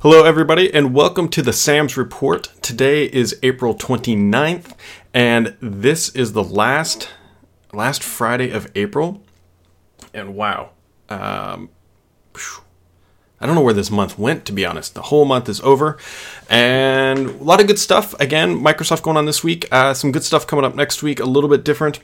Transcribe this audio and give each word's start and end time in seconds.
Hello, 0.00 0.22
everybody, 0.22 0.72
and 0.72 0.94
welcome 0.94 1.28
to 1.30 1.42
the 1.42 1.52
Sams 1.52 1.96
Report. 1.96 2.52
Today 2.62 3.06
is 3.06 3.36
April 3.42 3.74
29th, 3.74 4.76
and 5.12 5.56
this 5.60 6.10
is 6.10 6.34
the 6.34 6.44
last 6.44 7.08
last 7.72 8.04
Friday 8.04 8.52
of 8.52 8.70
April. 8.76 9.20
And 10.14 10.36
wow, 10.36 10.70
um, 11.08 11.70
I 13.40 13.46
don't 13.46 13.56
know 13.56 13.60
where 13.60 13.74
this 13.74 13.90
month 13.90 14.16
went, 14.16 14.44
to 14.44 14.52
be 14.52 14.64
honest. 14.64 14.94
The 14.94 15.02
whole 15.02 15.24
month 15.24 15.48
is 15.48 15.60
over, 15.62 15.98
and 16.48 17.26
a 17.26 17.42
lot 17.42 17.60
of 17.60 17.66
good 17.66 17.80
stuff. 17.80 18.14
Again, 18.20 18.56
Microsoft 18.60 19.02
going 19.02 19.16
on 19.16 19.26
this 19.26 19.42
week. 19.42 19.66
Uh, 19.72 19.94
some 19.94 20.12
good 20.12 20.22
stuff 20.22 20.46
coming 20.46 20.64
up 20.64 20.76
next 20.76 21.02
week, 21.02 21.18
a 21.18 21.24
little 21.24 21.50
bit 21.50 21.64
different. 21.64 21.98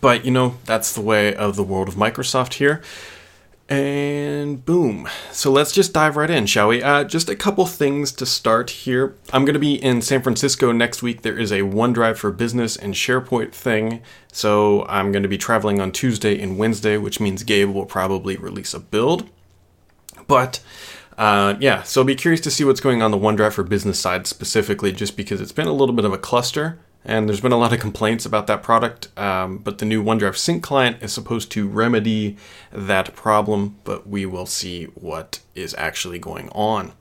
But, 0.00 0.24
you 0.24 0.30
know, 0.30 0.56
that's 0.66 0.94
the 0.94 1.00
way 1.00 1.34
of 1.34 1.56
the 1.56 1.64
world 1.64 1.88
of 1.88 1.96
Microsoft 1.96 2.54
here. 2.54 2.80
And 3.70 4.64
boom. 4.64 5.08
So 5.30 5.52
let's 5.52 5.70
just 5.70 5.92
dive 5.92 6.16
right 6.16 6.28
in, 6.28 6.46
shall 6.46 6.66
we? 6.66 6.82
Uh, 6.82 7.04
just 7.04 7.28
a 7.28 7.36
couple 7.36 7.64
things 7.66 8.10
to 8.12 8.26
start 8.26 8.70
here. 8.70 9.14
I'm 9.32 9.44
going 9.44 9.54
to 9.54 9.60
be 9.60 9.80
in 9.80 10.02
San 10.02 10.22
Francisco 10.22 10.72
next 10.72 11.04
week. 11.04 11.22
There 11.22 11.38
is 11.38 11.52
a 11.52 11.60
OneDrive 11.60 12.16
for 12.16 12.32
Business 12.32 12.74
and 12.76 12.94
SharePoint 12.94 13.52
thing. 13.52 14.02
So 14.32 14.84
I'm 14.86 15.12
going 15.12 15.22
to 15.22 15.28
be 15.28 15.38
traveling 15.38 15.80
on 15.80 15.92
Tuesday 15.92 16.42
and 16.42 16.58
Wednesday, 16.58 16.96
which 16.96 17.20
means 17.20 17.44
Gabe 17.44 17.70
will 17.70 17.86
probably 17.86 18.36
release 18.36 18.74
a 18.74 18.80
build. 18.80 19.30
But 20.26 20.60
uh, 21.16 21.54
yeah, 21.60 21.84
so 21.84 22.02
be 22.02 22.16
curious 22.16 22.40
to 22.40 22.50
see 22.50 22.64
what's 22.64 22.80
going 22.80 23.02
on 23.02 23.12
the 23.12 23.18
OneDrive 23.18 23.52
for 23.52 23.62
Business 23.62 24.00
side 24.00 24.26
specifically, 24.26 24.90
just 24.90 25.16
because 25.16 25.40
it's 25.40 25.52
been 25.52 25.68
a 25.68 25.72
little 25.72 25.94
bit 25.94 26.04
of 26.04 26.12
a 26.12 26.18
cluster 26.18 26.80
and 27.04 27.28
there's 27.28 27.40
been 27.40 27.52
a 27.52 27.56
lot 27.56 27.72
of 27.72 27.80
complaints 27.80 28.26
about 28.26 28.46
that 28.46 28.62
product. 28.62 29.08
Um, 29.18 29.58
but 29.58 29.78
the 29.78 29.86
new 29.86 30.02
OneDrive 30.02 30.36
Sync 30.36 30.62
client 30.62 31.02
is 31.02 31.12
supposed 31.12 31.50
to 31.52 31.66
remedy 31.66 32.36
that 32.72 33.14
problem, 33.14 33.78
but 33.84 34.06
we 34.06 34.26
will 34.26 34.46
see 34.46 34.84
what 34.94 35.40
is 35.54 35.74
actually 35.78 36.18
going 36.18 36.50
on. 36.50 36.92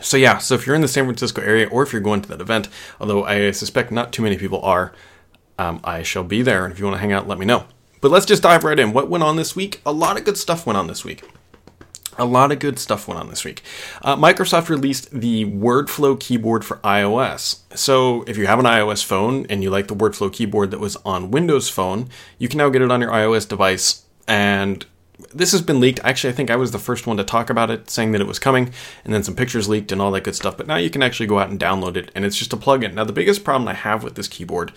So, 0.00 0.16
yeah, 0.16 0.38
so 0.38 0.54
if 0.54 0.66
you're 0.66 0.74
in 0.74 0.82
the 0.82 0.88
San 0.88 1.04
Francisco 1.04 1.42
area 1.42 1.68
or 1.68 1.82
if 1.82 1.92
you're 1.92 2.02
going 2.02 2.22
to 2.22 2.28
that 2.30 2.40
event, 2.40 2.68
although 2.98 3.24
I 3.24 3.50
suspect 3.52 3.92
not 3.92 4.12
too 4.12 4.22
many 4.22 4.36
people 4.36 4.60
are, 4.62 4.92
um, 5.58 5.80
I 5.84 6.02
shall 6.02 6.24
be 6.24 6.42
there. 6.42 6.64
And 6.64 6.72
if 6.72 6.78
you 6.78 6.86
want 6.86 6.96
to 6.96 7.00
hang 7.00 7.12
out, 7.12 7.28
let 7.28 7.38
me 7.38 7.46
know. 7.46 7.66
But 8.00 8.10
let's 8.10 8.26
just 8.26 8.42
dive 8.42 8.64
right 8.64 8.78
in. 8.78 8.92
What 8.92 9.08
went 9.08 9.22
on 9.22 9.36
this 9.36 9.54
week? 9.54 9.80
A 9.86 9.92
lot 9.92 10.18
of 10.18 10.24
good 10.24 10.36
stuff 10.36 10.66
went 10.66 10.76
on 10.76 10.88
this 10.88 11.04
week. 11.04 11.22
A 12.18 12.24
lot 12.24 12.52
of 12.52 12.58
good 12.58 12.78
stuff 12.78 13.08
went 13.08 13.18
on 13.18 13.30
this 13.30 13.44
week. 13.44 13.62
Uh, 14.02 14.16
Microsoft 14.16 14.68
released 14.68 15.10
the 15.10 15.46
WordFlow 15.46 16.20
keyboard 16.20 16.64
for 16.64 16.76
iOS. 16.78 17.60
So, 17.74 18.22
if 18.24 18.36
you 18.36 18.46
have 18.46 18.58
an 18.58 18.66
iOS 18.66 19.02
phone 19.02 19.46
and 19.48 19.62
you 19.62 19.70
like 19.70 19.88
the 19.88 19.96
WordFlow 19.96 20.32
keyboard 20.32 20.70
that 20.70 20.80
was 20.80 20.96
on 21.04 21.30
Windows 21.30 21.68
Phone, 21.68 22.08
you 22.38 22.48
can 22.48 22.58
now 22.58 22.68
get 22.68 22.82
it 22.82 22.90
on 22.90 23.00
your 23.00 23.10
iOS 23.10 23.48
device. 23.48 24.04
And 24.28 24.84
this 25.34 25.52
has 25.52 25.62
been 25.62 25.80
leaked. 25.80 26.00
Actually, 26.04 26.32
I 26.32 26.36
think 26.36 26.50
I 26.50 26.56
was 26.56 26.72
the 26.72 26.78
first 26.78 27.06
one 27.06 27.16
to 27.16 27.24
talk 27.24 27.50
about 27.50 27.70
it, 27.70 27.88
saying 27.90 28.12
that 28.12 28.20
it 28.20 28.26
was 28.26 28.38
coming, 28.38 28.72
and 29.04 29.14
then 29.14 29.22
some 29.22 29.36
pictures 29.36 29.68
leaked 29.68 29.92
and 29.92 30.00
all 30.02 30.10
that 30.12 30.24
good 30.24 30.36
stuff. 30.36 30.56
But 30.56 30.66
now 30.66 30.76
you 30.76 30.90
can 30.90 31.02
actually 31.02 31.26
go 31.26 31.38
out 31.38 31.50
and 31.50 31.58
download 31.58 31.96
it, 31.96 32.10
and 32.14 32.24
it's 32.24 32.36
just 32.36 32.52
a 32.52 32.56
plugin. 32.56 32.94
Now, 32.94 33.04
the 33.04 33.12
biggest 33.12 33.44
problem 33.44 33.68
I 33.68 33.74
have 33.74 34.02
with 34.02 34.14
this 34.14 34.28
keyboard 34.28 34.72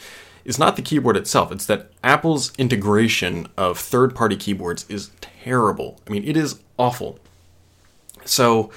is 0.45 0.59
not 0.59 0.75
the 0.75 0.81
keyboard 0.81 1.17
itself, 1.17 1.51
it's 1.51 1.65
that 1.65 1.89
Apple's 2.03 2.53
integration 2.57 3.47
of 3.57 3.77
third 3.77 4.15
party 4.15 4.35
keyboards 4.35 4.85
is 4.87 5.11
terrible. 5.19 5.99
I 6.07 6.11
mean, 6.11 6.23
it 6.23 6.37
is 6.37 6.59
awful. 6.77 7.19
So 8.23 8.71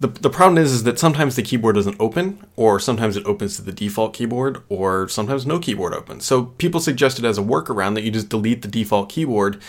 the, 0.00 0.08
the 0.08 0.30
problem 0.30 0.58
is, 0.58 0.72
is 0.72 0.82
that 0.84 0.98
sometimes 0.98 1.36
the 1.36 1.42
keyboard 1.42 1.76
doesn't 1.76 1.96
open, 2.00 2.44
or 2.56 2.80
sometimes 2.80 3.16
it 3.16 3.24
opens 3.26 3.56
to 3.56 3.62
the 3.62 3.72
default 3.72 4.14
keyboard, 4.14 4.62
or 4.68 5.08
sometimes 5.08 5.46
no 5.46 5.58
keyboard 5.58 5.94
opens. 5.94 6.24
So 6.24 6.46
people 6.46 6.80
suggested 6.80 7.24
as 7.24 7.38
a 7.38 7.42
workaround 7.42 7.94
that 7.94 8.02
you 8.02 8.10
just 8.10 8.28
delete 8.28 8.62
the 8.62 8.68
default 8.68 9.08
keyboard, 9.08 9.60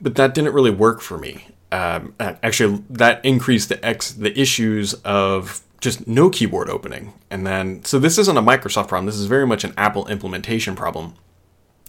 but 0.00 0.14
that 0.14 0.34
didn't 0.34 0.54
really 0.54 0.70
work 0.70 1.00
for 1.00 1.18
me. 1.18 1.48
Um, 1.70 2.14
actually, 2.20 2.82
that 2.90 3.24
increased 3.24 3.70
the 3.70 3.84
x 3.84 4.12
the 4.12 4.38
issues 4.38 4.92
of 5.04 5.62
just 5.82 6.06
no 6.06 6.30
keyboard 6.30 6.70
opening. 6.70 7.12
And 7.28 7.46
then, 7.46 7.84
so 7.84 7.98
this 7.98 8.16
isn't 8.16 8.38
a 8.38 8.42
Microsoft 8.42 8.88
problem. 8.88 9.06
This 9.06 9.16
is 9.16 9.26
very 9.26 9.46
much 9.46 9.64
an 9.64 9.74
Apple 9.76 10.06
implementation 10.06 10.74
problem. 10.74 11.14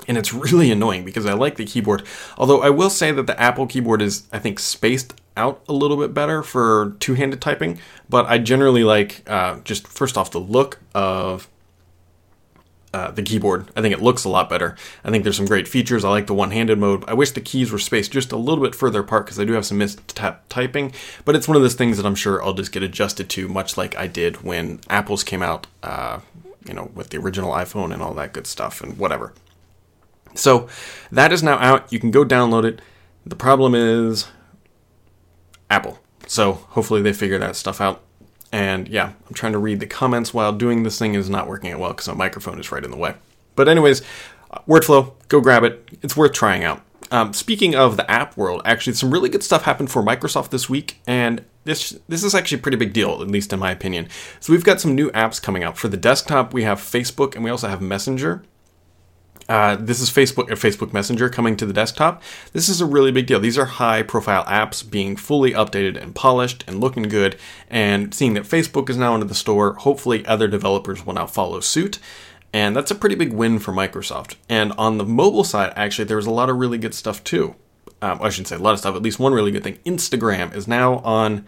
And 0.08 0.18
it's 0.18 0.34
really 0.34 0.72
annoying 0.72 1.06
because 1.06 1.26
I 1.26 1.34
like 1.34 1.56
the 1.56 1.66
keyboard. 1.66 2.04
Although 2.38 2.62
I 2.62 2.72
will 2.72 2.90
say 2.90 3.12
that 3.12 3.28
the 3.28 3.40
Apple 3.40 3.68
keyboard 3.68 4.02
is, 4.02 4.28
I 4.34 4.40
think, 4.40 4.60
spaced 4.60 5.14
out 5.38 5.64
a 5.70 5.74
little 5.74 5.98
bit 5.98 6.14
better 6.14 6.44
for 6.44 6.96
two 7.00 7.14
handed 7.14 7.40
typing. 7.40 7.80
But 8.10 8.26
I 8.26 8.40
generally 8.40 8.84
like 8.84 9.24
uh, 9.30 9.60
just 9.64 9.88
first 9.88 10.18
off 10.18 10.32
the 10.32 10.40
look 10.40 10.80
of 10.94 11.48
uh, 12.94 13.10
the 13.12 13.24
keyboard. 13.24 13.68
I 13.76 13.82
think 13.82 13.94
it 13.94 14.02
looks 14.02 14.24
a 14.24 14.30
lot 14.30 14.50
better. 14.50 14.76
I 15.04 15.10
think 15.10 15.24
there's 15.24 15.38
some 15.38 15.48
great 15.48 15.68
features. 15.68 16.06
I 16.06 16.10
like 16.10 16.28
the 16.28 16.34
one 16.34 16.52
handed 16.52 16.78
mode. 16.78 17.04
I 17.08 17.16
wish 17.16 17.32
the 17.32 17.42
keys 17.42 17.72
were 17.72 17.80
spaced 17.80 18.12
just 18.12 18.32
a 18.32 18.38
little 18.38 18.64
bit 18.64 18.76
further 18.76 19.00
apart 19.00 19.26
because 19.26 19.40
I 19.40 19.46
do 19.46 19.54
have 19.54 19.66
some 19.66 19.80
missed 19.80 20.08
tap 20.16 20.48
typing. 20.48 20.94
But 21.26 21.36
it's 21.36 21.48
one 21.48 21.58
of 21.58 21.64
those 21.64 21.74
things 21.74 21.98
that 21.98 22.06
I'm 22.06 22.16
sure 22.16 22.44
I'll 22.44 22.54
just 22.54 22.72
get 22.72 22.84
adjusted 22.84 23.30
to, 23.32 23.48
much 23.48 23.78
like 23.78 23.98
I 23.98 24.08
did 24.08 24.44
when 24.44 24.80
Apple's 24.90 25.24
came 25.24 25.42
out, 25.42 25.66
uh, 25.82 26.20
you 26.68 26.74
know, 26.74 26.92
with 26.94 27.10
the 27.10 27.18
original 27.18 27.52
iPhone 27.52 27.92
and 27.94 28.02
all 28.02 28.14
that 28.14 28.34
good 28.34 28.46
stuff 28.46 28.82
and 28.82 28.98
whatever. 28.98 29.34
So 30.36 30.68
that 31.12 31.32
is 31.34 31.44
now 31.44 31.58
out. 31.58 31.92
You 31.92 32.00
can 32.00 32.12
go 32.12 32.24
download 32.24 32.64
it. 32.64 32.82
The 33.26 33.36
problem 33.36 33.74
is 33.74 34.28
Apple. 35.70 36.00
So 36.28 36.54
hopefully 36.54 37.02
they 37.02 37.14
figure 37.14 37.40
that 37.40 37.56
stuff 37.56 37.82
out. 37.82 38.02
And 38.54 38.88
yeah, 38.88 39.14
I'm 39.28 39.34
trying 39.34 39.54
to 39.54 39.58
read 39.58 39.80
the 39.80 39.88
comments 39.88 40.32
while 40.32 40.54
doing 40.54 40.84
this 40.84 41.00
thing 41.00 41.16
is 41.16 41.28
not 41.28 41.48
working 41.48 41.72
out 41.72 41.80
well 41.80 41.90
because 41.90 42.08
my 42.08 42.14
microphone 42.14 42.60
is 42.60 42.72
right 42.72 42.84
in 42.84 42.92
the 42.92 42.98
way. 42.98 43.16
But 43.56 43.68
anyways, 43.68 44.04
uh, 44.52 44.60
Wordflow, 44.68 45.14
go 45.28 45.42
grab 45.42 45.64
it. 45.64 45.90
It's 46.04 46.16
worth 46.16 46.34
trying 46.34 46.64
out. 46.64 46.82
Um, 47.10 47.34
speaking 47.34 47.74
of 47.74 47.98
the 47.98 48.10
app 48.10 48.38
world, 48.38 48.62
actually, 48.64 48.94
some 48.94 49.12
really 49.12 49.28
good 49.28 49.44
stuff 49.44 49.64
happened 49.64 49.90
for 49.92 50.04
Microsoft 50.04 50.52
this 50.52 50.70
week, 50.70 51.02
and 51.08 51.44
this 51.64 51.98
this 52.08 52.24
is 52.24 52.36
actually 52.36 52.60
a 52.60 52.62
pretty 52.62 52.78
big 52.78 52.94
deal, 52.94 53.24
at 53.24 53.28
least 53.28 53.52
in 53.54 53.60
my 53.60 53.72
opinion. 53.72 54.08
So 54.40 54.54
we've 54.54 54.64
got 54.64 54.80
some 54.80 54.94
new 54.94 55.10
apps 55.12 55.42
coming 55.42 55.64
out 55.64 55.76
for 55.76 55.88
the 55.88 55.98
desktop. 55.98 56.54
We 56.54 56.62
have 56.64 56.80
Facebook, 56.80 57.36
and 57.36 57.44
we 57.44 57.50
also 57.50 57.68
have 57.68 57.82
Messenger. 57.82 58.44
Uh, 59.50 59.76
this 59.76 60.00
is 60.00 60.10
Facebook 60.10 60.50
or 60.50 60.56
Facebook 60.56 60.94
Messenger 60.94 61.30
coming 61.30 61.56
to 61.58 61.66
the 61.66 61.74
desktop. 61.74 62.22
This 62.54 62.70
is 62.70 62.82
a 62.82 62.86
really 62.86 63.12
big 63.12 63.28
deal. 63.28 63.40
These 63.40 63.58
are 63.58 63.66
high 63.66 64.04
profile 64.04 64.46
apps 64.46 64.90
being 64.90 65.16
fully 65.16 65.52
updated 65.52 66.02
and 66.02 66.16
polished 66.16 66.64
and 66.68 66.80
looking 66.80 67.04
good. 67.04 67.38
And 67.70 68.14
seeing 68.14 68.34
that 68.36 68.44
Facebook 68.44 68.90
is 68.90 68.98
now 68.98 69.14
into 69.14 69.28
the 69.28 69.36
store, 69.36 69.74
hopefully 69.74 70.26
other 70.26 70.48
developers 70.48 71.06
will 71.06 71.14
now 71.14 71.28
follow 71.28 71.60
suit. 71.60 72.00
And 72.54 72.76
that's 72.76 72.92
a 72.92 72.96
pretty 72.96 73.16
big 73.16 73.34
win 73.34 73.60
for 73.60 73.74
Microsoft. 73.74 74.36
And 74.48 74.74
on 74.74 74.98
the 74.98 75.06
mobile 75.06 75.44
side, 75.44 75.74
actually, 75.76 76.06
there 76.06 76.18
was 76.18 76.28
a 76.28 76.32
lot 76.32 76.50
of 76.50 76.58
really 76.58 76.78
good 76.78 76.94
stuff 76.94 77.24
too. 77.24 77.56
Um, 78.02 78.20
I 78.22 78.30
shouldn't 78.30 78.50
say 78.50 78.58
a 78.58 78.60
lot 78.60 78.74
of 78.74 78.80
stuff, 78.80 78.96
at 78.96 79.02
least 79.02 79.18
one 79.18 79.34
really 79.34 79.52
good 79.52 79.64
thing. 79.64 79.80
Instagram 79.86 80.54
is 80.56 80.68
now 80.68 80.98
on 81.00 81.46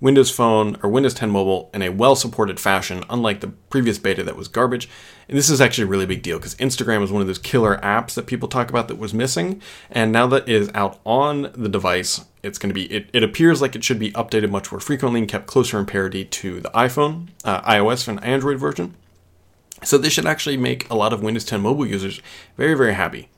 Windows 0.00 0.30
Phone 0.30 0.76
or 0.82 0.90
Windows 0.90 1.14
10 1.14 1.30
Mobile 1.30 1.70
in 1.72 1.82
a 1.82 1.88
well 1.88 2.14
supported 2.16 2.60
fashion, 2.60 3.02
unlike 3.08 3.40
the 3.40 3.48
previous 3.48 3.98
beta 3.98 4.22
that 4.22 4.36
was 4.36 4.48
garbage. 4.48 4.88
And 5.28 5.36
this 5.36 5.48
is 5.48 5.60
actually 5.60 5.84
a 5.84 5.88
really 5.88 6.06
big 6.06 6.22
deal 6.22 6.38
because 6.38 6.54
Instagram 6.56 7.02
is 7.02 7.10
one 7.10 7.22
of 7.22 7.26
those 7.26 7.38
killer 7.38 7.78
apps 7.78 8.14
that 8.14 8.26
people 8.26 8.48
talk 8.48 8.68
about 8.68 8.88
that 8.88 8.98
was 8.98 9.14
missing. 9.14 9.62
And 9.90 10.12
now 10.12 10.26
that 10.28 10.48
is 10.48 10.70
out 10.74 11.00
on 11.04 11.50
the 11.54 11.68
device, 11.68 12.24
it's 12.42 12.58
going 12.58 12.70
to 12.70 12.74
be, 12.74 12.84
it, 12.92 13.08
it 13.12 13.22
appears 13.22 13.62
like 13.62 13.74
it 13.74 13.84
should 13.84 13.98
be 13.98 14.12
updated 14.12 14.50
much 14.50 14.70
more 14.70 14.80
frequently 14.80 15.20
and 15.20 15.28
kept 15.28 15.46
closer 15.46 15.78
in 15.78 15.86
parity 15.86 16.24
to 16.24 16.60
the 16.60 16.70
iPhone, 16.70 17.28
uh, 17.44 17.62
iOS, 17.62 18.06
and 18.06 18.22
Android 18.22 18.58
version. 18.58 18.94
So 19.82 19.98
this 19.98 20.12
should 20.12 20.26
actually 20.26 20.56
make 20.56 20.88
a 20.90 20.94
lot 20.94 21.12
of 21.12 21.22
Windows 21.22 21.44
10 21.44 21.60
mobile 21.60 21.86
users 21.86 22.20
very, 22.56 22.74
very 22.74 22.94
happy. 22.94 23.28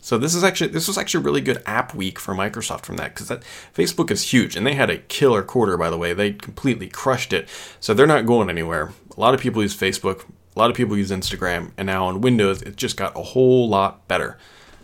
So 0.00 0.16
this 0.16 0.34
is 0.34 0.44
actually 0.44 0.70
this 0.70 0.86
was 0.86 0.96
actually 0.96 1.22
a 1.22 1.24
really 1.24 1.40
good 1.40 1.62
app 1.66 1.94
week 1.94 2.18
for 2.18 2.34
Microsoft 2.34 2.86
from 2.86 2.96
that 2.96 3.14
because 3.14 3.28
that 3.28 3.42
Facebook 3.74 4.10
is 4.10 4.32
huge 4.32 4.56
and 4.56 4.66
they 4.66 4.74
had 4.74 4.90
a 4.90 4.98
killer 4.98 5.42
quarter 5.42 5.76
by 5.76 5.90
the 5.90 5.98
way 5.98 6.14
they 6.14 6.32
completely 6.32 6.88
crushed 6.88 7.32
it 7.32 7.48
so 7.80 7.92
they're 7.92 8.06
not 8.06 8.26
going 8.26 8.48
anywhere. 8.48 8.92
A 9.16 9.20
lot 9.20 9.34
of 9.34 9.40
people 9.40 9.62
use 9.62 9.76
Facebook, 9.76 10.24
a 10.54 10.58
lot 10.58 10.70
of 10.70 10.76
people 10.76 10.96
use 10.96 11.10
Instagram, 11.10 11.72
and 11.76 11.86
now 11.86 12.06
on 12.06 12.20
Windows 12.20 12.62
it 12.62 12.76
just 12.76 12.96
got 12.96 13.16
a 13.16 13.22
whole 13.22 13.68
lot 13.68 14.06
better. 14.06 14.38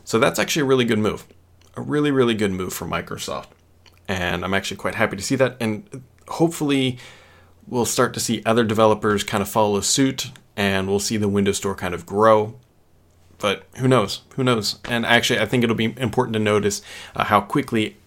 So 0.05 0.19
that's 0.19 0.39
actually 0.39 0.63
a 0.63 0.67
really 0.67 0.85
good 0.85 0.99
move, 0.99 1.25
a 1.77 1.81
really 1.81 2.11
really 2.11 2.35
good 2.35 2.53
move 2.53 2.73
for 2.73 2.87
Microsoft, 2.87 3.49
and 4.09 4.45
I'm 4.45 4.55
actually 4.55 4.79
quite 4.79 4.97
happy 4.97 5.17
to 5.17 5.23
see 5.23 5.37
that. 5.37 5.57
And 5.61 6.03
hopefully 6.29 6.99
we'll 7.67 7.87
start 7.87 8.15
to 8.15 8.21
see 8.21 8.43
other 8.45 8.65
developers 8.65 9.23
kind 9.23 9.43
of 9.43 9.49
follow 9.49 9.81
suit, 9.81 10.33
and 10.57 10.89
we'll 10.89 10.99
see 10.99 11.17
the 11.17 11.29
Windows 11.29 11.59
Store 11.59 11.77
kind 11.77 11.95
of 11.95 12.05
grow 12.05 12.59
but 13.45 13.67
who 13.77 13.87
knows? 13.87 14.23
Who 14.37 14.43
knows? 14.43 14.79
And 14.87 15.05
actually, 15.05 15.39
I 15.39 15.45
think 15.45 15.63
it'll 15.63 15.77
be 15.77 15.95
important 15.99 16.33
to 16.33 16.39
notice 16.39 16.81
uh, 17.15 17.25
how 17.25 17.43
quickly, 17.43 17.99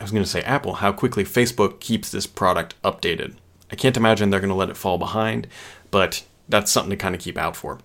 I 0.00 0.02
was 0.02 0.10
going 0.10 0.24
to 0.24 0.28
say 0.28 0.42
Apple, 0.42 0.72
how 0.74 0.90
quickly 0.90 1.22
Facebook 1.22 1.78
keeps 1.78 2.10
this 2.10 2.26
product 2.26 2.74
updated. 2.82 3.36
I 3.70 3.76
can't 3.76 3.96
imagine 3.96 4.30
they're 4.30 4.40
going 4.40 4.48
to 4.48 4.56
let 4.56 4.70
it 4.70 4.76
fall 4.76 4.98
behind, 4.98 5.46
but 5.92 6.24
that's 6.48 6.72
something 6.72 6.90
to 6.90 6.96
kind 6.96 7.14
of 7.14 7.20
keep 7.20 7.38
out 7.38 7.54
for. 7.54 7.78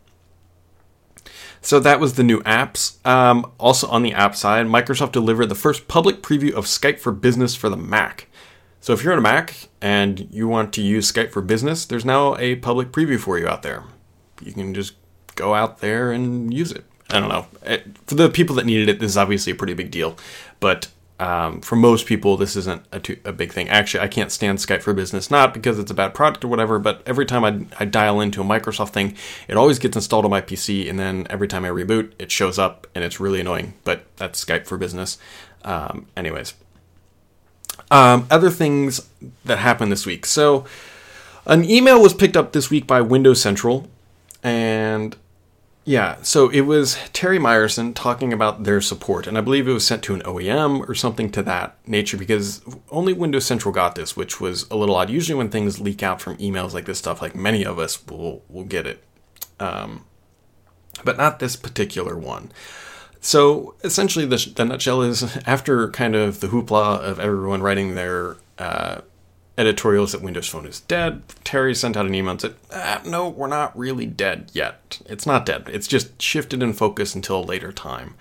So 1.61 1.79
that 1.79 1.99
was 1.99 2.15
the 2.15 2.23
new 2.23 2.41
apps. 2.41 3.05
Um, 3.05 3.51
also 3.59 3.87
on 3.89 4.01
the 4.01 4.13
app 4.13 4.35
side, 4.35 4.65
Microsoft 4.65 5.11
delivered 5.11 5.49
the 5.49 5.53
first 5.53 5.87
public 5.87 6.23
preview 6.23 6.53
of 6.53 6.65
Skype 6.65 6.97
for 6.97 7.11
Business 7.11 7.53
for 7.53 7.69
the 7.69 7.77
Mac. 7.77 8.27
So 8.81 8.93
if 8.93 9.03
you're 9.03 9.13
on 9.13 9.19
a 9.19 9.21
Mac 9.21 9.69
and 9.83 10.27
you 10.31 10.47
want 10.47 10.73
to 10.73 10.81
use 10.81 11.11
Skype 11.11 11.29
for 11.29 11.43
Business, 11.43 11.85
there's 11.85 12.05
now 12.05 12.35
a 12.37 12.55
public 12.55 12.91
preview 12.91 13.19
for 13.19 13.37
you 13.37 13.47
out 13.47 13.61
there. 13.61 13.83
You 14.41 14.53
can 14.53 14.73
just 14.73 14.95
go 15.37 15.53
out 15.53 15.79
there 15.79 16.11
and 16.11 16.53
use 16.53 16.71
it. 16.73 16.83
I 17.09 17.21
don't 17.21 17.29
know. 17.29 17.47
It, 17.63 17.85
for 18.05 18.15
the 18.15 18.29
people 18.29 18.55
that 18.57 18.65
needed 18.65 18.89
it, 18.89 18.99
this 18.99 19.11
is 19.11 19.17
obviously 19.17 19.53
a 19.53 19.55
pretty 19.55 19.73
big 19.73 19.91
deal. 19.91 20.17
But 20.59 20.89
um, 21.19 21.61
for 21.61 21.75
most 21.75 22.05
people, 22.05 22.37
this 22.37 22.55
isn't 22.55 22.83
a, 22.91 22.99
too, 22.99 23.17
a, 23.25 23.31
big 23.31 23.51
thing. 23.51 23.69
Actually, 23.69 24.01
I 24.01 24.07
can't 24.07 24.31
stand 24.31 24.59
Skype 24.59 24.83
for 24.83 24.93
Business, 24.93 25.31
not 25.31 25.53
because 25.53 25.79
it's 25.79 25.89
a 25.89 25.95
bad 25.95 26.13
product 26.13 26.43
or 26.43 26.47
whatever, 26.47 26.77
but 26.77 27.01
every 27.07 27.25
time 27.25 27.43
I, 27.43 27.65
I 27.81 27.85
dial 27.85 28.21
into 28.21 28.41
a 28.41 28.43
Microsoft 28.43 28.89
thing, 28.89 29.15
it 29.47 29.57
always 29.57 29.79
gets 29.79 29.95
installed 29.95 30.25
on 30.25 30.31
my 30.31 30.41
PC, 30.41 30.87
and 30.87 30.99
then 30.99 31.25
every 31.29 31.47
time 31.47 31.65
I 31.65 31.69
reboot, 31.69 32.11
it 32.19 32.31
shows 32.31 32.59
up, 32.59 32.85
and 32.93 33.03
it's 33.03 33.19
really 33.19 33.39
annoying. 33.39 33.73
But 33.83 34.05
that's 34.17 34.43
Skype 34.43 34.67
for 34.67 34.77
Business. 34.77 35.17
Um, 35.63 36.05
anyways, 36.15 36.53
um, 37.89 38.27
other 38.29 38.51
things 38.51 39.09
that 39.43 39.57
happened 39.57 39.91
this 39.91 40.05
week. 40.05 40.25
So, 40.25 40.65
an 41.47 41.67
email 41.67 41.99
was 41.99 42.13
picked 42.13 42.37
up 42.37 42.51
this 42.51 42.69
week 42.69 42.85
by 42.85 43.01
Windows 43.01 43.41
Central, 43.41 43.87
and 44.43 45.15
yeah, 45.87 46.17
so 46.21 46.49
it 46.49 46.61
was 46.61 46.97
Terry 47.13 47.39
Myerson 47.39 47.95
talking 47.95 48.33
about 48.33 48.65
their 48.65 48.81
support, 48.81 49.25
and 49.25 49.37
I 49.37 49.41
believe 49.41 49.69
it 49.69 49.71
was 49.71 49.87
sent 49.87 50.03
to 50.03 50.13
an 50.13 50.21
OEM 50.23 50.85
or 50.85 50.93
something 50.93 51.31
to 51.31 51.41
that 51.43 51.77
nature 51.87 52.17
because 52.17 52.61
only 52.91 53.13
Windows 53.13 53.45
Central 53.45 53.73
got 53.73 53.95
this, 53.95 54.13
which 54.13 54.41
was 54.41 54.69
a 54.69 54.75
little 54.75 54.97
odd. 54.97 55.09
Usually, 55.09 55.37
when 55.37 55.47
things 55.47 55.79
leak 55.79 56.03
out 56.03 56.19
from 56.19 56.35
emails 56.39 56.73
like 56.73 56.87
this 56.87 56.97
stuff, 56.99 57.21
like 57.21 57.35
many 57.35 57.63
of 57.63 57.79
us 57.79 58.05
will 58.05 58.43
will 58.49 58.65
get 58.65 58.85
it, 58.85 59.01
um, 59.61 60.03
but 61.05 61.15
not 61.15 61.39
this 61.39 61.55
particular 61.55 62.17
one. 62.17 62.51
So 63.21 63.75
essentially, 63.81 64.25
the, 64.25 64.51
the 64.57 64.65
nutshell 64.65 65.03
is 65.03 65.37
after 65.47 65.89
kind 65.91 66.17
of 66.17 66.41
the 66.41 66.47
hoopla 66.47 66.99
of 66.99 67.17
everyone 67.17 67.61
writing 67.61 67.95
their 67.95 68.35
uh, 68.57 68.99
editorials 69.57 70.11
that 70.11 70.21
Windows 70.21 70.47
Phone 70.47 70.65
is 70.65 70.81
dead. 70.81 71.23
Terry 71.43 71.73
sent 71.73 71.97
out 71.97 72.05
an 72.05 72.13
email 72.13 72.31
and 72.31 72.41
said, 72.41 72.55
ah, 72.71 73.01
"No, 73.05 73.29
we're 73.29 73.47
not 73.47 73.77
really 73.77 74.05
dead 74.05 74.51
yet. 74.53 75.01
It's 75.05 75.25
not 75.25 75.45
dead. 75.45 75.69
It's 75.71 75.87
just 75.87 76.21
shifted 76.21 76.61
in 76.61 76.73
focus 76.73 77.15
until 77.15 77.39
a 77.39 77.43
later 77.43 77.71
time." 77.71 78.15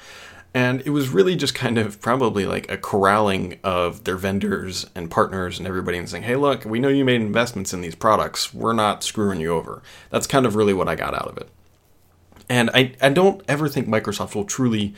And 0.56 0.80
it 0.86 0.90
was 0.90 1.10
really 1.10 1.36
just 1.36 1.54
kind 1.54 1.76
of 1.76 2.00
probably 2.00 2.46
like 2.46 2.70
a 2.70 2.78
corralling 2.78 3.58
of 3.62 4.04
their 4.04 4.16
vendors 4.16 4.86
and 4.94 5.10
partners 5.10 5.58
and 5.58 5.68
everybody 5.68 5.98
and 5.98 6.08
saying, 6.08 6.22
hey, 6.22 6.36
look, 6.36 6.64
we 6.64 6.78
know 6.78 6.88
you 6.88 7.04
made 7.04 7.20
investments 7.20 7.74
in 7.74 7.82
these 7.82 7.94
products. 7.94 8.54
We're 8.54 8.72
not 8.72 9.04
screwing 9.04 9.38
you 9.38 9.52
over. 9.52 9.82
That's 10.08 10.26
kind 10.26 10.46
of 10.46 10.56
really 10.56 10.72
what 10.72 10.88
I 10.88 10.94
got 10.94 11.12
out 11.12 11.28
of 11.28 11.36
it. 11.36 11.50
And 12.48 12.70
I, 12.72 12.94
I 13.02 13.10
don't 13.10 13.42
ever 13.46 13.68
think 13.68 13.86
Microsoft 13.86 14.34
will 14.34 14.46
truly 14.46 14.94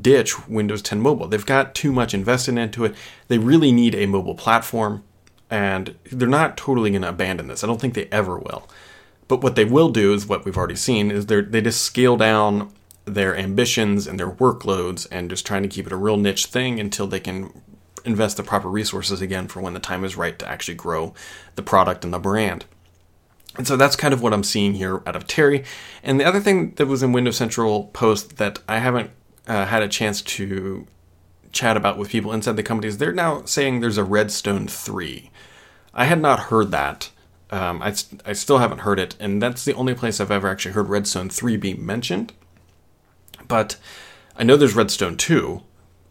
ditch 0.00 0.48
Windows 0.48 0.80
10 0.80 1.02
Mobile. 1.02 1.28
They've 1.28 1.44
got 1.44 1.74
too 1.74 1.92
much 1.92 2.14
invested 2.14 2.56
into 2.56 2.86
it. 2.86 2.94
They 3.28 3.36
really 3.36 3.72
need 3.72 3.94
a 3.94 4.06
mobile 4.06 4.34
platform 4.34 5.04
and 5.50 5.96
they're 6.10 6.28
not 6.28 6.56
totally 6.56 6.90
going 6.90 7.02
to 7.02 7.08
abandon 7.08 7.48
this. 7.48 7.64
I 7.64 7.66
don't 7.66 7.80
think 7.80 7.94
they 7.94 8.08
ever 8.12 8.38
will. 8.38 8.68
But 9.28 9.42
what 9.42 9.56
they 9.56 9.64
will 9.64 9.90
do 9.90 10.14
is 10.14 10.26
what 10.26 10.44
we've 10.44 10.56
already 10.56 10.76
seen 10.76 11.10
is 11.10 11.26
they 11.26 11.42
they 11.42 11.60
just 11.60 11.82
scale 11.82 12.16
down 12.16 12.72
their 13.04 13.36
ambitions 13.36 14.06
and 14.06 14.18
their 14.18 14.30
workloads 14.30 15.06
and 15.10 15.30
just 15.30 15.46
trying 15.46 15.62
to 15.62 15.68
keep 15.68 15.86
it 15.86 15.92
a 15.92 15.96
real 15.96 16.16
niche 16.16 16.46
thing 16.46 16.78
until 16.78 17.06
they 17.06 17.20
can 17.20 17.62
invest 18.04 18.36
the 18.36 18.42
proper 18.42 18.68
resources 18.68 19.20
again 19.20 19.48
for 19.48 19.60
when 19.60 19.74
the 19.74 19.80
time 19.80 20.04
is 20.04 20.16
right 20.16 20.38
to 20.38 20.48
actually 20.48 20.74
grow 20.74 21.14
the 21.56 21.62
product 21.62 22.04
and 22.04 22.12
the 22.12 22.18
brand. 22.18 22.64
And 23.56 23.66
so 23.66 23.76
that's 23.76 23.96
kind 23.96 24.14
of 24.14 24.22
what 24.22 24.32
I'm 24.32 24.44
seeing 24.44 24.74
here 24.74 25.02
out 25.06 25.16
of 25.16 25.26
Terry. 25.26 25.64
And 26.02 26.20
the 26.20 26.24
other 26.24 26.40
thing 26.40 26.72
that 26.76 26.86
was 26.86 27.02
in 27.02 27.12
Windows 27.12 27.36
Central 27.36 27.84
post 27.86 28.36
that 28.36 28.60
I 28.68 28.78
haven't 28.78 29.10
uh, 29.46 29.66
had 29.66 29.82
a 29.82 29.88
chance 29.88 30.22
to 30.22 30.86
chat 31.50 31.76
about 31.76 31.98
with 31.98 32.10
people 32.10 32.32
inside 32.32 32.56
the 32.56 32.62
companies, 32.62 32.98
they're 32.98 33.12
now 33.12 33.44
saying 33.44 33.80
there's 33.80 33.98
a 33.98 34.04
Redstone 34.04 34.68
3. 34.68 35.30
I 35.98 36.04
had 36.04 36.22
not 36.22 36.44
heard 36.44 36.70
that. 36.70 37.10
Um, 37.50 37.82
I, 37.82 37.92
I 38.24 38.32
still 38.32 38.58
haven't 38.58 38.80
heard 38.80 39.00
it, 39.00 39.16
and 39.18 39.42
that's 39.42 39.64
the 39.64 39.74
only 39.74 39.94
place 39.94 40.20
I've 40.20 40.30
ever 40.30 40.48
actually 40.48 40.72
heard 40.72 40.88
Redstone 40.88 41.28
3 41.28 41.56
be 41.56 41.74
mentioned. 41.74 42.32
But 43.48 43.76
I 44.36 44.44
know 44.44 44.56
there's 44.56 44.76
Redstone 44.76 45.16
2, 45.16 45.60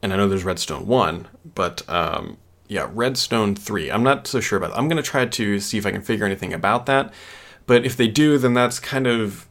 and 0.02 0.12
I 0.12 0.18
know 0.18 0.28
there's 0.28 0.44
Redstone 0.44 0.88
1, 0.88 1.28
but 1.56 1.88
um, 1.88 2.38
yeah, 2.68 2.90
Redstone 2.92 3.56
3. 3.56 3.90
I'm 3.90 4.04
not 4.04 4.28
so 4.28 4.42
sure 4.42 4.58
about 4.58 4.72
that. 4.72 4.78
I'm 4.78 4.90
going 4.90 5.02
to 5.02 5.10
try 5.10 5.26
to 5.26 5.60
see 5.62 5.78
if 5.78 5.86
I 5.86 5.92
can 5.92 6.02
figure 6.02 6.26
anything 6.26 6.54
about 6.54 6.86
that. 6.88 7.14
But 7.66 7.86
if 7.86 7.96
they 7.96 8.10
do, 8.10 8.38
then 8.38 8.54
that's 8.54 8.80
kind 8.80 9.08
of 9.08 9.48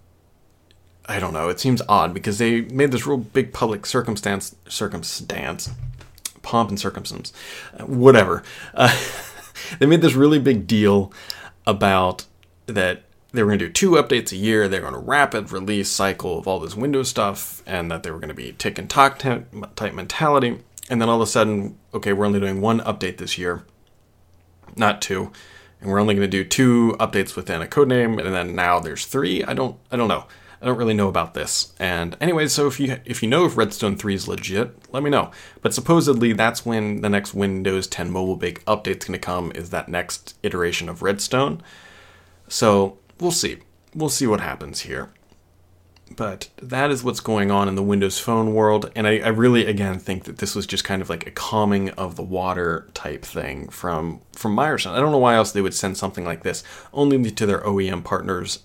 I 1.09 1.21
don't 1.21 1.33
know. 1.33 1.49
It 1.49 1.61
seems 1.61 1.81
odd 1.89 2.13
because 2.13 2.39
they 2.39 2.63
made 2.63 2.91
this 2.91 3.07
real 3.07 3.17
big 3.17 3.53
public 3.53 3.87
circumstance, 3.87 4.57
circumstance, 4.69 5.71
pomp 6.43 6.69
and 6.69 6.81
circumstance, 6.81 7.33
whatever. 7.87 8.43
Uh, 8.75 8.95
they 9.79 9.87
made 9.87 10.03
this 10.03 10.15
really 10.15 10.39
big 10.39 10.67
deal 10.67 11.13
about 11.67 12.27
that 12.67 13.03
they 13.33 13.43
were 13.43 13.51
going 13.51 13.59
to 13.59 13.67
do 13.67 13.73
two 13.73 13.93
updates 13.93 14.33
a 14.33 14.37
year. 14.37 14.67
They 14.67 14.81
were 14.81 14.87
on 14.87 14.95
a 14.95 14.99
rapid 14.99 15.53
release 15.53 15.91
cycle 15.91 16.39
of 16.39 16.49
all 16.49 16.59
this 16.59 16.75
Windows 16.75 17.09
stuff, 17.09 17.63
and 17.67 17.91
that 17.91 18.03
they 18.03 18.11
were 18.11 18.19
going 18.19 18.29
to 18.29 18.35
be 18.35 18.53
tick 18.53 18.79
and 18.79 18.89
tock 18.89 19.19
type 19.19 19.95
mentality. 19.95 20.59
And 20.89 21.01
then 21.01 21.09
all 21.09 21.17
of 21.17 21.23
a 21.23 21.31
sudden, 21.31 21.79
okay, 21.93 22.13
we're 22.13 22.27
only 22.27 22.41
doing 22.41 22.61
one 22.61 22.81
update 22.81 23.19
this 23.19 23.37
year, 23.37 23.65
not 24.77 25.03
two, 25.03 25.33
and 25.81 25.91
we're 25.91 26.01
only 26.01 26.15
going 26.15 26.31
to 26.31 26.45
do 26.45 26.45
two 26.45 26.97
updates 26.99 27.37
within 27.37 27.61
a 27.61 27.67
code 27.67 27.89
name, 27.89 28.19
and 28.19 28.35
then 28.35 28.55
now 28.55 28.81
there's 28.81 29.05
three. 29.05 29.45
I 29.45 29.53
don't, 29.53 29.77
I 29.91 29.97
don't 29.97 30.09
know. 30.09 30.27
I 30.61 30.67
don't 30.67 30.79
really 30.79 30.95
know 30.95 31.09
about 31.09 31.35
this. 31.35 31.75
And 31.79 32.17
anyway, 32.21 32.49
so 32.49 32.67
if 32.67 32.81
you 32.81 32.99
if 33.05 33.23
you 33.23 33.29
know 33.29 33.45
if 33.45 33.57
Redstone 33.57 33.97
3 33.97 34.15
is 34.15 34.29
legit, 34.29 34.75
let 34.93 35.03
me 35.03 35.11
know. 35.11 35.31
But 35.61 35.75
supposedly 35.75 36.33
that's 36.33 36.65
when 36.65 37.03
the 37.03 37.11
next 37.11 37.35
Windows 37.35 37.87
10 37.87 38.11
mobile 38.11 38.37
big 38.37 38.65
update's 38.65 39.07
going 39.07 39.19
to 39.19 39.25
come 39.25 39.53
is 39.55 39.71
that 39.71 39.89
next 39.89 40.35
iteration 40.43 40.89
of 40.89 41.03
Redstone. 41.03 41.63
So, 42.49 42.99
we'll 43.21 43.33
see. 43.33 43.59
We'll 43.95 44.09
see 44.09 44.27
what 44.27 44.41
happens 44.41 44.81
here. 44.81 45.11
But 46.15 46.51
that 46.63 46.93
is 46.93 47.03
what's 47.03 47.19
going 47.19 47.51
on 47.51 47.69
in 47.69 47.75
the 47.75 47.83
Windows 47.83 48.19
Phone 48.21 48.55
world, 48.55 48.93
and 48.95 49.09
I, 49.09 49.19
I 49.19 49.29
really 49.29 49.67
again 49.67 49.99
think 49.99 50.23
that 50.25 50.39
this 50.39 50.55
was 50.55 50.65
just 50.65 50.85
kind 50.85 51.03
of 51.03 51.11
like 51.11 51.27
a 51.27 51.33
calming 51.33 51.91
of 51.91 52.15
the 52.15 52.23
water 52.23 52.89
type 52.95 53.25
thing 53.25 53.69
from 53.71 54.21
from 54.33 54.55
Myerson. 54.55 54.93
I 54.93 55.01
don't 55.01 55.11
know 55.11 55.19
why 55.19 55.35
else 55.35 55.51
they 55.51 55.61
would 55.61 55.75
send 55.75 55.97
something 55.97 56.25
like 56.25 56.45
this 56.45 56.63
only 56.93 57.33
to 57.33 57.47
their 57.47 57.61
OEM 57.63 58.05
partners 58.05 58.61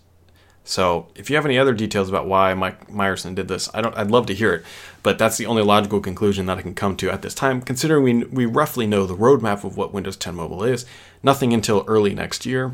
so 0.64 1.08
if 1.16 1.30
you 1.30 1.36
have 1.36 1.46
any 1.46 1.58
other 1.58 1.74
details 1.74 2.08
about 2.08 2.28
why 2.28 2.54
Mike 2.54 2.88
Myerson 2.88 3.34
did 3.34 3.48
this, 3.48 3.70
I 3.74 3.82
don't. 3.82 3.98
I'd 3.98 4.12
love 4.12 4.28
to 4.28 4.34
hear 4.34 4.54
it. 4.54 4.64
But 5.04 5.18
that's 5.18 5.38
the 5.38 5.48
only 5.48 5.64
logical 5.64 6.00
conclusion 6.00 6.46
that 6.46 6.60
I 6.60 6.62
can 6.62 6.76
come 6.76 6.96
to 6.98 7.10
at 7.10 7.24
this 7.24 7.34
time, 7.34 7.62
considering 7.62 8.04
we 8.04 8.24
we 8.26 8.46
roughly 8.46 8.86
know 8.86 9.06
the 9.06 9.16
roadmap 9.16 9.64
of 9.64 9.76
what 9.76 9.94
Windows 9.94 10.18
10 10.18 10.36
Mobile 10.36 10.64
is. 10.64 10.86
Nothing 11.24 11.54
until 11.54 11.84
early 11.88 12.14
next 12.14 12.46
year, 12.46 12.74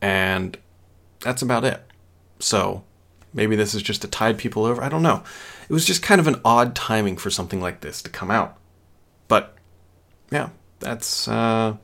and 0.00 0.56
that's 1.20 1.42
about 1.42 1.64
it. 1.64 1.82
So 2.38 2.84
maybe 3.34 3.56
this 3.56 3.74
is 3.74 3.82
just 3.82 4.02
to 4.02 4.08
tide 4.08 4.38
people 4.38 4.64
over. 4.64 4.82
I 4.82 4.88
don't 4.88 5.02
know. 5.02 5.24
It 5.68 5.72
was 5.72 5.84
just 5.84 6.02
kind 6.02 6.20
of 6.20 6.28
an 6.28 6.40
odd 6.44 6.74
timing 6.74 7.16
for 7.16 7.30
something 7.30 7.60
like 7.60 7.80
this 7.80 8.00
to 8.02 8.10
come 8.10 8.30
out. 8.30 8.56
But 9.26 9.56
yeah, 10.30 10.50
that's 10.78 11.26
uh, 11.26 11.76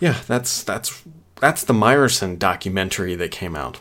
yeah, 0.00 0.20
that's 0.26 0.62
that's 0.62 1.02
that's 1.40 1.64
the 1.64 1.74
Myerson 1.74 2.38
documentary 2.38 3.14
that 3.14 3.30
came 3.30 3.54
out. 3.56 3.78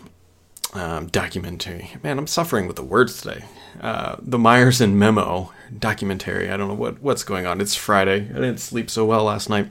Um, 0.73 1.07
documentary. 1.07 1.91
Man, 2.03 2.19
I'm 2.19 2.27
suffering 2.27 2.67
with 2.67 2.75
the 2.75 2.83
words 2.83 3.21
today. 3.21 3.45
Uh, 3.79 4.17
the 4.19 4.37
Myerson 4.37 4.93
memo 4.93 5.51
documentary. 5.77 6.51
I 6.51 6.57
don't 6.57 6.67
know 6.67 6.73
what 6.73 7.01
what's 7.01 7.23
going 7.23 7.45
on. 7.45 7.61
It's 7.61 7.75
Friday. 7.75 8.15
I 8.29 8.33
didn't 8.33 8.59
sleep 8.59 8.89
so 8.89 9.05
well 9.05 9.23
last 9.23 9.49
night, 9.49 9.69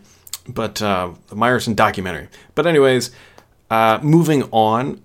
but 0.48 0.80
uh, 0.80 1.12
the 1.28 1.36
Myerson 1.36 1.76
documentary. 1.76 2.28
But 2.54 2.66
anyways, 2.66 3.10
uh, 3.70 3.98
moving 4.02 4.44
on. 4.44 5.02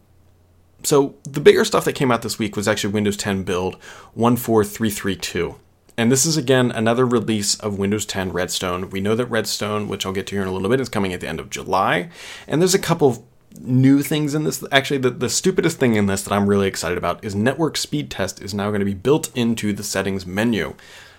So 0.84 1.16
the 1.24 1.40
bigger 1.40 1.66
stuff 1.66 1.86
that 1.86 1.94
came 1.94 2.12
out 2.12 2.22
this 2.22 2.40
week 2.40 2.56
was 2.56 2.68
actually 2.68 2.94
Windows 2.94 3.18
10 3.18 3.44
build 3.44 3.76
14332. 4.16 5.56
And 6.02 6.12
this 6.12 6.26
is 6.26 6.36
again 6.36 6.72
another 6.72 7.06
release 7.06 7.54
of 7.60 7.78
Windows 7.78 8.08
10 8.08 8.32
Redstone. 8.32 8.90
We 8.90 9.02
know 9.02 9.14
that 9.14 9.28
Redstone, 9.28 9.88
which 9.88 10.04
I'll 10.04 10.12
get 10.12 10.26
to 10.28 10.36
here 10.36 10.42
in 10.42 10.48
a 10.48 10.52
little 10.52 10.68
bit, 10.68 10.80
is 10.80 10.90
coming 10.90 11.14
at 11.14 11.22
the 11.22 11.28
end 11.28 11.40
of 11.40 11.52
July. 11.52 12.10
And 12.48 12.60
there's 12.60 12.74
a 12.74 12.80
couple 12.80 13.08
of 13.08 13.20
new 13.60 14.02
things 14.02 14.34
in 14.34 14.44
this. 14.44 14.64
Actually, 14.72 14.98
the, 14.98 15.12
the 15.12 15.30
stupidest 15.30 15.78
thing 15.78 15.94
in 15.94 16.08
this 16.08 16.24
that 16.24 16.34
I'm 16.34 16.50
really 16.50 16.68
excited 16.68 16.98
about 16.98 17.24
is 17.24 17.36
Network 17.36 17.78
Speed 17.78 18.10
Test 18.10 18.42
is 18.42 18.52
now 18.52 18.70
going 18.72 18.80
to 18.80 18.86
be 18.86 18.96
built 18.96 19.30
into 19.38 19.74
the 19.74 19.84
settings 19.84 20.26
menu. 20.26 20.74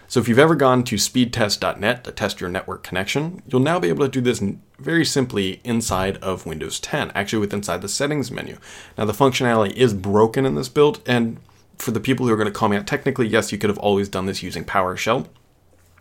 So 0.09 0.19
if 0.19 0.29
you've 0.29 0.41
ever 0.41 0.57
gone 0.57 0.83
to 0.83 0.97
speedtest.net 0.97 2.03
to 2.03 2.11
test 2.11 2.41
your 2.41 2.51
network 2.51 2.83
connection, 2.83 3.41
you'll 3.47 3.61
now 3.61 3.79
be 3.79 3.89
able 3.89 4.05
to 4.05 4.11
do 4.11 4.21
this 4.21 4.43
very 4.81 5.05
simply 5.05 5.61
inside 5.62 6.17
of 6.17 6.45
Windows 6.45 6.81
10, 6.81 7.12
actually 7.15 7.39
with 7.39 7.55
inside 7.55 7.83
the 7.83 7.89
settings 7.89 8.33
menu. 8.33 8.59
Now 8.99 9.05
the 9.05 9.12
functionality 9.12 9.75
is 9.75 9.95
broken 9.95 10.45
in 10.45 10.57
this 10.57 10.69
build, 10.69 11.01
and 11.07 11.39
for 11.83 11.91
the 11.91 12.01
people 12.01 12.27
who 12.27 12.33
are 12.33 12.37
going 12.37 12.47
to 12.47 12.53
call 12.53 12.69
me 12.69 12.77
out, 12.77 12.87
technically, 12.87 13.27
yes, 13.27 13.51
you 13.51 13.59
could 13.59 13.69
have 13.69 13.79
always 13.79 14.09
done 14.09 14.27
this 14.27 14.43
using 14.43 14.65
PowerShell, 14.65 15.27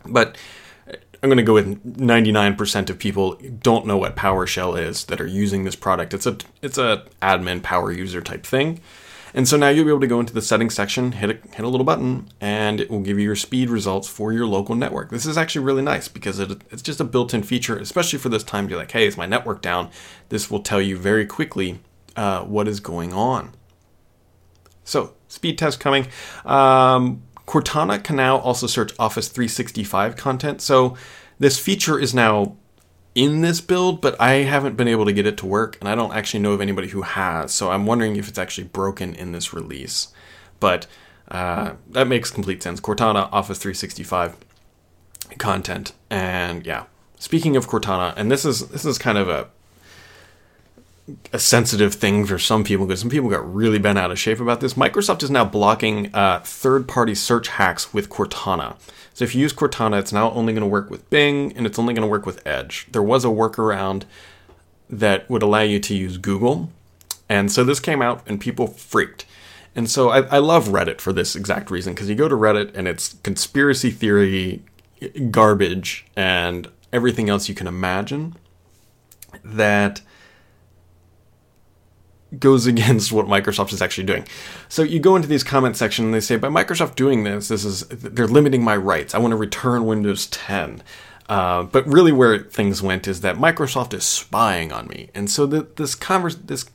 but 0.05 0.37
I'm 1.23 1.29
going 1.29 1.37
to 1.37 1.43
go 1.43 1.55
with 1.55 1.83
99% 1.97 2.89
of 2.89 2.99
people 2.99 3.35
don't 3.61 3.87
know 3.87 3.97
what 3.97 4.15
PowerShell 4.15 4.79
is 4.79 5.05
that 5.05 5.19
are 5.19 5.27
using 5.27 5.63
this 5.63 5.75
product. 5.75 6.13
It's 6.13 6.27
a 6.27 6.37
it's 6.61 6.77
a 6.77 7.05
admin 7.21 7.63
power 7.63 7.91
user 7.91 8.21
type 8.21 8.45
thing. 8.45 8.79
And 9.33 9.47
so 9.47 9.55
now 9.55 9.69
you'll 9.69 9.85
be 9.85 9.91
able 9.91 10.01
to 10.01 10.07
go 10.07 10.19
into 10.19 10.33
the 10.33 10.41
settings 10.41 10.73
section, 10.73 11.13
hit 11.13 11.29
a, 11.29 11.55
hit 11.55 11.63
a 11.63 11.67
little 11.67 11.85
button, 11.85 12.27
and 12.41 12.81
it 12.81 12.91
will 12.91 12.99
give 12.99 13.17
you 13.17 13.23
your 13.23 13.35
speed 13.35 13.69
results 13.69 14.07
for 14.09 14.33
your 14.33 14.45
local 14.45 14.75
network. 14.75 15.09
This 15.09 15.25
is 15.25 15.37
actually 15.37 15.63
really 15.63 15.81
nice 15.81 16.09
because 16.09 16.37
it, 16.37 16.61
it's 16.69 16.81
just 16.81 16.99
a 16.99 17.05
built-in 17.05 17.43
feature, 17.43 17.77
especially 17.77 18.19
for 18.19 18.27
this 18.27 18.43
time. 18.43 18.67
You're 18.67 18.77
like, 18.77 18.91
hey, 18.91 19.07
is 19.07 19.15
my 19.15 19.25
network 19.25 19.61
down? 19.61 19.89
This 20.27 20.51
will 20.51 20.59
tell 20.59 20.81
you 20.81 20.97
very 20.97 21.25
quickly 21.25 21.79
uh, 22.17 22.43
what 22.43 22.67
is 22.67 22.81
going 22.81 23.13
on. 23.13 23.53
So 24.91 25.13
speed 25.27 25.57
test 25.57 25.79
coming. 25.79 26.07
Um, 26.45 27.23
Cortana 27.47 28.03
can 28.03 28.17
now 28.17 28.37
also 28.37 28.67
search 28.67 28.93
Office 28.99 29.27
365 29.29 30.15
content. 30.15 30.61
So 30.61 30.95
this 31.39 31.57
feature 31.57 31.97
is 31.97 32.13
now 32.13 32.57
in 33.15 33.41
this 33.41 33.59
build, 33.59 34.01
but 34.01 34.19
I 34.21 34.43
haven't 34.43 34.77
been 34.77 34.87
able 34.87 35.05
to 35.05 35.13
get 35.13 35.25
it 35.25 35.37
to 35.37 35.45
work, 35.45 35.77
and 35.79 35.89
I 35.89 35.95
don't 35.95 36.13
actually 36.13 36.41
know 36.41 36.51
of 36.51 36.61
anybody 36.61 36.89
who 36.89 37.01
has. 37.01 37.53
So 37.53 37.71
I'm 37.71 37.85
wondering 37.85 38.15
if 38.15 38.29
it's 38.29 38.37
actually 38.37 38.65
broken 38.65 39.15
in 39.15 39.31
this 39.31 39.53
release. 39.53 40.13
But 40.59 40.87
uh, 41.29 41.73
that 41.89 42.07
makes 42.07 42.29
complete 42.29 42.61
sense. 42.61 42.79
Cortana, 42.79 43.29
Office 43.31 43.57
365 43.57 44.37
content, 45.37 45.93
and 46.09 46.65
yeah. 46.65 46.85
Speaking 47.17 47.55
of 47.55 47.67
Cortana, 47.67 48.13
and 48.17 48.31
this 48.31 48.45
is 48.45 48.67
this 48.69 48.83
is 48.83 48.97
kind 48.97 49.17
of 49.17 49.29
a 49.29 49.49
a 51.33 51.39
sensitive 51.39 51.93
thing 51.93 52.25
for 52.25 52.39
some 52.39 52.63
people 52.63 52.85
because 52.85 52.99
some 52.99 53.09
people 53.09 53.29
got 53.29 53.53
really 53.53 53.79
bent 53.79 53.97
out 53.97 54.11
of 54.11 54.19
shape 54.19 54.39
about 54.39 54.59
this. 54.59 54.73
Microsoft 54.73 55.23
is 55.23 55.31
now 55.31 55.45
blocking 55.45 56.13
uh, 56.13 56.41
third-party 56.43 57.15
search 57.15 57.47
hacks 57.49 57.93
with 57.93 58.09
Cortana. 58.09 58.75
So 59.13 59.23
if 59.23 59.35
you 59.35 59.41
use 59.41 59.53
Cortana, 59.53 59.99
it's 59.99 60.13
now 60.13 60.31
only 60.31 60.53
going 60.53 60.61
to 60.61 60.67
work 60.67 60.89
with 60.89 61.09
Bing 61.09 61.55
and 61.55 61.65
it's 61.65 61.77
only 61.77 61.93
going 61.93 62.03
to 62.03 62.07
work 62.07 62.25
with 62.25 62.45
Edge. 62.45 62.87
There 62.91 63.03
was 63.03 63.25
a 63.25 63.29
workaround 63.29 64.03
that 64.89 65.29
would 65.29 65.43
allow 65.43 65.61
you 65.61 65.79
to 65.79 65.95
use 65.95 66.17
Google, 66.17 66.69
and 67.29 67.51
so 67.51 67.63
this 67.63 67.79
came 67.79 68.01
out 68.01 68.21
and 68.27 68.41
people 68.41 68.67
freaked. 68.67 69.25
And 69.73 69.89
so 69.89 70.09
I, 70.09 70.21
I 70.23 70.37
love 70.39 70.67
Reddit 70.67 70.99
for 70.99 71.13
this 71.13 71.35
exact 71.35 71.71
reason 71.71 71.93
because 71.93 72.09
you 72.09 72.15
go 72.15 72.27
to 72.27 72.35
Reddit 72.35 72.71
and 72.75 72.87
it's 72.87 73.13
conspiracy 73.23 73.89
theory 73.89 74.61
garbage 75.29 76.05
and 76.15 76.69
everything 76.91 77.29
else 77.29 77.47
you 77.47 77.55
can 77.55 77.67
imagine 77.67 78.35
that 79.43 80.01
goes 82.39 82.65
against 82.67 83.11
what 83.11 83.27
Microsoft 83.27 83.73
is 83.73 83.81
actually 83.81 84.05
doing. 84.05 84.27
So 84.69 84.83
you 84.83 84.99
go 84.99 85.15
into 85.15 85.27
these 85.27 85.43
comment 85.43 85.77
section 85.77 86.05
and 86.05 86.13
they 86.13 86.19
say, 86.19 86.37
by 86.37 86.47
Microsoft 86.49 86.95
doing 86.95 87.23
this, 87.23 87.47
this 87.47 87.65
is 87.65 87.87
they're 87.87 88.27
limiting 88.27 88.63
my 88.63 88.75
rights. 88.75 89.13
I 89.13 89.19
want 89.19 89.31
to 89.31 89.37
return 89.37 89.85
Windows 89.85 90.27
10. 90.27 90.83
Uh, 91.29 91.63
but 91.63 91.87
really, 91.87 92.11
where 92.11 92.39
things 92.39 92.81
went 92.81 93.07
is 93.07 93.21
that 93.21 93.37
Microsoft 93.37 93.93
is 93.93 94.03
spying 94.03 94.73
on 94.73 94.85
me, 94.89 95.09
and 95.15 95.29
so 95.29 95.45
the, 95.45 95.65
this 95.77 95.95
converse, 95.95 96.35
this 96.35 96.65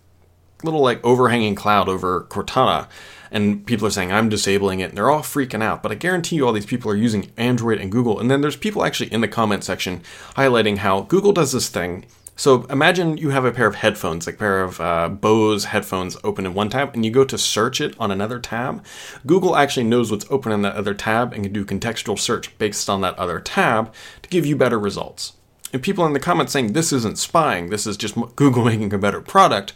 little 0.65 0.81
like 0.81 1.05
overhanging 1.05 1.55
cloud 1.55 1.91
over 1.91 2.23
Cortana, 2.31 2.89
and 3.31 3.67
people 3.67 3.87
are 3.87 3.91
saying 3.91 4.13
I'm 4.13 4.31
disabling 4.31 4.81
it, 4.81 4.91
and 4.91 4.97
they're 4.97 5.11
all 5.11 5.21
freaking 5.21 5.63
out. 5.63 5.83
But 5.83 5.93
I 5.93 5.97
guarantee 5.97 6.37
you, 6.37 6.47
all 6.47 6.55
these 6.55 6.65
people 6.65 6.91
are 6.91 6.97
using 6.97 7.31
Android 7.37 7.79
and 7.81 7.93
Google, 7.93 8.19
and 8.19 8.31
then 8.31 8.41
there's 8.41 8.57
people 8.57 8.83
actually 8.83 9.13
in 9.13 9.21
the 9.21 9.29
comment 9.29 9.63
section 9.63 10.01
highlighting 10.37 10.79
how 10.79 11.03
Google 11.03 11.33
does 11.35 11.53
this 11.53 11.69
thing 11.69 12.07
so 12.38 12.64
imagine 12.64 13.16
you 13.16 13.31
have 13.31 13.47
a 13.47 13.50
pair 13.50 13.66
of 13.66 13.76
headphones, 13.76 14.26
like 14.26 14.35
a 14.37 14.38
pair 14.38 14.62
of 14.62 14.78
uh, 14.78 15.09
Bose 15.09 15.64
headphones 15.64 16.19
open 16.23 16.45
in 16.45 16.52
one 16.52 16.69
tab, 16.69 16.95
and 16.95 17.02
you 17.02 17.11
go 17.11 17.25
to 17.25 17.38
search 17.38 17.81
it 17.81 17.95
on 17.99 18.11
another 18.11 18.38
tab. 18.38 18.85
Google 19.26 19.57
actually 19.57 19.85
knows 19.85 20.11
what's 20.11 20.31
open 20.31 20.52
in 20.52 20.61
that 20.61 20.76
other 20.76 20.93
tab 20.93 21.33
and 21.33 21.45
can 21.45 21.52
do 21.55 21.64
contextual 21.64 22.19
search 22.19 22.57
based 22.59 22.90
on 22.90 23.00
that 23.00 23.19
other 23.19 23.40
tab 23.40 23.93
to 24.21 24.28
give 24.28 24.45
you 24.45 24.55
better 24.55 24.78
results. 24.78 25.33
And 25.73 25.83
people 25.83 26.05
in 26.05 26.12
the 26.12 26.21
comments 26.21 26.52
saying 26.52 26.75
this 26.75 26.93
isn't 26.93 27.19
spying, 27.19 27.71
this 27.71 27.87
is 27.87 27.97
just 27.97 28.14
Google 28.37 28.64
making 28.66 28.93
a 28.93 28.99
better 28.99 29.23
product. 29.23 29.73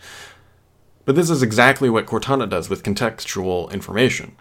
But 1.06 1.16
this 1.16 1.30
is 1.30 1.42
exactly 1.42 1.88
what 1.88 2.06
Cortana 2.06 2.48
does 2.48 2.68
with 2.68 2.82
contextual 2.82 3.72
information. 3.72 4.36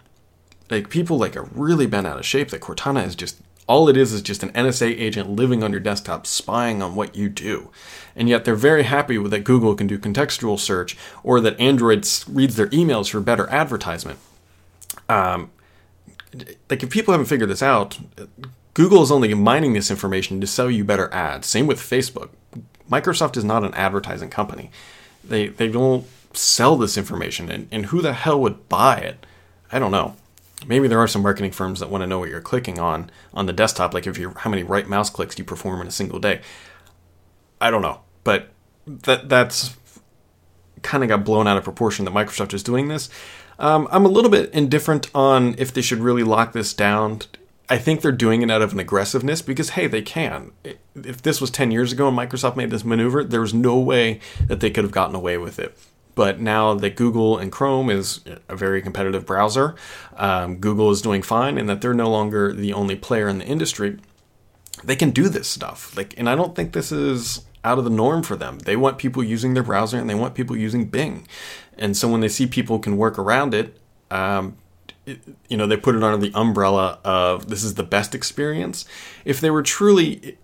Like 0.70 0.90
people 0.90 1.18
like 1.18 1.36
are 1.36 1.48
really 1.52 1.86
bent 1.86 2.06
out 2.06 2.18
of 2.18 2.26
shape 2.26 2.50
that 2.50 2.60
Cortana 2.60 3.04
is 3.04 3.16
just 3.16 3.40
all 3.70 3.88
it 3.88 3.96
is 3.96 4.12
is 4.12 4.20
just 4.20 4.42
an 4.42 4.50
NSA 4.50 4.98
agent 4.98 5.30
living 5.30 5.62
on 5.62 5.70
your 5.70 5.78
desktop 5.78 6.26
spying 6.26 6.82
on 6.82 6.96
what 6.96 7.14
you 7.14 7.28
do. 7.28 7.70
And 8.16 8.28
yet 8.28 8.44
they're 8.44 8.56
very 8.56 8.82
happy 8.82 9.16
with 9.16 9.30
that 9.30 9.44
Google 9.44 9.76
can 9.76 9.86
do 9.86 9.96
contextual 9.96 10.58
search 10.58 10.96
or 11.22 11.40
that 11.40 11.58
Android 11.60 12.04
reads 12.26 12.56
their 12.56 12.66
emails 12.70 13.10
for 13.10 13.20
better 13.20 13.48
advertisement. 13.48 14.18
Um, 15.08 15.52
like 16.68 16.82
if 16.82 16.90
people 16.90 17.12
haven't 17.12 17.28
figured 17.28 17.48
this 17.48 17.62
out, 17.62 17.96
Google 18.74 19.04
is 19.04 19.12
only 19.12 19.32
mining 19.34 19.74
this 19.74 19.88
information 19.88 20.40
to 20.40 20.48
sell 20.48 20.68
you 20.68 20.84
better 20.84 21.08
ads. 21.14 21.46
Same 21.46 21.68
with 21.68 21.78
Facebook. 21.78 22.30
Microsoft 22.90 23.36
is 23.36 23.44
not 23.44 23.62
an 23.62 23.72
advertising 23.74 24.30
company. 24.30 24.72
They 25.22 25.46
they 25.46 25.68
don't 25.68 26.06
sell 26.32 26.74
this 26.74 26.98
information 26.98 27.48
and, 27.48 27.68
and 27.70 27.86
who 27.86 28.02
the 28.02 28.14
hell 28.14 28.40
would 28.40 28.68
buy 28.68 28.96
it? 28.96 29.24
I 29.70 29.78
don't 29.78 29.92
know 29.92 30.16
maybe 30.66 30.88
there 30.88 30.98
are 30.98 31.08
some 31.08 31.22
marketing 31.22 31.52
firms 31.52 31.80
that 31.80 31.90
want 31.90 32.02
to 32.02 32.06
know 32.06 32.18
what 32.18 32.28
you're 32.28 32.40
clicking 32.40 32.78
on 32.78 33.10
on 33.32 33.46
the 33.46 33.52
desktop 33.52 33.94
like 33.94 34.06
if 34.06 34.18
you're 34.18 34.36
how 34.38 34.50
many 34.50 34.62
right 34.62 34.88
mouse 34.88 35.10
clicks 35.10 35.34
do 35.34 35.42
you 35.42 35.44
perform 35.44 35.80
in 35.80 35.86
a 35.86 35.92
single 35.92 36.18
day? 36.18 36.40
I 37.60 37.70
don't 37.70 37.82
know 37.82 38.00
but 38.24 38.50
that 38.86 39.28
that's 39.28 39.76
kind 40.82 41.02
of 41.02 41.08
got 41.08 41.24
blown 41.24 41.46
out 41.46 41.56
of 41.56 41.64
proportion 41.64 42.04
that 42.04 42.14
microsoft 42.14 42.54
is 42.54 42.62
doing 42.62 42.88
this. 42.88 43.10
Um, 43.58 43.88
i'm 43.90 44.06
a 44.06 44.08
little 44.08 44.30
bit 44.30 44.50
indifferent 44.54 45.10
on 45.14 45.54
if 45.58 45.72
they 45.72 45.82
should 45.82 45.98
really 45.98 46.22
lock 46.22 46.52
this 46.52 46.72
down. 46.72 47.20
I 47.68 47.78
think 47.78 48.00
they're 48.00 48.10
doing 48.10 48.42
it 48.42 48.50
out 48.50 48.62
of 48.62 48.72
an 48.72 48.80
aggressiveness 48.80 49.42
because 49.42 49.70
hey 49.70 49.86
they 49.86 50.02
can. 50.02 50.52
If 50.94 51.22
this 51.22 51.40
was 51.40 51.50
10 51.50 51.70
years 51.70 51.92
ago 51.92 52.08
and 52.08 52.16
microsoft 52.16 52.56
made 52.56 52.70
this 52.70 52.84
maneuver 52.84 53.24
there 53.24 53.40
was 53.40 53.54
no 53.54 53.78
way 53.78 54.20
that 54.46 54.60
they 54.60 54.70
could 54.70 54.84
have 54.84 54.92
gotten 54.92 55.14
away 55.14 55.36
with 55.38 55.58
it 55.58 55.76
but 56.20 56.38
now 56.38 56.74
that 56.74 56.96
Google 56.96 57.38
and 57.38 57.50
Chrome 57.50 57.88
is 57.88 58.20
a 58.46 58.54
very 58.54 58.82
competitive 58.82 59.24
browser, 59.24 59.74
um, 60.18 60.56
Google 60.56 60.90
is 60.90 61.00
doing 61.00 61.22
fine, 61.22 61.56
and 61.56 61.66
that 61.70 61.80
they're 61.80 61.94
no 61.94 62.10
longer 62.10 62.52
the 62.52 62.74
only 62.74 62.94
player 62.94 63.26
in 63.26 63.38
the 63.38 63.46
industry. 63.46 63.96
They 64.84 64.96
can 64.96 65.12
do 65.12 65.30
this 65.30 65.48
stuff. 65.48 65.96
Like, 65.96 66.12
and 66.18 66.28
I 66.28 66.34
don't 66.34 66.54
think 66.54 66.74
this 66.74 66.92
is 66.92 67.46
out 67.64 67.78
of 67.78 67.84
the 67.84 67.90
norm 67.90 68.22
for 68.22 68.36
them. 68.36 68.58
They 68.58 68.76
want 68.76 68.98
people 68.98 69.24
using 69.24 69.54
their 69.54 69.62
browser, 69.62 69.96
and 69.96 70.10
they 70.10 70.14
want 70.14 70.34
people 70.34 70.54
using 70.58 70.90
Bing. 70.90 71.26
And 71.78 71.96
so 71.96 72.06
when 72.06 72.20
they 72.20 72.28
see 72.28 72.46
people 72.46 72.78
can 72.78 72.98
work 72.98 73.18
around 73.18 73.54
it, 73.54 73.80
um, 74.10 74.58
it, 75.06 75.22
you 75.48 75.56
know, 75.56 75.66
they 75.66 75.78
put 75.78 75.94
it 75.94 76.02
under 76.02 76.18
the 76.18 76.38
umbrella 76.38 76.98
of 77.02 77.48
this 77.48 77.64
is 77.64 77.76
the 77.76 77.82
best 77.82 78.14
experience. 78.14 78.84
If 79.24 79.40
they 79.40 79.50
were 79.50 79.62
truly 79.62 80.36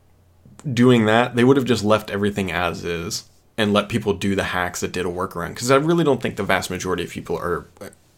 doing 0.72 1.04
that, 1.04 1.36
they 1.36 1.44
would 1.44 1.58
have 1.58 1.66
just 1.66 1.84
left 1.84 2.10
everything 2.10 2.50
as 2.50 2.82
is 2.82 3.28
and 3.58 3.72
let 3.72 3.88
people 3.88 4.12
do 4.12 4.34
the 4.34 4.44
hacks 4.44 4.80
that 4.80 4.92
did 4.92 5.06
a 5.06 5.08
workaround. 5.08 5.50
Because 5.50 5.70
I 5.70 5.76
really 5.76 6.04
don't 6.04 6.20
think 6.20 6.36
the 6.36 6.42
vast 6.42 6.70
majority 6.70 7.04
of 7.04 7.10
people 7.10 7.38
are 7.38 7.66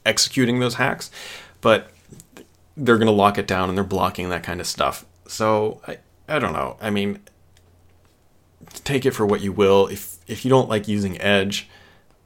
executing 0.04 0.58
those 0.58 0.74
hacks, 0.74 1.10
but 1.60 1.90
they're 2.76 2.96
going 2.96 3.06
to 3.06 3.12
lock 3.12 3.38
it 3.38 3.46
down 3.46 3.68
and 3.68 3.76
they're 3.76 3.84
blocking 3.84 4.28
that 4.30 4.42
kind 4.42 4.60
of 4.60 4.66
stuff. 4.66 5.04
So 5.26 5.80
I, 5.86 5.98
I 6.28 6.38
don't 6.38 6.52
know. 6.52 6.76
I 6.80 6.90
mean, 6.90 7.20
take 8.84 9.06
it 9.06 9.12
for 9.12 9.26
what 9.26 9.40
you 9.40 9.52
will. 9.52 9.86
If 9.88 10.18
if 10.26 10.44
you 10.44 10.48
don't 10.48 10.68
like 10.68 10.88
using 10.88 11.20
Edge 11.20 11.68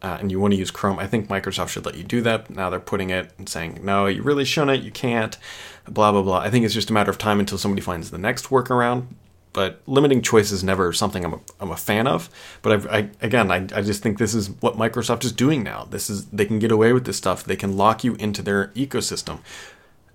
uh, 0.02 0.18
and 0.20 0.30
you 0.30 0.40
want 0.40 0.52
to 0.52 0.58
use 0.58 0.70
Chrome, 0.70 0.98
I 0.98 1.06
think 1.06 1.28
Microsoft 1.28 1.68
should 1.68 1.84
let 1.84 1.96
you 1.96 2.04
do 2.04 2.20
that. 2.22 2.50
Now 2.50 2.70
they're 2.70 2.80
putting 2.80 3.10
it 3.10 3.32
and 3.38 3.48
saying 3.48 3.80
no, 3.82 4.06
you 4.06 4.22
really 4.22 4.44
shouldn't. 4.44 4.82
You 4.82 4.90
can't. 4.90 5.36
Blah 5.88 6.12
blah 6.12 6.22
blah. 6.22 6.38
I 6.38 6.50
think 6.50 6.64
it's 6.64 6.74
just 6.74 6.90
a 6.90 6.92
matter 6.92 7.10
of 7.10 7.18
time 7.18 7.40
until 7.40 7.58
somebody 7.58 7.82
finds 7.82 8.10
the 8.10 8.18
next 8.18 8.46
workaround 8.46 9.06
but 9.52 9.82
limiting 9.86 10.22
choice 10.22 10.50
is 10.50 10.64
never 10.64 10.92
something 10.92 11.24
I'm 11.24 11.34
a, 11.34 11.40
I'm 11.60 11.70
a 11.70 11.76
fan 11.76 12.06
of. 12.06 12.30
But 12.62 12.72
I've, 12.72 12.86
I, 12.86 13.10
again, 13.20 13.50
I, 13.50 13.56
I 13.74 13.82
just 13.82 14.02
think 14.02 14.18
this 14.18 14.34
is 14.34 14.50
what 14.60 14.76
Microsoft 14.76 15.24
is 15.24 15.32
doing 15.32 15.62
now. 15.62 15.86
This 15.90 16.08
is 16.08 16.26
they 16.26 16.46
can 16.46 16.58
get 16.58 16.72
away 16.72 16.92
with 16.92 17.04
this 17.04 17.16
stuff. 17.16 17.44
They 17.44 17.56
can 17.56 17.76
lock 17.76 18.04
you 18.04 18.14
into 18.14 18.42
their 18.42 18.68
ecosystem. 18.68 19.40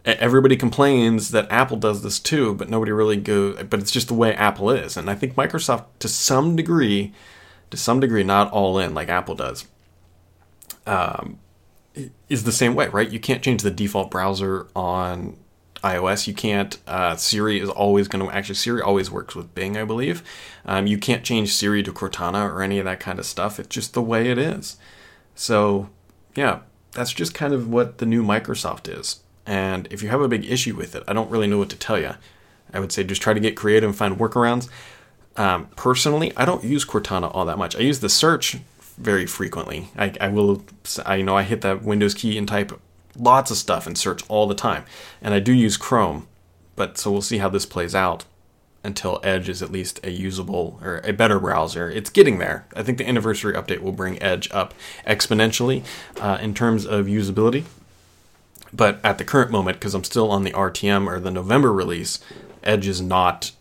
Everybody 0.05 0.55
complains 0.55 1.31
that 1.31 1.51
Apple 1.51 1.77
does 1.77 2.01
this 2.01 2.17
too, 2.19 2.55
but 2.55 2.69
nobody 2.69 2.91
really 2.91 3.17
goes. 3.17 3.61
But 3.63 3.79
it's 3.79 3.91
just 3.91 4.07
the 4.07 4.13
way 4.13 4.33
Apple 4.33 4.69
is, 4.69 4.95
and 4.95 5.09
I 5.09 5.15
think 5.15 5.35
Microsoft, 5.35 5.85
to 5.99 6.07
some 6.07 6.55
degree, 6.55 7.13
to 7.71 7.77
some 7.77 7.99
degree, 7.99 8.23
not 8.23 8.51
all 8.51 8.79
in 8.79 8.93
like 8.93 9.09
Apple 9.09 9.35
does, 9.35 9.65
um, 10.85 11.39
is 12.29 12.45
the 12.45 12.53
same 12.53 12.73
way, 12.73 12.87
right? 12.87 13.09
You 13.09 13.19
can't 13.19 13.43
change 13.43 13.63
the 13.63 13.71
default 13.71 14.09
browser 14.09 14.67
on 14.75 15.35
iOS. 15.83 16.27
You 16.27 16.33
can't. 16.33 16.77
Uh, 16.87 17.15
Siri 17.15 17.59
is 17.59 17.69
always 17.69 18.07
going 18.07 18.25
to 18.25 18.33
actually. 18.33 18.55
Siri 18.55 18.81
always 18.81 19.11
works 19.11 19.35
with 19.35 19.53
Bing, 19.53 19.77
I 19.77 19.83
believe. 19.83 20.23
Um, 20.65 20.87
you 20.87 20.97
can't 20.97 21.23
change 21.23 21.53
Siri 21.53 21.83
to 21.83 21.91
Cortana 21.91 22.49
or 22.49 22.61
any 22.61 22.79
of 22.79 22.85
that 22.85 22.99
kind 22.99 23.19
of 23.19 23.25
stuff. 23.25 23.59
It's 23.59 23.69
just 23.69 23.93
the 23.93 24.01
way 24.01 24.29
it 24.29 24.37
is. 24.37 24.77
So, 25.35 25.89
yeah, 26.35 26.59
that's 26.93 27.13
just 27.13 27.33
kind 27.33 27.53
of 27.53 27.69
what 27.69 27.99
the 27.99 28.05
new 28.05 28.23
Microsoft 28.23 28.87
is. 28.87 29.21
And 29.45 29.87
if 29.91 30.03
you 30.03 30.09
have 30.09 30.21
a 30.21 30.27
big 30.27 30.45
issue 30.45 30.75
with 30.75 30.95
it, 30.95 31.03
I 31.07 31.13
don't 31.13 31.31
really 31.31 31.47
know 31.47 31.57
what 31.57 31.69
to 31.69 31.77
tell 31.77 31.99
you. 31.99 32.15
I 32.73 32.79
would 32.79 32.91
say 32.91 33.03
just 33.03 33.21
try 33.21 33.33
to 33.33 33.39
get 33.39 33.55
creative 33.55 33.89
and 33.89 33.97
find 33.97 34.17
workarounds. 34.17 34.69
Um, 35.37 35.67
personally, 35.75 36.33
I 36.35 36.45
don't 36.45 36.63
use 36.63 36.83
Cortana 36.83 37.33
all 37.33 37.45
that 37.45 37.57
much. 37.57 37.75
I 37.75 37.79
use 37.79 37.99
the 37.99 38.09
search 38.09 38.57
very 38.97 39.25
frequently. 39.25 39.89
I, 39.95 40.11
I 40.19 40.27
will, 40.29 40.65
I 41.05 41.21
know, 41.21 41.37
I 41.37 41.43
hit 41.43 41.61
that 41.61 41.83
Windows 41.83 42.13
key 42.13 42.37
and 42.37 42.47
type 42.47 42.77
lots 43.17 43.51
of 43.51 43.57
stuff 43.57 43.87
and 43.87 43.97
search 43.97 44.23
all 44.29 44.47
the 44.47 44.55
time. 44.55 44.85
And 45.21 45.33
I 45.33 45.39
do 45.39 45.53
use 45.53 45.77
Chrome, 45.77 46.27
but 46.75 46.97
so 46.97 47.11
we'll 47.11 47.21
see 47.21 47.39
how 47.39 47.49
this 47.49 47.65
plays 47.65 47.95
out 47.95 48.25
until 48.83 49.19
Edge 49.23 49.49
is 49.49 49.61
at 49.61 49.71
least 49.71 49.99
a 50.03 50.11
usable 50.11 50.79
or 50.81 51.01
a 51.03 51.11
better 51.11 51.39
browser. 51.39 51.89
It's 51.89 52.09
getting 52.09 52.39
there. 52.39 52.65
I 52.75 52.83
think 52.83 52.97
the 52.97 53.07
anniversary 53.07 53.53
update 53.53 53.81
will 53.81 53.91
bring 53.91 54.21
Edge 54.21 54.49
up 54.51 54.73
exponentially 55.05 55.83
uh, 56.19 56.37
in 56.41 56.53
terms 56.53 56.85
of 56.85 57.07
usability. 57.07 57.65
But 58.71 58.99
at 59.03 59.17
the 59.17 59.25
current 59.25 59.51
moment, 59.51 59.77
because 59.77 59.93
I'm 59.93 60.03
still 60.03 60.31
on 60.31 60.43
the 60.43 60.51
RTM 60.51 61.07
or 61.07 61.19
the 61.19 61.31
November 61.31 61.73
release, 61.73 62.19
Edge 62.63 62.87
is 62.87 63.01
not 63.01 63.51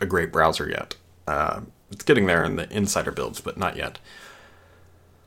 a 0.00 0.06
great 0.06 0.32
browser 0.32 0.68
yet. 0.68 0.96
Uh, 1.26 1.62
it's 1.90 2.04
getting 2.04 2.26
there 2.26 2.44
in 2.44 2.56
the 2.56 2.70
insider 2.72 3.10
builds, 3.10 3.40
but 3.40 3.56
not 3.56 3.76
yet. 3.76 3.98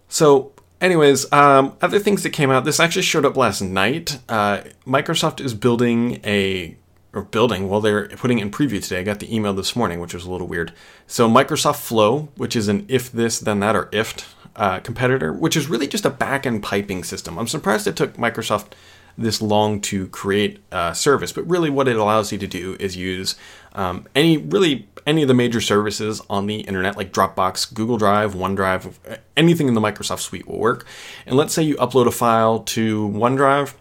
So 0.08 0.52
anyways, 0.82 1.32
um, 1.32 1.78
other 1.82 2.00
things 2.00 2.24
that 2.24 2.32
came 2.32 2.52
out. 2.52 2.66
This 2.66 2.80
actually 2.80 3.04
showed 3.04 3.26
up 3.26 3.38
last 3.38 3.62
night. 3.62 4.20
Uh, 4.28 4.64
Microsoft 4.86 5.40
is 5.40 5.54
building 5.54 6.20
a 6.26 6.76
or 7.14 7.24
building. 7.24 7.70
Well, 7.70 7.82
they're 7.82 8.08
putting 8.08 8.40
it 8.40 8.44
in 8.44 8.52
preview 8.52 8.82
today. 8.82 9.00
I 9.00 9.04
got 9.04 9.20
the 9.20 9.34
email 9.34 9.54
this 9.54 9.76
morning, 9.76 10.00
which 10.00 10.14
was 10.14 10.26
a 10.26 10.32
little 10.32 10.48
weird. 10.48 10.74
So 11.08 11.30
Microsoft 11.30 11.82
Flow, 11.82 12.30
which 12.36 12.56
is 12.56 12.68
an 12.68 12.86
if 12.88 13.12
this 13.12 13.40
then 13.40 13.60
that 13.60 13.76
or 13.76 13.90
if 13.92 14.36
uh, 14.56 14.80
competitor, 14.80 15.34
which 15.34 15.56
is 15.56 15.70
really 15.70 15.88
just 15.88 16.06
a 16.06 16.10
back-end 16.10 16.64
piping 16.64 17.04
system. 17.04 17.38
I'm 17.38 17.48
surprised 17.48 17.88
it 17.88 17.96
took 17.96 18.16
Microsoft 18.16 18.74
this 19.18 19.42
long 19.42 19.82
to 19.82 20.08
create 20.08 20.60
a 20.72 20.96
service, 20.96 21.34
but 21.34 21.48
really 21.48 21.70
what 21.70 21.88
it 21.88 21.98
allows 21.98 22.32
you 22.32 22.38
to 22.38 22.48
do 22.48 22.78
is 22.80 22.96
use 22.96 23.36
um, 23.74 24.08
any 24.16 24.38
really 24.38 24.88
any 25.06 25.22
of 25.22 25.28
the 25.28 25.34
major 25.34 25.62
services 25.62 26.22
on 26.30 26.48
the 26.48 26.62
internet, 26.62 26.98
like 26.98 27.12
Dropbox, 27.12 27.74
Google 27.74 27.98
Drive, 27.98 28.34
OneDrive, 28.34 29.20
anything 29.36 29.68
in 29.68 29.74
the 29.74 29.82
Microsoft 29.82 30.20
suite 30.20 30.48
will 30.48 30.60
work. 30.60 30.86
And 31.26 31.36
let's 31.36 31.54
say 31.54 31.64
you 31.64 31.76
upload 31.76 32.08
a 32.08 32.12
file 32.12 32.60
to 32.60 33.10
OneDrive. 33.10 33.74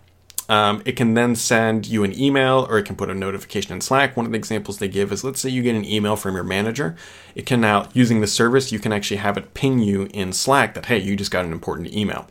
Um, 0.49 0.83
it 0.85 0.97
can 0.97 1.15
then 1.15 1.37
send 1.37 1.87
you 1.87 2.03
an 2.03 2.19
email 2.19 2.67
or 2.69 2.77
it 2.77 2.83
can 2.83 2.97
put 2.97 3.09
a 3.09 3.15
notification 3.15 3.73
in 3.73 3.81
Slack. 3.81 4.17
One 4.17 4.27
of 4.27 4.33
the 4.33 4.39
examples 4.39 4.79
they 4.79 4.89
give 4.89 5.12
is 5.12 5.23
let's 5.23 5.41
say 5.41 5.49
you 5.49 5.62
get 5.62 5.77
an 5.77 5.85
email 5.85 6.17
from 6.17 6.35
your 6.35 6.43
manager. 6.43 6.97
It 7.37 7.47
can 7.47 7.61
now, 7.61 7.89
using 7.93 8.21
the 8.21 8.27
service, 8.27 8.73
you 8.73 8.81
can 8.81 8.93
actually 8.93 9.19
have 9.19 9.37
it 9.37 9.55
ping 9.55 9.79
you 9.79 10.09
in 10.12 10.33
Slack 10.33 10.75
that, 10.75 10.87
hey, 10.87 10.99
you 10.99 11.15
just 11.15 11.31
got 11.31 11.45
an 11.45 11.53
important 11.53 11.95
email. 11.95 12.27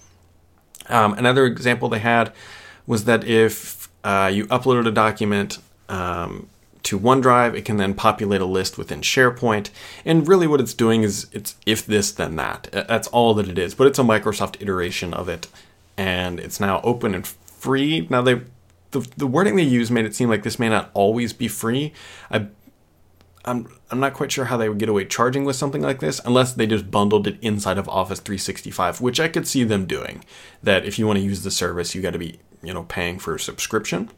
Um, 0.89 1.13
another 1.13 1.45
example 1.45 1.87
they 1.87 1.99
had 1.99 2.33
was 2.85 3.05
that 3.05 3.23
if 3.23 3.87
uh, 4.03 4.29
you 4.33 4.47
uploaded 4.47 4.85
a 4.85 4.91
document 4.91 5.59
um, 5.87 6.49
to 6.83 6.99
OneDrive, 6.99 7.55
it 7.55 7.65
can 7.65 7.77
then 7.77 7.93
populate 7.93 8.41
a 8.41 8.45
list 8.45 8.77
within 8.77 9.01
SharePoint. 9.01 9.69
And 10.05 10.27
really, 10.27 10.47
what 10.47 10.61
it's 10.61 10.73
doing 10.73 11.03
is 11.03 11.27
it's 11.31 11.55
if 11.65 11.85
this, 11.85 12.11
then 12.11 12.35
that. 12.37 12.69
That's 12.71 13.07
all 13.09 13.33
that 13.35 13.47
it 13.47 13.57
is. 13.57 13.75
But 13.75 13.87
it's 13.87 13.99
a 13.99 14.03
Microsoft 14.03 14.61
iteration 14.61 15.13
of 15.13 15.29
it, 15.29 15.47
and 15.97 16.39
it's 16.39 16.59
now 16.59 16.81
open 16.83 17.13
and 17.13 17.27
free. 17.27 18.07
Now 18.09 18.21
they 18.21 18.41
the, 18.91 19.07
the 19.17 19.27
wording 19.27 19.55
they 19.55 19.63
use 19.63 19.91
made 19.91 20.05
it 20.05 20.15
seem 20.15 20.29
like 20.29 20.43
this 20.43 20.59
may 20.59 20.69
not 20.69 20.89
always 20.93 21.33
be 21.33 21.47
free. 21.47 21.93
I 22.31 22.47
I'm 23.45 23.67
I'm 23.89 23.99
not 23.99 24.13
quite 24.13 24.31
sure 24.31 24.45
how 24.45 24.57
they 24.57 24.69
would 24.69 24.77
get 24.77 24.89
away 24.89 25.05
charging 25.05 25.45
with 25.45 25.55
something 25.55 25.81
like 25.81 25.99
this 25.99 26.21
unless 26.25 26.53
they 26.53 26.67
just 26.67 26.91
bundled 26.91 27.27
it 27.27 27.37
inside 27.41 27.77
of 27.77 27.89
Office 27.89 28.19
365, 28.19 29.01
which 29.01 29.19
I 29.19 29.27
could 29.27 29.47
see 29.47 29.63
them 29.63 29.85
doing. 29.85 30.23
That 30.61 30.85
if 30.85 30.99
you 30.99 31.07
want 31.07 31.17
to 31.17 31.25
use 31.25 31.43
the 31.43 31.51
service, 31.51 31.95
you 31.95 32.01
got 32.01 32.13
to 32.13 32.19
be, 32.19 32.39
you 32.61 32.73
know, 32.73 32.83
paying 32.83 33.19
for 33.19 33.35
a 33.35 33.39
subscription. 33.39 34.09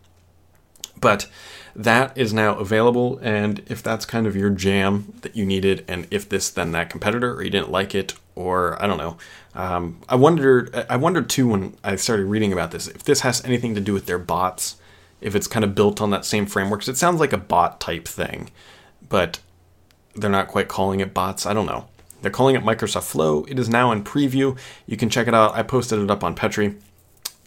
But 1.02 1.28
that 1.76 2.18
is 2.18 2.34
now 2.34 2.56
available, 2.56 3.20
and 3.22 3.62
if 3.68 3.82
that's 3.82 4.06
kind 4.06 4.28
of 4.28 4.36
your 4.36 4.50
jam 4.50 5.14
that 5.22 5.36
you 5.36 5.46
needed, 5.46 5.86
and 5.88 6.08
if 6.12 6.28
this 6.28 6.50
then 6.50 6.72
that 6.74 6.90
competitor, 6.90 7.34
or 7.34 7.44
you 7.44 7.50
didn't 7.50 7.72
like 7.72 7.96
it, 7.96 8.14
or 8.36 8.82
I 8.82 8.88
don't 8.88 8.98
know, 8.98 9.18
um, 9.56 10.00
I 10.08 10.16
wondered. 10.16 10.74
I 10.90 10.98
wondered 10.98 11.30
too 11.30 11.48
when 11.48 11.76
I 11.84 11.96
started 11.96 12.26
reading 12.26 12.54
about 12.54 12.72
this 12.72 12.88
if 12.88 13.04
this 13.04 13.22
has 13.22 13.44
anything 13.46 13.76
to 13.76 13.82
do 13.82 13.94
with 13.94 14.06
their 14.06 14.20
bots, 14.20 14.78
if 15.22 15.36
it's 15.36 15.48
kind 15.48 15.64
of 15.66 15.76
built 15.76 16.02
on 16.02 16.10
that 16.12 16.26
same 16.26 16.46
framework. 16.46 16.88
It 16.88 16.98
sounds 16.98 17.20
like 17.20 17.34
a 17.34 17.38
bot 17.38 17.80
type 17.80 18.08
thing, 18.08 18.50
but 19.08 19.40
they're 20.16 20.30
not 20.30 20.50
quite 20.50 20.68
calling 20.68 21.00
it 21.00 21.14
bots. 21.14 21.46
I 21.46 21.54
don't 21.54 21.66
know. 21.66 21.88
They're 22.22 22.32
calling 22.32 22.56
it 22.56 22.64
Microsoft 22.64 23.04
Flow. 23.04 23.46
It 23.46 23.58
is 23.58 23.70
now 23.70 23.92
in 23.92 24.04
preview. 24.04 24.58
You 24.86 24.98
can 24.98 25.10
check 25.10 25.28
it 25.28 25.34
out. 25.34 25.56
I 25.56 25.64
posted 25.64 26.00
it 26.00 26.12
up 26.12 26.24
on 26.24 26.36
Petri, 26.36 26.76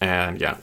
and 0.00 0.40
yeah. 0.40 0.56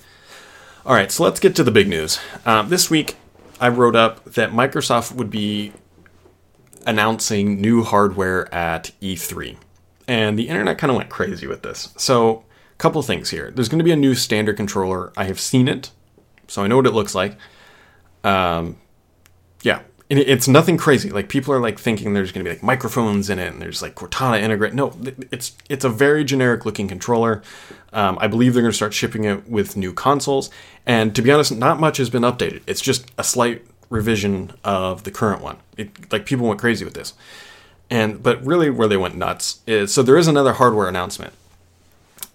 All 0.85 0.95
right, 0.95 1.11
so 1.11 1.23
let's 1.23 1.39
get 1.39 1.55
to 1.57 1.63
the 1.63 1.71
big 1.71 1.87
news. 1.87 2.19
Uh, 2.45 2.63
this 2.63 2.89
week, 2.89 3.15
I 3.59 3.69
wrote 3.69 3.95
up 3.95 4.23
that 4.25 4.51
Microsoft 4.51 5.13
would 5.13 5.29
be 5.29 5.73
announcing 6.87 7.61
new 7.61 7.83
hardware 7.83 8.51
at 8.53 8.91
E3 9.01 9.57
and 10.07 10.37
the 10.37 10.49
internet 10.49 10.77
kind 10.77 10.91
of 10.91 10.97
went 10.97 11.09
crazy 11.09 11.47
with 11.47 11.61
this. 11.61 11.93
So, 11.97 12.43
a 12.73 12.77
couple 12.77 13.01
things 13.01 13.29
here. 13.29 13.51
There's 13.51 13.69
going 13.69 13.79
to 13.79 13.85
be 13.85 13.91
a 13.91 13.95
new 13.95 14.15
standard 14.15 14.57
controller. 14.57 15.13
I 15.15 15.25
have 15.25 15.39
seen 15.39 15.67
it, 15.67 15.91
so 16.47 16.63
I 16.63 16.67
know 16.67 16.77
what 16.77 16.87
it 16.87 16.91
looks 16.91 17.15
like. 17.15 17.37
Um, 18.23 18.77
yeah, 19.63 19.81
it's 20.19 20.47
nothing 20.47 20.77
crazy. 20.77 21.09
Like 21.09 21.29
people 21.29 21.53
are 21.53 21.59
like 21.59 21.79
thinking 21.79 22.13
there's 22.13 22.31
going 22.31 22.43
to 22.43 22.49
be 22.49 22.53
like 22.55 22.63
microphones 22.63 23.29
in 23.29 23.39
it, 23.39 23.53
and 23.53 23.61
there's 23.61 23.81
like 23.81 23.95
Cortana 23.95 24.41
integrate. 24.41 24.73
No, 24.73 24.93
it's 25.31 25.55
it's 25.69 25.85
a 25.85 25.89
very 25.89 26.23
generic 26.25 26.65
looking 26.65 26.87
controller. 26.87 27.41
Um, 27.93 28.17
I 28.19 28.27
believe 28.27 28.53
they're 28.53 28.61
going 28.61 28.71
to 28.71 28.75
start 28.75 28.93
shipping 28.93 29.23
it 29.23 29.47
with 29.47 29.77
new 29.77 29.93
consoles. 29.93 30.49
And 30.85 31.15
to 31.15 31.21
be 31.21 31.31
honest, 31.31 31.55
not 31.55 31.79
much 31.79 31.97
has 31.97 32.09
been 32.09 32.23
updated. 32.23 32.61
It's 32.67 32.81
just 32.81 33.09
a 33.17 33.23
slight 33.23 33.65
revision 33.89 34.53
of 34.63 35.03
the 35.03 35.11
current 35.11 35.41
one. 35.41 35.57
It, 35.77 36.11
like 36.11 36.25
people 36.25 36.47
went 36.47 36.59
crazy 36.59 36.83
with 36.83 36.93
this. 36.93 37.13
And 37.89 38.21
but 38.21 38.45
really, 38.45 38.69
where 38.69 38.87
they 38.87 38.97
went 38.97 39.15
nuts 39.15 39.61
is 39.65 39.93
so 39.93 40.03
there 40.03 40.17
is 40.17 40.27
another 40.27 40.53
hardware 40.53 40.89
announcement, 40.89 41.33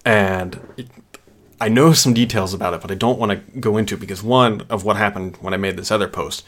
and 0.03 0.59
it, 0.77 0.87
I 1.59 1.69
know 1.69 1.93
some 1.93 2.13
details 2.13 2.53
about 2.53 2.73
it, 2.73 2.81
but 2.81 2.91
I 2.91 2.95
don't 2.95 3.19
want 3.19 3.31
to 3.31 3.59
go 3.59 3.77
into 3.77 3.95
it 3.95 3.99
because 3.99 4.23
one 4.23 4.61
of 4.69 4.83
what 4.83 4.97
happened 4.97 5.37
when 5.37 5.53
I 5.53 5.57
made 5.57 5.77
this 5.77 5.91
other 5.91 6.07
post. 6.07 6.43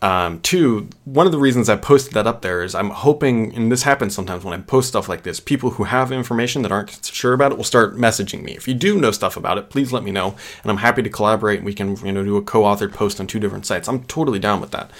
Um, 0.00 0.40
two, 0.42 0.88
one 1.04 1.26
of 1.26 1.32
the 1.32 1.38
reasons 1.38 1.68
I 1.68 1.74
posted 1.74 2.14
that 2.14 2.26
up 2.26 2.42
there 2.42 2.62
is 2.62 2.72
I'm 2.72 2.90
hoping, 2.90 3.52
and 3.56 3.72
this 3.72 3.82
happens 3.82 4.14
sometimes 4.14 4.44
when 4.44 4.54
I 4.54 4.62
post 4.62 4.88
stuff 4.88 5.08
like 5.08 5.24
this, 5.24 5.40
people 5.40 5.70
who 5.70 5.84
have 5.84 6.12
information 6.12 6.62
that 6.62 6.70
aren't 6.70 7.04
sure 7.04 7.32
about 7.32 7.50
it 7.50 7.56
will 7.58 7.64
start 7.64 7.96
messaging 7.96 8.44
me. 8.44 8.52
If 8.52 8.68
you 8.68 8.74
do 8.74 9.00
know 9.00 9.10
stuff 9.10 9.36
about 9.36 9.58
it, 9.58 9.70
please 9.70 9.92
let 9.92 10.04
me 10.04 10.12
know, 10.12 10.36
and 10.62 10.70
I'm 10.70 10.76
happy 10.76 11.02
to 11.02 11.10
collaborate. 11.10 11.58
And 11.58 11.66
we 11.66 11.74
can, 11.74 11.96
you 12.06 12.12
know, 12.12 12.22
do 12.22 12.36
a 12.36 12.42
co-authored 12.42 12.94
post 12.94 13.18
on 13.18 13.26
two 13.26 13.40
different 13.40 13.66
sites. 13.66 13.88
I'm 13.88 14.04
totally 14.04 14.38
down 14.38 14.60
with 14.60 14.70
that, 14.70 14.90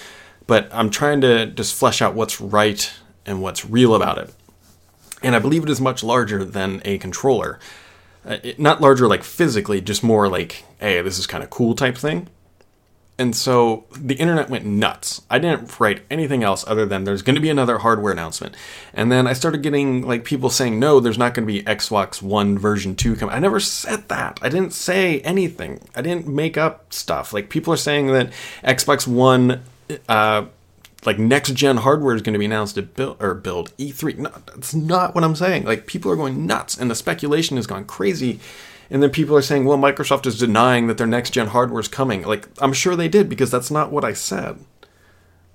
but 0.48 0.68
I'm 0.72 0.90
trying 0.90 1.20
to 1.20 1.46
just 1.46 1.76
flesh 1.76 2.02
out 2.02 2.14
what's 2.14 2.40
right 2.40 2.92
and 3.24 3.40
what's 3.40 3.64
real 3.64 3.94
about 3.94 4.18
it. 4.18 4.34
And 5.22 5.36
I 5.36 5.38
believe 5.38 5.62
it 5.62 5.70
is 5.70 5.80
much 5.80 6.02
larger 6.02 6.44
than 6.44 6.82
a 6.84 6.98
controller. 6.98 7.60
Uh, 8.24 8.38
it, 8.42 8.58
not 8.58 8.80
larger 8.80 9.06
like 9.06 9.22
physically, 9.22 9.80
just 9.80 10.02
more 10.02 10.28
like, 10.28 10.64
hey, 10.80 11.00
this 11.02 11.20
is 11.20 11.26
kind 11.28 11.44
of 11.44 11.50
cool 11.50 11.76
type 11.76 11.96
thing. 11.96 12.28
And 13.18 13.34
so 13.34 13.84
the 13.90 14.14
internet 14.14 14.48
went 14.48 14.64
nuts. 14.64 15.22
I 15.28 15.40
didn't 15.40 15.80
write 15.80 16.02
anything 16.08 16.44
else 16.44 16.64
other 16.68 16.86
than 16.86 17.02
there's 17.02 17.22
going 17.22 17.34
to 17.34 17.40
be 17.40 17.50
another 17.50 17.78
hardware 17.78 18.12
announcement. 18.12 18.54
And 18.94 19.10
then 19.10 19.26
I 19.26 19.32
started 19.32 19.62
getting 19.62 20.02
like 20.06 20.24
people 20.24 20.50
saying, 20.50 20.78
no, 20.78 21.00
there's 21.00 21.18
not 21.18 21.34
going 21.34 21.46
to 21.46 21.52
be 21.52 21.62
Xbox 21.62 22.22
One 22.22 22.56
version 22.56 22.94
2 22.94 23.16
coming. 23.16 23.34
I 23.34 23.40
never 23.40 23.58
said 23.58 24.08
that. 24.08 24.38
I 24.40 24.48
didn't 24.48 24.72
say 24.72 25.20
anything. 25.20 25.80
I 25.96 26.02
didn't 26.02 26.28
make 26.28 26.56
up 26.56 26.92
stuff. 26.92 27.32
Like 27.32 27.50
people 27.50 27.72
are 27.72 27.78
saying 27.78 28.06
that 28.08 28.30
Xbox 28.62 29.06
One 29.08 29.62
uh, 30.08 30.46
like 31.04 31.18
next 31.18 31.54
gen 31.54 31.78
hardware 31.78 32.14
is 32.14 32.22
going 32.22 32.32
to 32.32 32.38
be 32.38 32.44
announced 32.44 32.74
to 32.74 32.82
build 32.82 33.16
or 33.20 33.34
build 33.34 33.76
E3. 33.78 34.18
No, 34.18 34.30
that's 34.46 34.74
not 34.74 35.14
what 35.14 35.24
I'm 35.24 35.36
saying. 35.36 35.64
Like 35.64 35.86
people 35.86 36.10
are 36.10 36.16
going 36.16 36.46
nuts, 36.46 36.76
and 36.76 36.90
the 36.90 36.94
speculation 36.94 37.56
has 37.56 37.66
gone 37.66 37.84
crazy. 37.84 38.40
And 38.90 39.02
then 39.02 39.10
people 39.10 39.36
are 39.36 39.42
saying, 39.42 39.64
well, 39.64 39.76
Microsoft 39.78 40.26
is 40.26 40.38
denying 40.38 40.86
that 40.86 40.96
their 40.96 41.06
next 41.06 41.30
gen 41.30 41.48
hardware 41.48 41.80
is 41.80 41.88
coming. 41.88 42.22
Like 42.22 42.48
I'm 42.60 42.72
sure 42.72 42.96
they 42.96 43.08
did 43.08 43.28
because 43.28 43.50
that's 43.50 43.70
not 43.70 43.92
what 43.92 44.04
I 44.04 44.12
said. 44.14 44.58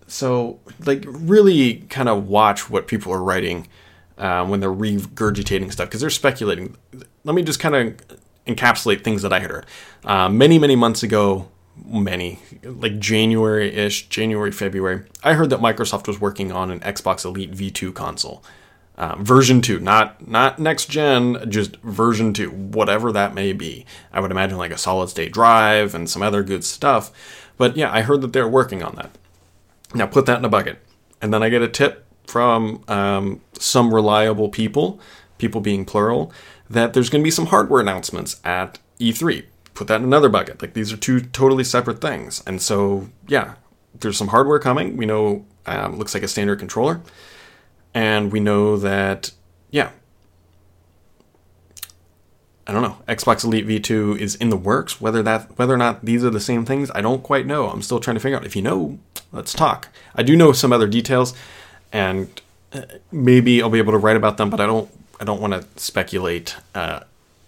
So 0.07 0.59
like 0.85 1.03
really 1.07 1.77
kind 1.89 2.09
of 2.09 2.27
watch 2.27 2.69
what 2.69 2.87
people 2.87 3.11
are 3.11 3.23
writing 3.23 3.67
uh, 4.17 4.45
when 4.45 4.59
they're 4.59 4.69
regurgitating 4.69 5.71
stuff 5.71 5.89
because 5.89 6.01
they're 6.01 6.09
speculating. 6.09 6.75
Let 7.23 7.35
me 7.35 7.41
just 7.41 7.59
kind 7.59 7.75
of 7.75 7.97
encapsulate 8.45 9.03
things 9.03 9.21
that 9.21 9.33
I 9.33 9.39
heard. 9.39 9.65
Uh, 10.03 10.29
many 10.29 10.59
many 10.59 10.75
months 10.75 11.01
ago, 11.01 11.49
many, 11.83 12.39
like 12.63 12.99
January 12.99 13.73
ish, 13.73 14.07
January, 14.09 14.51
February, 14.51 15.03
I 15.23 15.33
heard 15.33 15.49
that 15.49 15.59
Microsoft 15.59 16.07
was 16.07 16.21
working 16.21 16.51
on 16.51 16.69
an 16.69 16.79
Xbox 16.81 17.25
Elite 17.25 17.51
V2 17.51 17.93
console. 17.93 18.43
Uh, 18.95 19.15
version 19.17 19.59
2 19.59 19.79
not 19.79 20.27
not 20.27 20.59
next 20.59 20.85
gen 20.85 21.49
just 21.49 21.77
version 21.77 22.31
2 22.31 22.51
whatever 22.51 23.11
that 23.11 23.33
may 23.33 23.51
be 23.51 23.87
i 24.11 24.19
would 24.19 24.29
imagine 24.29 24.55
like 24.55 24.69
a 24.69 24.77
solid 24.77 25.09
state 25.09 25.33
drive 25.33 25.95
and 25.95 26.07
some 26.07 26.21
other 26.21 26.43
good 26.43 26.63
stuff 26.63 27.11
but 27.57 27.75
yeah 27.75 27.91
i 27.91 28.01
heard 28.01 28.21
that 28.21 28.33
they're 28.33 28.47
working 28.47 28.83
on 28.83 28.93
that 28.95 29.09
now 29.95 30.05
put 30.05 30.27
that 30.27 30.37
in 30.37 30.45
a 30.45 30.49
bucket 30.49 30.77
and 31.23 31.33
then 31.33 31.41
i 31.41 31.49
get 31.49 31.63
a 31.63 31.67
tip 31.67 32.05
from 32.27 32.83
um, 32.87 33.41
some 33.53 33.91
reliable 33.91 34.47
people 34.47 34.99
people 35.39 35.59
being 35.59 35.85
plural 35.85 36.31
that 36.69 36.93
there's 36.93 37.09
going 37.09 37.21
to 37.21 37.27
be 37.27 37.31
some 37.31 37.47
hardware 37.47 37.81
announcements 37.81 38.39
at 38.45 38.77
e3 38.99 39.43
put 39.73 39.87
that 39.87 39.97
in 39.97 40.03
another 40.03 40.29
bucket. 40.29 40.61
Like 40.61 40.73
these 40.73 40.91
are 40.93 40.97
two 40.97 41.21
totally 41.21 41.63
separate 41.63 42.01
things. 42.01 42.43
And 42.45 42.61
so, 42.61 43.09
yeah, 43.27 43.55
there's 43.99 44.17
some 44.17 44.29
hardware 44.29 44.59
coming. 44.59 44.97
We 44.97 45.05
know 45.05 45.45
um, 45.65 45.97
looks 45.97 46.13
like 46.13 46.23
a 46.23 46.27
standard 46.27 46.59
controller, 46.59 47.01
and 47.93 48.31
we 48.31 48.39
know 48.39 48.77
that 48.77 49.31
yeah. 49.71 49.91
I 52.65 52.71
don't 52.71 52.81
know. 52.81 52.97
Xbox 53.07 53.43
Elite 53.43 53.67
V2 53.67 54.17
is 54.19 54.35
in 54.35 54.49
the 54.49 54.55
works. 54.55 55.01
Whether 55.01 55.21
that 55.23 55.57
whether 55.57 55.73
or 55.73 55.77
not 55.77 56.05
these 56.05 56.23
are 56.23 56.29
the 56.29 56.39
same 56.39 56.63
things, 56.63 56.89
I 56.95 57.01
don't 57.01 57.21
quite 57.21 57.45
know. 57.45 57.69
I'm 57.69 57.81
still 57.81 57.99
trying 57.99 58.15
to 58.15 58.19
figure 58.19 58.37
out. 58.37 58.45
If 58.45 58.55
you 58.55 58.61
know, 58.61 58.99
let's 59.31 59.51
talk. 59.51 59.89
I 60.15 60.23
do 60.23 60.35
know 60.35 60.53
some 60.53 60.71
other 60.71 60.87
details, 60.87 61.33
and 61.91 62.41
uh, 62.71 62.83
maybe 63.11 63.61
I'll 63.61 63.69
be 63.69 63.79
able 63.79 63.91
to 63.91 63.97
write 63.97 64.15
about 64.15 64.37
them. 64.37 64.49
But 64.49 64.61
I 64.61 64.65
don't. 64.65 64.89
I 65.19 65.25
don't 65.25 65.41
want 65.41 65.53
to 65.53 65.65
speculate 65.79 66.55
uh, 66.73 67.01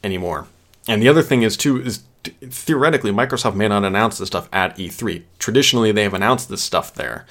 anymore. 0.03 0.47
And 0.88 1.01
the 1.01 1.10
other 1.10 1.21
thing 1.21 1.43
is 1.43 1.55
too 1.58 1.81
is 1.81 2.03
theoretically, 2.41 3.12
Microsoft 3.12 3.55
may 3.55 3.67
not 3.67 3.84
announce 3.84 4.17
this 4.17 4.27
stuff 4.27 4.49
at 4.51 4.77
E3. 4.77 5.23
Traditionally, 5.39 5.91
they 5.91 6.03
have 6.03 6.13
announced 6.13 6.49
this 6.49 6.63
stuff 6.63 6.93
there. 6.93 7.25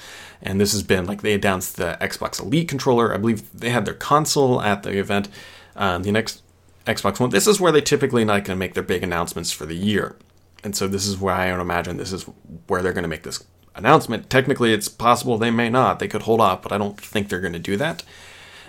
And 0.45 0.61
this 0.61 0.71
has 0.73 0.83
been 0.83 1.05
like 1.05 1.23
they 1.23 1.33
announced 1.33 1.75
the 1.75 1.97
Xbox 1.99 2.39
Elite 2.39 2.69
controller. 2.69 3.13
I 3.13 3.17
believe 3.17 3.51
they 3.51 3.71
had 3.71 3.85
their 3.85 3.95
console 3.95 4.61
at 4.61 4.83
the 4.83 4.97
event. 4.97 5.27
Um, 5.75 6.03
the 6.03 6.11
next 6.11 6.43
Xbox 6.85 7.19
One. 7.19 7.31
This 7.31 7.47
is 7.47 7.59
where 7.59 7.71
they 7.71 7.81
typically 7.81 8.23
not 8.23 8.45
going 8.45 8.55
to 8.55 8.59
make 8.59 8.75
their 8.75 8.83
big 8.83 9.03
announcements 9.03 9.51
for 9.51 9.65
the 9.65 9.75
year. 9.75 10.15
And 10.63 10.75
so 10.75 10.87
this 10.87 11.05
is 11.05 11.19
where 11.19 11.33
I 11.33 11.47
imagine 11.59 11.97
this 11.97 12.13
is 12.13 12.23
where 12.67 12.81
they're 12.81 12.93
going 12.93 13.03
to 13.03 13.09
make 13.09 13.23
this 13.23 13.43
announcement. 13.75 14.29
Technically, 14.29 14.71
it's 14.71 14.87
possible 14.87 15.37
they 15.37 15.51
may 15.51 15.69
not. 15.69 15.99
They 15.99 16.07
could 16.07 16.23
hold 16.23 16.41
off, 16.41 16.61
but 16.61 16.71
I 16.71 16.77
don't 16.77 16.99
think 16.99 17.27
they're 17.27 17.41
going 17.41 17.53
to 17.53 17.59
do 17.59 17.75
that. 17.77 18.03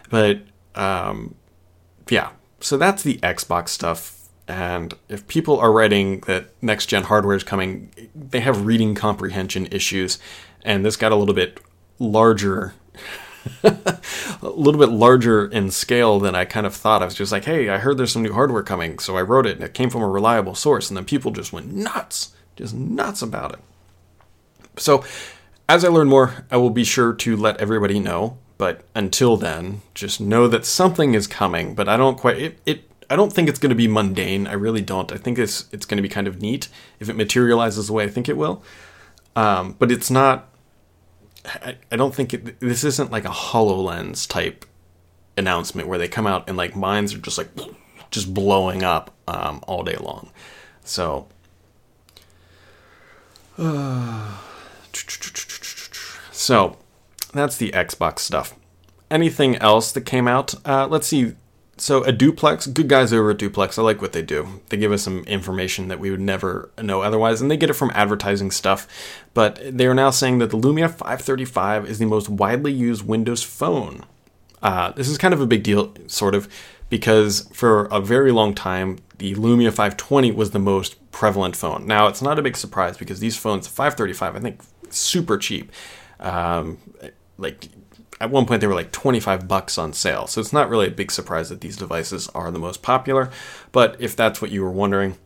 But 0.08 0.40
um, 0.74 1.34
yeah, 2.08 2.30
so 2.60 2.76
that's 2.76 3.02
the 3.02 3.18
Xbox 3.18 3.68
stuff. 3.68 4.28
And 4.48 4.94
if 5.08 5.26
people 5.26 5.58
are 5.58 5.72
writing 5.72 6.20
that 6.20 6.50
next 6.62 6.86
gen 6.86 7.04
hardware 7.04 7.36
is 7.36 7.44
coming, 7.44 7.90
they 8.14 8.40
have 8.40 8.64
reading 8.64 8.94
comprehension 8.94 9.66
issues. 9.66 10.18
And 10.62 10.84
this 10.84 10.96
got 10.96 11.12
a 11.12 11.16
little 11.16 11.34
bit 11.34 11.60
larger 11.98 12.74
a 13.64 13.98
little 14.42 14.80
bit 14.80 14.90
larger 14.90 15.46
in 15.46 15.70
scale 15.70 16.18
than 16.18 16.34
I 16.34 16.44
kind 16.44 16.66
of 16.66 16.74
thought. 16.74 17.02
I 17.02 17.04
was 17.04 17.14
just 17.14 17.32
like, 17.32 17.44
hey, 17.44 17.68
I 17.68 17.78
heard 17.78 17.96
there's 17.96 18.12
some 18.12 18.22
new 18.22 18.32
hardware 18.32 18.62
coming, 18.62 18.98
so 18.98 19.16
I 19.16 19.22
wrote 19.22 19.46
it, 19.46 19.56
and 19.56 19.64
it 19.64 19.74
came 19.74 19.90
from 19.90 20.02
a 20.02 20.08
reliable 20.08 20.54
source, 20.54 20.90
and 20.90 20.96
then 20.96 21.04
people 21.04 21.30
just 21.30 21.52
went 21.52 21.72
nuts, 21.72 22.34
just 22.56 22.74
nuts 22.74 23.22
about 23.22 23.52
it. 23.52 23.60
So, 24.76 25.04
as 25.68 25.84
I 25.84 25.88
learn 25.88 26.08
more, 26.08 26.44
I 26.50 26.56
will 26.56 26.70
be 26.70 26.84
sure 26.84 27.12
to 27.12 27.36
let 27.36 27.58
everybody 27.58 27.98
know. 27.98 28.38
But 28.58 28.84
until 28.94 29.36
then, 29.36 29.82
just 29.94 30.20
know 30.20 30.48
that 30.48 30.64
something 30.64 31.14
is 31.14 31.26
coming. 31.26 31.74
But 31.74 31.88
I 31.88 31.96
don't 31.96 32.18
quite 32.18 32.38
it. 32.38 32.58
it 32.64 32.90
I 33.10 33.16
don't 33.16 33.32
think 33.32 33.48
it's 33.48 33.58
going 33.58 33.70
to 33.70 33.76
be 33.76 33.88
mundane. 33.88 34.46
I 34.46 34.54
really 34.54 34.80
don't. 34.80 35.12
I 35.12 35.16
think 35.16 35.38
it's 35.38 35.66
it's 35.72 35.84
going 35.84 35.96
to 35.96 36.02
be 36.02 36.08
kind 36.08 36.26
of 36.26 36.40
neat 36.40 36.68
if 36.98 37.08
it 37.08 37.16
materializes 37.16 37.88
the 37.88 37.92
way 37.92 38.04
I 38.04 38.08
think 38.08 38.28
it 38.28 38.36
will. 38.36 38.62
Um, 39.34 39.76
but 39.78 39.92
it's 39.92 40.10
not 40.10 40.48
I, 41.46 41.76
I 41.92 41.96
don't 41.96 42.14
think 42.14 42.34
it, 42.34 42.60
this 42.60 42.84
isn't 42.84 43.10
like 43.10 43.24
a 43.24 43.30
HoloLens 43.30 44.28
type 44.28 44.64
announcement 45.36 45.88
where 45.88 45.98
they 45.98 46.08
come 46.08 46.26
out 46.26 46.48
and 46.48 46.56
like 46.56 46.74
minds 46.74 47.14
are 47.14 47.18
just 47.18 47.38
like 47.38 47.48
just 48.10 48.32
blowing 48.32 48.82
up 48.82 49.14
um, 49.28 49.62
all 49.66 49.82
day 49.82 49.96
long. 49.96 50.30
So, 50.84 51.26
uh, 53.58 54.38
so 56.32 56.76
that's 57.32 57.56
the 57.56 57.70
Xbox 57.72 58.20
stuff. 58.20 58.54
Anything 59.10 59.56
else 59.56 59.92
that 59.92 60.02
came 60.02 60.26
out? 60.26 60.54
Uh, 60.64 60.86
let's 60.88 61.06
see. 61.06 61.34
So 61.78 62.02
AdDuplex, 62.02 62.72
good 62.72 62.88
guys 62.88 63.12
over 63.12 63.30
at 63.30 63.38
Duplex. 63.38 63.78
I 63.78 63.82
like 63.82 64.00
what 64.00 64.12
they 64.12 64.22
do. 64.22 64.62
They 64.70 64.78
give 64.78 64.92
us 64.92 65.02
some 65.02 65.24
information 65.24 65.88
that 65.88 66.00
we 66.00 66.10
would 66.10 66.20
never 66.20 66.70
know 66.80 67.02
otherwise, 67.02 67.42
and 67.42 67.50
they 67.50 67.56
get 67.58 67.68
it 67.68 67.74
from 67.74 67.92
advertising 67.94 68.50
stuff. 68.50 68.88
But 69.34 69.60
they 69.62 69.86
are 69.86 69.94
now 69.94 70.08
saying 70.08 70.38
that 70.38 70.50
the 70.50 70.56
Lumia 70.56 70.90
535 70.90 71.84
is 71.86 71.98
the 71.98 72.06
most 72.06 72.30
widely 72.30 72.72
used 72.72 73.06
Windows 73.06 73.42
phone. 73.42 74.04
Uh, 74.62 74.92
this 74.92 75.06
is 75.06 75.18
kind 75.18 75.34
of 75.34 75.40
a 75.42 75.46
big 75.46 75.62
deal, 75.62 75.92
sort 76.06 76.34
of, 76.34 76.48
because 76.88 77.48
for 77.52 77.84
a 77.86 78.00
very 78.00 78.32
long 78.32 78.54
time, 78.54 78.98
the 79.18 79.34
Lumia 79.34 79.68
520 79.68 80.32
was 80.32 80.52
the 80.52 80.58
most 80.58 80.96
prevalent 81.12 81.56
phone. 81.56 81.86
Now, 81.86 82.06
it's 82.06 82.22
not 82.22 82.38
a 82.38 82.42
big 82.42 82.56
surprise 82.56 82.96
because 82.96 83.20
these 83.20 83.36
phones, 83.36 83.68
535, 83.68 84.34
I 84.34 84.40
think, 84.40 84.62
super 84.88 85.36
cheap. 85.36 85.70
Um, 86.20 86.78
like 87.38 87.68
at 88.20 88.30
one 88.30 88.46
point 88.46 88.60
they 88.60 88.66
were 88.66 88.74
like 88.74 88.92
25 88.92 89.46
bucks 89.46 89.78
on 89.78 89.92
sale. 89.92 90.26
So 90.26 90.40
it's 90.40 90.52
not 90.52 90.68
really 90.68 90.88
a 90.88 90.92
big 90.92 91.10
surprise 91.10 91.48
that 91.48 91.60
these 91.60 91.76
devices 91.76 92.28
are 92.34 92.50
the 92.50 92.58
most 92.58 92.82
popular. 92.82 93.30
But 93.72 93.96
if 93.98 94.16
that's 94.16 94.40
what 94.40 94.50
you 94.50 94.62
were 94.62 94.70
wondering, 94.70 95.18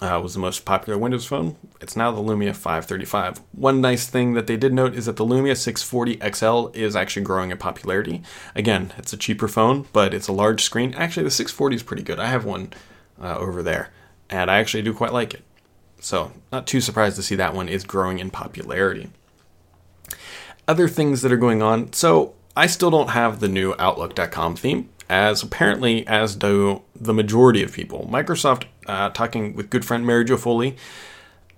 uh, 0.00 0.20
was 0.22 0.34
the 0.34 0.40
most 0.40 0.64
popular 0.64 0.98
Windows 0.98 1.24
phone, 1.24 1.56
it's 1.80 1.96
now 1.96 2.10
the 2.10 2.20
Lumia 2.20 2.54
535. 2.54 3.40
One 3.52 3.80
nice 3.80 4.06
thing 4.06 4.34
that 4.34 4.46
they 4.46 4.56
did 4.56 4.72
note 4.72 4.94
is 4.94 5.06
that 5.06 5.16
the 5.16 5.24
Lumia 5.24 5.56
640 5.56 6.18
XL 6.32 6.76
is 6.78 6.96
actually 6.96 7.22
growing 7.22 7.50
in 7.50 7.58
popularity. 7.58 8.22
Again, 8.54 8.92
it's 8.98 9.12
a 9.12 9.16
cheaper 9.16 9.48
phone, 9.48 9.86
but 9.92 10.12
it's 10.12 10.28
a 10.28 10.32
large 10.32 10.62
screen. 10.62 10.94
Actually, 10.94 11.24
the 11.24 11.30
640 11.30 11.76
is 11.76 11.82
pretty 11.82 12.02
good. 12.02 12.18
I 12.18 12.26
have 12.26 12.44
one 12.44 12.72
uh, 13.22 13.38
over 13.38 13.62
there, 13.62 13.90
and 14.28 14.50
I 14.50 14.58
actually 14.58 14.82
do 14.82 14.92
quite 14.92 15.12
like 15.12 15.32
it. 15.32 15.44
So, 16.00 16.32
not 16.52 16.66
too 16.66 16.80
surprised 16.80 17.16
to 17.16 17.22
see 17.22 17.36
that 17.36 17.54
one 17.54 17.68
is 17.68 17.84
growing 17.84 18.18
in 18.18 18.30
popularity 18.30 19.10
other 20.66 20.88
things 20.88 21.22
that 21.22 21.32
are 21.32 21.36
going 21.36 21.62
on. 21.62 21.92
So 21.92 22.34
I 22.56 22.66
still 22.66 22.90
don't 22.90 23.10
have 23.10 23.40
the 23.40 23.48
new 23.48 23.74
Outlook.com 23.78 24.56
theme, 24.56 24.88
as 25.08 25.42
apparently 25.42 26.06
as 26.06 26.36
do 26.36 26.82
the 26.94 27.14
majority 27.14 27.62
of 27.62 27.72
people. 27.72 28.08
Microsoft, 28.10 28.64
uh, 28.86 29.10
talking 29.10 29.54
with 29.54 29.70
good 29.70 29.84
friend 29.84 30.06
Mary 30.06 30.24
Jo 30.24 30.36
Foley, 30.36 30.76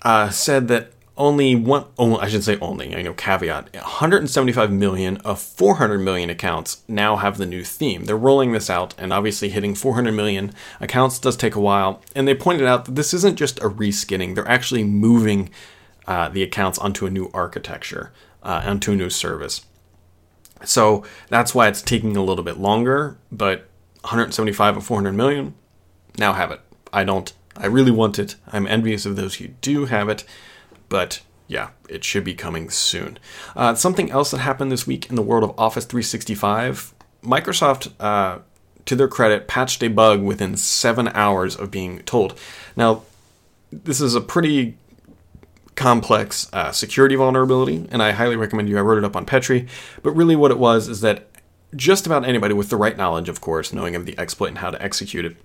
uh, 0.03 0.31
said 0.31 0.69
that 0.69 0.93
only 1.19 1.55
one, 1.55 1.87
oh, 1.99 2.19
I 2.19 2.29
should 2.29 2.45
say 2.45 2.59
only, 2.61 2.95
I 2.95 3.01
know 3.01 3.15
caveat, 3.15 3.75
175 3.75 4.71
million 4.71 5.17
of 5.19 5.41
400 5.41 5.99
million 5.99 6.29
accounts 6.29 6.83
now 6.89 7.17
have 7.17 7.39
the 7.39 7.47
new 7.47 7.65
theme. 7.65 8.05
They're 8.05 8.17
rolling 8.17 8.53
this 8.53 8.69
out, 8.69 8.95
and 8.99 9.13
obviously 9.13 9.49
hitting 9.49 9.75
400 9.75 10.13
million 10.13 10.53
accounts 10.79 11.19
does 11.19 11.37
take 11.37 11.55
a 11.55 11.61
while. 11.61 12.03
And 12.15 12.29
they 12.29 12.35
pointed 12.35 12.67
out 12.67 12.85
that 12.85 12.97
this 12.97 13.15
isn't 13.15 13.37
just 13.37 13.59
a 13.61 13.69
reskinning, 13.69 14.35
they're 14.35 14.49
actually 14.49 14.85
moving 14.85 15.51
uh, 16.07 16.29
the 16.29 16.43
accounts 16.43 16.79
onto 16.79 17.07
a 17.07 17.11
new 17.11 17.31
architecture 17.33 18.13
uh, 18.47 18.63
onto 18.65 18.95
new 18.95 19.11
service. 19.11 19.67
So 20.65 21.05
that's 21.29 21.55
why 21.55 21.69
it's 21.69 21.83
taking 21.83 22.17
a 22.17 22.25
little 22.25 22.45
bit 22.45 22.59
longer, 22.59 23.19
but 23.31 23.69
175 24.03 24.79
or 24.79 24.81
400 24.81 25.13
million, 25.13 25.55
now 26.17 26.33
have 26.33 26.51
it. 26.51 26.61
I 26.93 27.05
don't, 27.05 27.31
I 27.57 27.67
really 27.67 27.91
want 27.91 28.19
it. 28.19 28.37
I'm 28.53 28.67
envious 28.67 29.05
of 29.05 29.17
those 29.17 29.35
who 29.35 29.49
do 29.49 29.87
have 29.87 30.09
it, 30.09 30.25
but 30.89 31.21
yeah, 31.49 31.71
it 31.89 32.05
should 32.05 32.25
be 32.25 32.35
coming 32.35 32.71
soon. 32.71 33.19
Uh, 33.55 33.75
something 33.75 34.11
else 34.11 34.31
that 34.31 34.39
happened 34.39 34.73
this 34.73 34.87
week 34.87 35.11
in 35.11 35.17
the 35.17 35.23
world 35.23 35.45
of 35.45 35.59
Office 35.59 35.85
365 35.85 36.95
Microsoft, 37.23 37.93
uh, 37.99 38.39
to 38.85 38.95
their 38.95 39.09
credit, 39.09 39.49
patched 39.49 39.83
a 39.83 39.89
bug 39.89 40.23
within 40.23 40.57
seven 40.57 41.09
hours 41.09 41.57
of 41.57 41.73
being 41.73 41.99
told. 42.01 42.39
Now, 42.77 43.03
this 43.73 44.01
is 44.01 44.15
a 44.15 44.21
pretty 44.21 44.77
complex 45.77 46.49
uh, 46.53 46.73
security 46.73 47.15
vulnerability, 47.15 47.87
and 47.91 48.03
I 48.03 48.13
highly 48.13 48.37
recommend 48.37 48.69
you. 48.69 48.79
I 48.79 48.81
wrote 48.81 48.99
it 48.99 49.05
up 49.05 49.15
on 49.15 49.27
Petri, 49.27 49.69
but 50.03 50.13
really 50.13 50.35
what 50.35 50.51
it 50.51 50.59
was 50.59 50.89
is 50.89 51.03
that 51.03 51.29
just 51.75 52.07
about 52.07 52.25
anybody 52.25 52.55
with 52.55 52.71
the 52.71 52.77
right 52.77 52.97
knowledge, 52.97 53.29
of 53.29 53.41
course, 53.41 53.73
knowing 53.73 53.95
of 53.95 54.07
the 54.07 54.19
exploit 54.19 54.49
and 54.49 54.59
how 54.59 54.71
to 54.71 54.83
execute 54.83 55.25
it, 55.25 55.37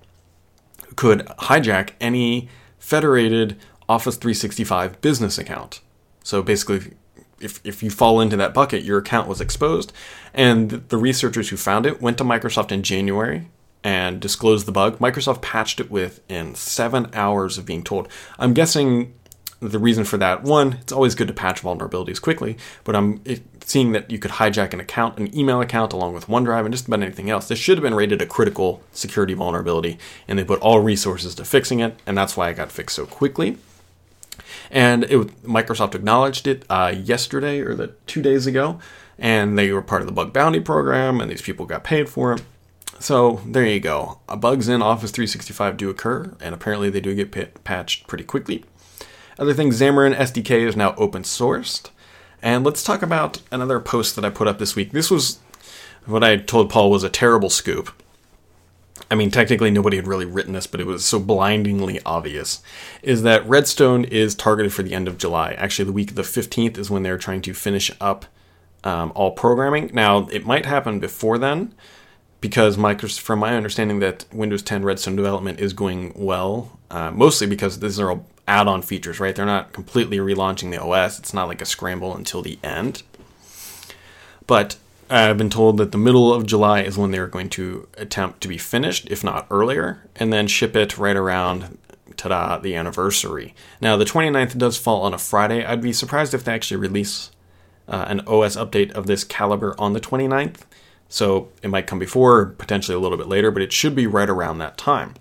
could 0.96 1.20
hijack 1.40 1.92
any 2.00 2.50
federated 2.80 3.58
Office 3.88 4.16
365 4.16 5.02
business 5.02 5.38
account. 5.38 5.82
So 6.24 6.42
basically, 6.42 6.94
if, 7.40 7.60
if 7.66 7.84
you 7.84 7.90
fall 7.90 8.22
into 8.22 8.38
that 8.38 8.54
bucket, 8.54 8.84
your 8.84 9.00
account 9.00 9.28
was 9.28 9.42
exposed. 9.42 9.92
And 10.34 10.70
the 10.70 10.98
researchers 10.98 11.50
who 11.50 11.58
found 11.58 11.86
it 11.86 12.02
went 12.02 12.18
to 12.20 12.24
Microsoft 12.24 12.72
in 12.72 12.84
January 12.84 13.50
and 13.84 14.20
disclosed 14.20 14.68
the 14.68 14.72
bug. 14.72 15.00
Microsoft 15.00 15.42
patched 15.42 15.80
it 15.80 15.90
within 15.90 16.54
seven 16.56 17.10
hours 17.14 17.58
of 17.58 17.66
being 17.66 17.84
told. 17.84 18.08
I'm 18.38 18.54
guessing 18.54 19.14
the 19.62 19.80
reason 19.80 20.04
for 20.04 20.18
that 20.18 20.42
one 20.44 20.74
it's 20.74 20.92
always 20.92 21.14
good 21.14 21.28
to 21.28 21.34
patch 21.34 21.62
vulnerabilities 21.62 22.20
quickly 22.20 22.58
but 22.84 22.96
i'm 22.96 23.22
seeing 23.64 23.92
that 23.92 24.10
you 24.10 24.18
could 24.18 24.32
hijack 24.32 24.74
an 24.74 24.80
account 24.80 25.18
an 25.20 25.36
email 25.38 25.62
account 25.62 25.94
along 25.94 26.14
with 26.14 26.28
onedrive 26.28 26.66
and 26.66 26.74
just 26.74 26.88
about 26.88 27.02
anything 27.02 27.30
else 27.30 27.48
this 27.48 27.60
should 27.60 27.78
have 27.78 27.84
been 27.84 27.94
rated 27.94 28.22
a 28.22 28.26
critical 28.26 28.82
security 28.92 29.36
vulnerability 29.36 30.00
and 30.28 30.40
they 30.40 30.44
put 30.44 30.60
all 30.62 30.80
resources 30.80 31.36
to 31.36 31.46
fixing 31.46 31.80
it 31.80 31.96
and 32.08 32.18
that's 32.18 32.36
why 32.36 32.50
it 32.50 32.56
got 32.56 32.72
fixed 32.72 32.96
so 32.96 33.06
quickly 33.06 33.58
and 34.72 35.04
it, 35.04 35.44
microsoft 35.44 35.94
acknowledged 35.94 36.48
it 36.48 36.66
uh, 36.70 36.94
yesterday 36.96 37.60
or 37.60 37.76
the 37.76 37.88
two 38.08 38.22
days 38.22 38.48
ago 38.48 38.80
and 39.20 39.60
they 39.60 39.72
were 39.72 39.82
part 39.82 40.02
of 40.02 40.08
the 40.08 40.14
bug 40.14 40.34
bounty 40.34 40.60
program 40.60 41.22
and 41.22 41.30
these 41.30 41.42
people 41.42 41.68
got 41.68 41.84
paid 41.84 42.10
for 42.10 42.34
it 42.34 42.42
so 43.00 43.42
there 43.48 43.66
you 43.66 43.80
go. 43.80 44.20
Bugs 44.28 44.70
in 44.70 44.84
Office 44.84 45.10
365 45.10 45.76
do 45.76 45.90
occur, 45.90 46.36
and 46.40 46.54
apparently 46.54 46.92
they 46.92 47.02
do 47.02 47.16
get 47.16 47.64
patched 47.64 48.06
pretty 48.06 48.24
quickly. 48.24 48.64
Other 49.42 49.56
things, 49.56 49.82
Xamarin 49.82 50.16
SDK 50.16 50.68
is 50.68 50.76
now 50.76 50.94
open 50.98 51.24
sourced. 51.24 51.90
And 52.44 52.64
let's 52.64 52.84
talk 52.84 53.02
about 53.02 53.42
another 53.52 53.80
post 53.80 54.16
that 54.16 54.24
I 54.24 54.30
put 54.30 54.48
up 54.48 54.60
this 54.60 54.76
week. 54.76 54.92
This 54.92 55.10
was 55.10 55.40
what 56.06 56.24
I 56.24 56.38
told 56.38 56.70
Paul 56.70 56.92
was 56.92 57.04
a 57.04 57.10
terrible 57.10 57.50
scoop. 57.50 57.92
I 59.10 59.16
mean, 59.16 59.32
technically 59.32 59.72
nobody 59.72 59.98
had 59.98 60.06
really 60.06 60.26
written 60.26 60.54
this, 60.54 60.68
but 60.68 60.80
it 60.80 60.86
was 60.86 61.04
so 61.04 61.20
blindingly 61.20 62.00
obvious. 62.06 62.62
Is 63.02 63.24
that 63.24 63.44
Redstone 63.50 64.04
is 64.04 64.36
targeted 64.36 64.74
for 64.74 64.84
the 64.84 64.94
end 64.94 65.08
of 65.08 65.18
July. 65.18 65.54
Actually, 65.54 65.86
the 65.86 65.92
week 65.92 66.12
of 66.12 66.16
the 66.18 66.22
15th 66.22 66.78
is 66.78 66.92
when 66.92 67.02
they're 67.02 67.18
trying 67.18 67.42
to 67.42 67.56
finish 67.56 67.92
up 68.00 68.28
um, 68.84 69.12
all 69.16 69.32
programming. 69.32 69.90
Now, 69.92 70.28
it 70.28 70.46
might 70.46 70.68
happen 70.68 71.00
before 71.00 71.40
then, 71.40 71.74
because 72.42 72.78
Microsoft, 72.78 73.22
from 73.22 73.40
my 73.40 73.56
understanding, 73.56 74.02
that 74.02 74.26
Windows 74.32 74.62
10 74.62 74.84
Redstone 74.84 75.16
development 75.16 75.60
is 75.60 75.74
going 75.74 76.14
well, 76.16 76.78
uh, 76.92 77.10
mostly 77.12 77.48
because 77.48 77.80
these 77.80 78.00
are 78.00 78.12
all 78.12 78.26
add-on 78.48 78.82
features, 78.82 79.20
right? 79.20 79.36
They're 79.36 79.46
not 79.46 79.72
completely 79.72 80.18
relaunching 80.18 80.72
the 80.72 80.82
OS. 80.82 81.18
It's 81.18 81.34
not 81.34 81.48
like 81.48 81.62
a 81.62 81.66
scramble 81.66 82.16
until 82.16 82.42
the 82.42 82.60
end. 82.64 83.04
But 84.46 84.76
I've 85.10 85.38
been 85.38 85.50
told 85.50 85.78
that 85.78 85.94
the 85.94 85.98
middle 85.98 86.34
of 86.34 86.46
July 86.46 86.82
is 86.82 86.98
when 86.98 87.12
they're 87.12 87.28
going 87.28 87.50
to 87.52 87.88
attempt 87.98 88.42
to 88.42 88.50
be 88.50 88.58
finished, 88.58 89.08
if 89.10 89.24
not 89.24 89.48
earlier, 89.50 90.04
and 90.18 90.34
then 90.34 90.48
ship 90.48 90.76
it 90.76 90.98
right 90.98 91.16
around 91.16 91.78
ta-da, 92.18 92.58
the 92.58 92.76
anniversary. 92.76 93.56
Now, 93.80 93.96
the 93.96 94.06
29th 94.06 94.58
does 94.58 94.78
fall 94.78 95.02
on 95.04 95.14
a 95.14 95.18
Friday. 95.18 95.64
I'd 95.64 95.82
be 95.82 95.94
surprised 95.94 96.34
if 96.34 96.44
they 96.44 96.54
actually 96.54 96.78
release 96.78 97.32
uh, 97.88 98.06
an 98.08 98.20
OS 98.22 98.58
update 98.58 98.92
of 98.92 99.08
this 99.08 99.24
caliber 99.24 99.76
on 99.80 99.94
the 99.94 100.02
29th. 100.02 100.62
So 101.08 101.50
it 101.62 101.70
might 101.70 101.88
come 101.88 102.00
before, 102.00 102.48
potentially 102.48 102.96
a 102.96 103.00
little 103.00 103.18
bit 103.18 103.28
later, 103.28 103.50
but 103.50 103.62
it 103.62 103.72
should 103.72 103.96
be 103.96 104.08
right 104.08 104.30
around 104.30 104.58
that 104.58 104.78
time. 104.78 105.16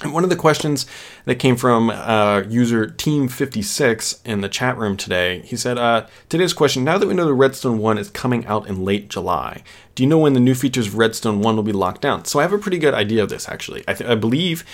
And 0.00 0.12
one 0.12 0.24
of 0.24 0.30
the 0.30 0.36
questions 0.36 0.86
that 1.24 1.36
came 1.36 1.56
from 1.56 1.90
uh, 1.90 2.42
user 2.48 2.86
Team56 2.86 4.20
in 4.24 4.40
the 4.40 4.48
chat 4.48 4.76
room 4.76 4.96
today, 4.96 5.40
he 5.42 5.56
said, 5.56 5.78
uh, 5.78 6.06
Today's 6.28 6.52
question 6.52 6.82
Now 6.82 6.98
that 6.98 7.06
we 7.06 7.14
know 7.14 7.26
the 7.26 7.32
Redstone 7.32 7.78
1 7.78 7.98
is 7.98 8.10
coming 8.10 8.44
out 8.46 8.66
in 8.66 8.84
late 8.84 9.08
July, 9.08 9.62
do 9.94 10.02
you 10.02 10.08
know 10.08 10.18
when 10.18 10.32
the 10.32 10.40
new 10.40 10.54
features 10.54 10.88
of 10.88 10.98
Redstone 10.98 11.40
1 11.40 11.56
will 11.56 11.62
be 11.62 11.72
locked 11.72 12.00
down? 12.00 12.24
So 12.24 12.40
I 12.40 12.42
have 12.42 12.52
a 12.52 12.58
pretty 12.58 12.78
good 12.78 12.94
idea 12.94 13.22
of 13.22 13.28
this, 13.28 13.48
actually. 13.48 13.84
I, 13.86 13.94
th- 13.94 14.10
I 14.10 14.16
believe, 14.16 14.64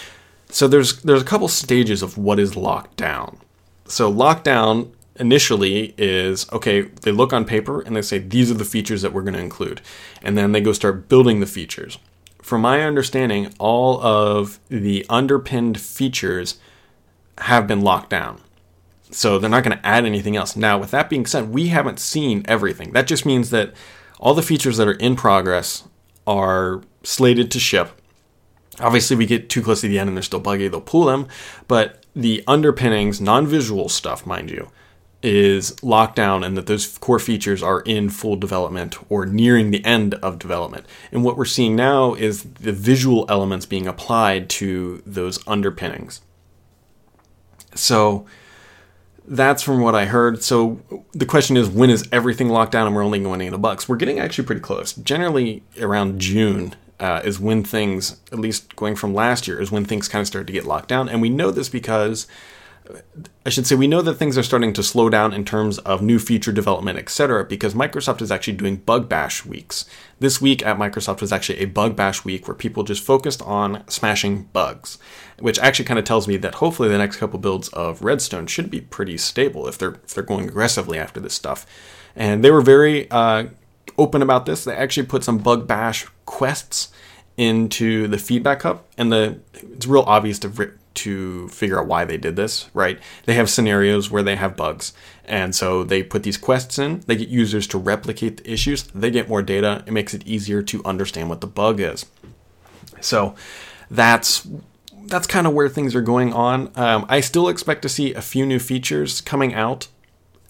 so 0.49 0.67
there's, 0.67 1.03
there's 1.03 1.23
a 1.23 1.27
couple 1.27 1.49
stages 1.49 2.03
of 2.03 2.17
what 2.17 2.39
is 2.39 2.57
locked 2.57 2.97
down. 2.97 3.39
So 3.85 4.13
lockdown 4.13 4.91
initially 5.17 5.95
is 5.99 6.51
okay, 6.51 6.81
they 6.81 7.13
look 7.13 7.35
on 7.35 7.45
paper 7.45 7.83
and 7.83 7.95
they 7.95 8.03
say, 8.03 8.19
these 8.19 8.51
are 8.51 8.55
the 8.55 8.65
features 8.65 9.03
that 9.03 9.13
we're 9.13 9.23
going 9.23 9.35
to 9.35 9.41
include. 9.41 9.83
And 10.23 10.39
then 10.39 10.53
they 10.53 10.63
go 10.63 10.73
start 10.73 11.11
building 11.11 11.41
the 11.41 11.47
features 11.47 11.99
from 12.51 12.63
my 12.63 12.83
understanding, 12.83 13.55
all 13.61 14.03
of 14.03 14.59
the 14.69 15.07
underpinned 15.09 15.81
features 15.81 16.59
have 17.39 17.69
been 17.69 17.81
locked 17.81 18.11
down. 18.11 18.41
So 19.13 19.39
they're 19.39 19.49
not 19.49 19.63
going 19.63 19.79
to 19.79 19.87
add 19.87 20.05
anything 20.05 20.35
else. 20.35 20.57
Now, 20.57 20.77
with 20.77 20.91
that 20.91 21.09
being 21.09 21.27
said, 21.27 21.51
we 21.51 21.69
haven't 21.69 22.01
seen 22.01 22.45
everything. 22.49 22.91
That 22.91 23.07
just 23.07 23.25
means 23.25 23.51
that 23.51 23.73
all 24.19 24.35
the 24.35 24.43
features 24.43 24.79
that 24.79 24.89
are 24.89 24.95
in 24.95 25.15
progress 25.15 25.85
are 26.27 26.83
slated 27.05 27.53
to 27.53 27.61
ship. 27.61 27.93
Obviously, 28.81 29.15
we 29.15 29.27
get 29.27 29.49
too 29.49 29.63
close 29.63 29.81
to 29.83 29.89
the 29.89 30.01
end 30.01 30.09
and 30.09 30.17
they're 30.17 30.23
still 30.23 30.41
buggy, 30.41 30.67
they'll 30.67 30.81
pull 30.81 31.05
them. 31.05 31.29
But 31.69 32.05
the 32.17 32.43
underpinnings, 32.49 33.21
non 33.21 33.47
visual 33.47 33.89
stuff, 33.89 34.27
mind 34.27 34.51
you, 34.51 34.73
is 35.23 35.83
locked 35.83 36.17
down 36.17 36.43
and 36.43 36.57
that 36.57 36.67
those 36.67 36.97
core 36.99 37.19
features 37.19 37.63
are 37.63 37.81
in 37.81 38.09
full 38.09 38.37
development 38.37 38.97
or 39.11 39.27
nearing 39.27 39.71
the 39.71 39.85
end 39.85 40.15
of 40.15 40.39
development. 40.39 40.87
And 41.13 41.23
what 41.23 41.37
we're 41.37 41.45
seeing 41.45 41.77
now 41.77 42.15
is 42.15 42.45
the 42.45 42.73
visual 42.73 43.27
elements 43.29 43.67
being 43.67 43.87
applied 43.87 44.49
to 44.51 45.03
those 45.05 45.47
underpinnings. 45.47 46.23
So 47.75 48.27
that's 49.27 49.63
from 49.63 49.81
what 49.81 49.95
I 49.95 50.07
heard. 50.07 50.43
So 50.43 50.81
the 51.13 51.27
question 51.27 51.57
is 51.57 51.69
when 51.69 51.91
is 51.91 52.09
everything 52.11 52.49
locked 52.49 52.73
down 52.73 52.87
and 52.87 52.97
we're 52.97 53.05
only 53.05 53.21
going 53.21 53.43
into 53.43 53.59
bugs? 53.59 53.89
We're 53.89 53.97
getting 53.97 54.19
actually 54.19 54.47
pretty 54.47 54.63
close. 54.63 54.95
Generally 54.95 55.63
around 55.79 56.21
June 56.21 56.75
uh, 56.99 57.21
is 57.25 57.39
when 57.39 57.63
things, 57.63 58.21
at 58.33 58.39
least 58.39 58.75
going 58.75 58.97
from 58.97 59.15
last 59.15 59.47
year, 59.47 59.61
is 59.61 59.71
when 59.71 59.85
things 59.85 60.09
kind 60.09 60.21
of 60.21 60.27
start 60.27 60.47
to 60.47 60.53
get 60.53 60.65
locked 60.65 60.89
down. 60.89 61.09
And 61.09 61.23
we 61.23 61.29
know 61.29 61.51
this 61.51 61.69
because 61.69 62.27
I 63.45 63.51
should 63.51 63.67
say 63.67 63.75
we 63.75 63.87
know 63.87 64.03
that 64.03 64.15
things 64.15 64.37
are 64.37 64.43
starting 64.43 64.73
to 64.75 64.83
slow 64.83 65.09
down 65.09 65.33
in 65.33 65.45
terms 65.45 65.79
of 65.79 66.03
new 66.03 66.19
feature 66.19 66.53
development, 66.53 66.99
etc., 66.99 67.45
because 67.45 67.75
Microsoft 67.75 68.23
is 68.23 68.31
actually 68.31 68.57
doing 68.57 68.77
bug 68.77 69.09
bash 69.09 69.45
weeks. 69.45 69.87
This 70.19 70.41
week 70.41 70.65
at 70.65 70.79
Microsoft 70.79 71.21
was 71.21 71.33
actually 71.33 71.59
a 71.61 71.65
bug 71.65 71.97
bash 71.97 72.25
week 72.25 72.47
where 72.47 72.55
people 72.55 72.83
just 72.83 73.03
focused 73.03 73.43
on 73.43 73.87
smashing 73.89 74.45
bugs, 74.53 74.99
which 75.39 75.59
actually 75.59 75.87
kind 75.87 75.99
of 75.99 76.05
tells 76.05 76.29
me 76.29 76.37
that 76.37 76.57
hopefully 76.57 76.89
the 76.89 76.99
next 76.99 77.17
couple 77.17 77.39
builds 77.39 77.69
of 77.71 78.03
Redstone 78.03 78.47
should 78.47 78.71
be 78.71 78.81
pretty 78.81 79.17
stable 79.17 79.67
if 79.67 79.79
they're 79.79 79.95
if 80.05 80.15
they're 80.15 80.23
going 80.23 80.49
aggressively 80.49 80.99
after 80.99 81.21
this 81.21 81.35
stuff. 81.35 81.67
And 82.15 82.45
they 82.45 82.51
were 82.51 82.63
very 82.63 83.11
uh, 83.11 83.47
open 83.99 84.23
about 84.23 84.47
this. 84.47 84.65
They 84.65 84.75
actually 84.75 85.07
put 85.07 85.25
some 85.25 85.39
bug 85.39 85.67
bash 85.67 86.07
quests 86.27 86.89
into 87.37 88.07
the 88.07 88.19
feedback 88.19 88.63
hub, 88.63 88.83
and 88.99 89.11
the 89.11 89.41
it's 89.55 89.87
real 89.87 90.05
obvious 90.07 90.39
to 90.41 90.49
to 90.95 91.49
figure 91.49 91.79
out 91.79 91.87
why 91.87 92.05
they 92.05 92.17
did 92.17 92.37
this, 92.37 92.69
right? 92.75 92.99
They 93.25 93.35
have 93.35 93.49
scenarios 93.49 94.11
where 94.11 94.23
they 94.23 94.37
have 94.37 94.57
bugs. 94.57 94.93
And 95.25 95.55
so 95.55 95.85
they 95.85 96.03
put 96.03 96.25
these 96.25 96.37
quests 96.37 96.79
in, 96.79 97.01
they 97.07 97.17
get 97.17 97.29
users 97.29 97.67
to 97.69 97.79
replicate 97.79 98.39
the 98.39 98.53
issues, 98.53 98.83
they 98.85 99.11
get 99.11 99.29
more 99.29 99.43
data, 99.43 99.85
it 99.87 99.93
makes 99.93 100.13
it 100.15 100.27
easier 100.27 100.63
to 100.63 100.85
understand 100.85 101.29
what 101.29 101.41
the 101.41 101.47
bug 101.47 101.81
is. 101.81 102.07
So 103.01 103.35
that's 103.91 104.47
that's 105.07 105.27
kind 105.27 105.47
of 105.47 105.55
where 105.55 105.69
things 105.69 105.95
are 105.95 106.03
going 106.03 106.33
on. 106.33 106.71
Um, 106.77 107.05
I 107.09 107.21
still 107.21 107.49
expect 107.49 107.83
to 107.83 107.89
see 107.89 108.15
a 108.15 108.23
few 108.23 108.47
new 108.47 108.59
features 108.59 109.21
coming 109.21 109.55
out 109.55 109.89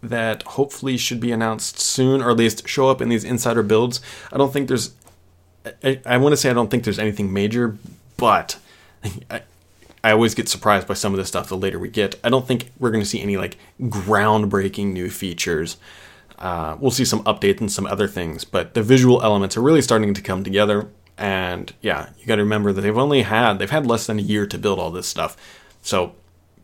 that 0.02 0.42
hopefully 0.42 0.96
should 0.96 1.20
be 1.20 1.32
announced 1.32 1.78
soon, 1.78 2.22
or 2.22 2.30
at 2.30 2.36
least 2.36 2.68
show 2.68 2.88
up 2.88 3.00
in 3.00 3.08
these 3.08 3.24
insider 3.24 3.62
builds. 3.62 4.00
I 4.32 4.38
don't 4.38 4.52
think 4.52 4.68
there's, 4.68 4.92
I, 5.84 6.00
I 6.04 6.16
want 6.18 6.32
to 6.32 6.36
say 6.36 6.50
I 6.50 6.54
don't 6.54 6.70
think 6.70 6.84
there's 6.84 6.98
anything 6.98 7.32
major, 7.32 7.78
but 8.16 8.58
I 10.02 10.12
always 10.12 10.34
get 10.34 10.48
surprised 10.48 10.86
by 10.86 10.94
some 10.94 11.12
of 11.12 11.18
the 11.18 11.26
stuff 11.26 11.48
the 11.48 11.56
later 11.56 11.78
we 11.78 11.88
get. 11.90 12.18
I 12.24 12.30
don't 12.30 12.46
think 12.46 12.70
we're 12.78 12.90
going 12.90 13.02
to 13.02 13.08
see 13.08 13.20
any 13.20 13.36
like 13.36 13.58
groundbreaking 13.80 14.92
new 14.92 15.10
features. 15.10 15.76
Uh, 16.38 16.76
we'll 16.80 16.90
see 16.90 17.04
some 17.04 17.22
updates 17.24 17.60
and 17.60 17.70
some 17.70 17.86
other 17.86 18.08
things, 18.08 18.44
but 18.44 18.72
the 18.72 18.82
visual 18.82 19.22
elements 19.22 19.56
are 19.56 19.62
really 19.62 19.82
starting 19.82 20.14
to 20.14 20.22
come 20.22 20.42
together. 20.42 20.88
And 21.18 21.72
yeah, 21.82 22.10
you 22.18 22.26
got 22.26 22.36
to 22.36 22.42
remember 22.42 22.72
that 22.72 22.80
they've 22.80 22.96
only 22.96 23.22
had 23.22 23.58
they've 23.58 23.70
had 23.70 23.86
less 23.86 24.06
than 24.06 24.18
a 24.18 24.22
year 24.22 24.46
to 24.46 24.56
build 24.56 24.78
all 24.78 24.90
this 24.90 25.06
stuff, 25.06 25.36
so 25.82 26.14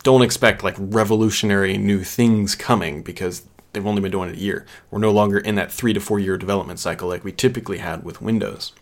don't 0.03 0.23
expect 0.23 0.65
like 0.65 0.77
revolutionary 0.79 1.77
new 1.77 2.03
things 2.05 2.55
coming 2.55 3.03
because 3.03 3.43
they've 3.73 3.87
only 3.87 4.01
been 4.01 4.13
doing 4.13 4.31
it 4.31 4.37
a 4.37 4.41
year. 4.41 4.65
We're 4.91 5.01
no 5.01 5.11
longer 5.11 5.37
in 5.37 5.57
that 5.57 5.71
three 5.71 5.93
to 5.93 6.01
four 6.01 6.19
year 6.19 6.39
development 6.39 6.79
cycle 6.79 7.09
like 7.09 7.25
we 7.25 7.33
typically 7.33 7.79
had 7.79 8.03
with 8.03 8.23
Windows. 8.23 8.73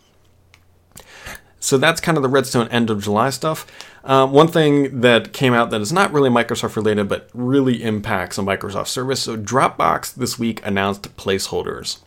So 1.59 1.79
that's 1.79 1.99
kind 1.99 2.15
of 2.15 2.21
the 2.21 2.29
Redstone 2.29 2.67
end 2.67 2.91
of 2.91 3.03
July 3.03 3.31
stuff. 3.31 3.65
Um, 4.05 4.31
one 4.31 4.47
thing 4.47 5.01
that 5.01 5.33
came 5.33 5.53
out 5.53 5.71
that 5.71 5.81
is 5.81 5.91
not 5.91 6.13
really 6.13 6.29
Microsoft 6.29 6.75
related, 6.75 7.09
but 7.09 7.27
really 7.33 7.83
impacts 7.83 8.37
a 8.37 8.41
Microsoft 8.41 8.87
service. 8.87 9.23
So 9.23 9.35
Dropbox 9.35 10.13
this 10.13 10.37
week 10.37 10.61
announced 10.63 11.15
placeholders. 11.17 11.99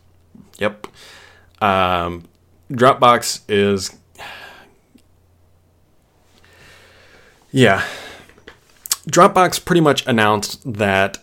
Yep. 0.57 0.87
Um, 1.61 2.23
Dropbox 2.71 3.41
is. 3.49 3.97
Yeah. 7.51 7.83
Dropbox 9.09 9.65
pretty 9.65 9.81
much 9.81 10.07
announced 10.07 10.61
that 10.71 11.17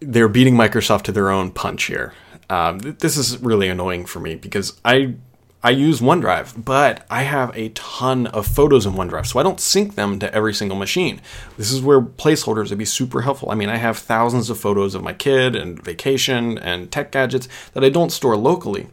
they're 0.00 0.28
beating 0.28 0.54
Microsoft 0.54 1.02
to 1.02 1.12
their 1.12 1.28
own 1.28 1.50
punch 1.50 1.84
here. 1.84 2.14
Um, 2.48 2.78
this 2.78 3.16
is 3.16 3.38
really 3.38 3.68
annoying 3.68 4.06
for 4.06 4.20
me 4.20 4.34
because 4.34 4.80
I 4.84 5.16
I 5.64 5.70
use 5.70 6.00
OneDrive, 6.00 6.62
but 6.62 7.06
I 7.08 7.22
have 7.22 7.50
a 7.56 7.70
ton 7.70 8.26
of 8.26 8.46
photos 8.46 8.84
in 8.84 8.92
OneDrive, 8.92 9.26
so 9.26 9.40
I 9.40 9.42
don't 9.42 9.58
sync 9.58 9.94
them 9.94 10.18
to 10.18 10.32
every 10.34 10.52
single 10.52 10.76
machine. 10.76 11.22
This 11.56 11.72
is 11.72 11.80
where 11.80 12.02
placeholders 12.02 12.68
would 12.68 12.78
be 12.78 12.84
super 12.84 13.22
helpful. 13.22 13.50
I 13.50 13.54
mean, 13.54 13.70
I 13.70 13.76
have 13.76 13.96
thousands 13.96 14.50
of 14.50 14.60
photos 14.60 14.94
of 14.94 15.02
my 15.02 15.14
kid 15.14 15.56
and 15.56 15.82
vacation 15.82 16.58
and 16.58 16.92
tech 16.92 17.10
gadgets 17.10 17.48
that 17.72 17.82
I 17.82 17.88
don't 17.88 18.10
store 18.10 18.36
locally. 18.36 18.88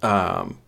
Um, 0.00 0.58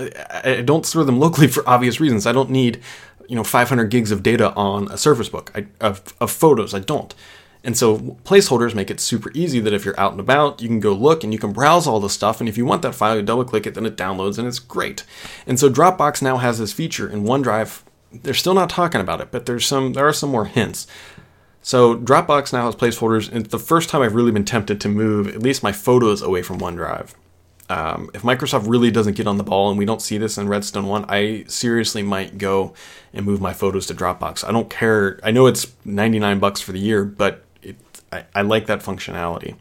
I 0.00 0.62
don't 0.64 0.84
store 0.84 1.04
them 1.04 1.20
locally 1.20 1.46
for 1.46 1.62
obvious 1.68 2.00
reasons. 2.00 2.26
I 2.26 2.32
don't 2.32 2.50
need, 2.50 2.82
you 3.28 3.36
know, 3.36 3.44
500 3.44 3.84
gigs 3.84 4.10
of 4.10 4.24
data 4.24 4.52
on 4.54 4.90
a 4.90 4.98
Surface 4.98 5.28
Book 5.28 5.52
I, 5.54 5.66
of, 5.80 6.02
of 6.20 6.32
photos. 6.32 6.74
I 6.74 6.80
don't. 6.80 7.14
And 7.64 7.76
so 7.76 7.98
placeholders 8.24 8.74
make 8.74 8.90
it 8.90 8.98
super 8.98 9.30
easy 9.34 9.60
that 9.60 9.72
if 9.72 9.84
you're 9.84 9.98
out 9.98 10.12
and 10.12 10.20
about, 10.20 10.60
you 10.60 10.68
can 10.68 10.80
go 10.80 10.92
look 10.92 11.22
and 11.22 11.32
you 11.32 11.38
can 11.38 11.52
browse 11.52 11.86
all 11.86 12.00
the 12.00 12.10
stuff. 12.10 12.40
And 12.40 12.48
if 12.48 12.58
you 12.58 12.64
want 12.64 12.82
that 12.82 12.94
file, 12.94 13.16
you 13.16 13.22
double 13.22 13.44
click 13.44 13.66
it, 13.66 13.74
then 13.74 13.86
it 13.86 13.96
downloads 13.96 14.38
and 14.38 14.48
it's 14.48 14.58
great. 14.58 15.04
And 15.46 15.60
so 15.60 15.70
Dropbox 15.70 16.22
now 16.22 16.38
has 16.38 16.58
this 16.58 16.72
feature 16.72 17.08
in 17.08 17.22
OneDrive. 17.22 17.82
They're 18.12 18.34
still 18.34 18.54
not 18.54 18.68
talking 18.68 19.00
about 19.00 19.20
it, 19.20 19.30
but 19.30 19.46
there's 19.46 19.64
some 19.64 19.92
there 19.92 20.06
are 20.06 20.12
some 20.12 20.30
more 20.30 20.46
hints. 20.46 20.86
So 21.62 21.96
Dropbox 21.96 22.52
now 22.52 22.66
has 22.66 22.74
placeholders, 22.74 23.28
and 23.28 23.44
it's 23.44 23.52
the 23.52 23.58
first 23.58 23.88
time 23.88 24.02
I've 24.02 24.16
really 24.16 24.32
been 24.32 24.44
tempted 24.44 24.80
to 24.80 24.88
move 24.88 25.28
at 25.28 25.40
least 25.40 25.62
my 25.62 25.70
photos 25.70 26.20
away 26.20 26.42
from 26.42 26.58
OneDrive. 26.58 27.14
Um, 27.68 28.10
if 28.12 28.22
Microsoft 28.22 28.68
really 28.68 28.90
doesn't 28.90 29.16
get 29.16 29.26
on 29.26 29.38
the 29.38 29.44
ball 29.44 29.70
and 29.70 29.78
we 29.78 29.86
don't 29.86 30.02
see 30.02 30.18
this 30.18 30.36
in 30.36 30.48
Redstone 30.48 30.86
1, 30.86 31.06
I 31.08 31.44
seriously 31.46 32.02
might 32.02 32.36
go 32.36 32.74
and 33.14 33.24
move 33.24 33.40
my 33.40 33.54
photos 33.54 33.86
to 33.86 33.94
Dropbox. 33.94 34.46
I 34.46 34.52
don't 34.52 34.68
care. 34.68 35.18
I 35.22 35.30
know 35.30 35.46
it's 35.46 35.72
99 35.84 36.38
bucks 36.38 36.60
for 36.60 36.72
the 36.72 36.80
year, 36.80 37.04
but 37.04 37.41
I, 38.12 38.24
I 38.34 38.42
like 38.42 38.66
that 38.66 38.80
functionality. 38.80 39.56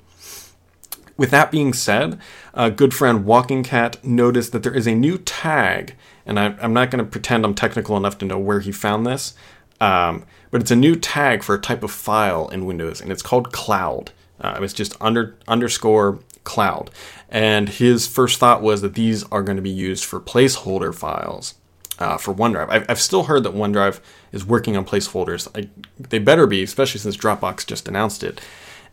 With 1.17 1.31
that 1.31 1.51
being 1.51 1.73
said, 1.73 2.19
a 2.53 2.71
good 2.71 2.93
friend 2.93 3.25
WalkingCat 3.25 4.03
noticed 4.03 4.51
that 4.51 4.63
there 4.63 4.73
is 4.73 4.87
a 4.87 4.95
new 4.95 5.17
tag, 5.17 5.95
and 6.25 6.39
I, 6.39 6.55
am 6.59 6.73
not 6.73 6.89
going 6.91 7.03
to 7.03 7.09
pretend 7.09 7.45
I'm 7.45 7.53
technical 7.53 7.95
enough 7.95 8.17
to 8.19 8.25
know 8.25 8.39
where 8.39 8.59
he 8.59 8.71
found 8.71 9.05
this, 9.05 9.35
um, 9.79 10.25
but 10.49 10.61
it's 10.61 10.71
a 10.71 10.75
new 10.75 10.95
tag 10.95 11.43
for 11.43 11.55
a 11.55 11.61
type 11.61 11.83
of 11.83 11.91
file 11.91 12.47
in 12.49 12.65
Windows, 12.65 13.01
and 13.01 13.11
it's 13.11 13.21
called 13.21 13.51
cloud. 13.51 14.11
Uh, 14.39 14.59
it's 14.61 14.73
just 14.73 14.95
under 14.99 15.37
underscore 15.47 16.19
cloud. 16.43 16.89
And 17.29 17.69
his 17.69 18.07
first 18.07 18.39
thought 18.39 18.61
was 18.61 18.81
that 18.81 18.95
these 18.95 19.23
are 19.25 19.43
going 19.43 19.57
to 19.57 19.61
be 19.61 19.69
used 19.69 20.03
for 20.03 20.19
placeholder 20.19 20.93
files 20.93 21.53
uh, 22.01 22.17
for 22.17 22.33
OneDrive. 22.33 22.67
I've, 22.69 22.85
I've, 22.89 22.99
still 22.99 23.25
heard 23.25 23.43
that 23.43 23.53
OneDrive 23.53 23.99
is 24.31 24.43
working 24.43 24.75
on 24.75 24.85
placeholders. 24.85 25.47
I, 25.55 25.69
they 25.99 26.17
better 26.17 26.47
be, 26.47 26.63
especially 26.63 26.99
since 26.99 27.15
Dropbox 27.15 27.67
just 27.67 27.87
announced 27.87 28.23
it. 28.23 28.41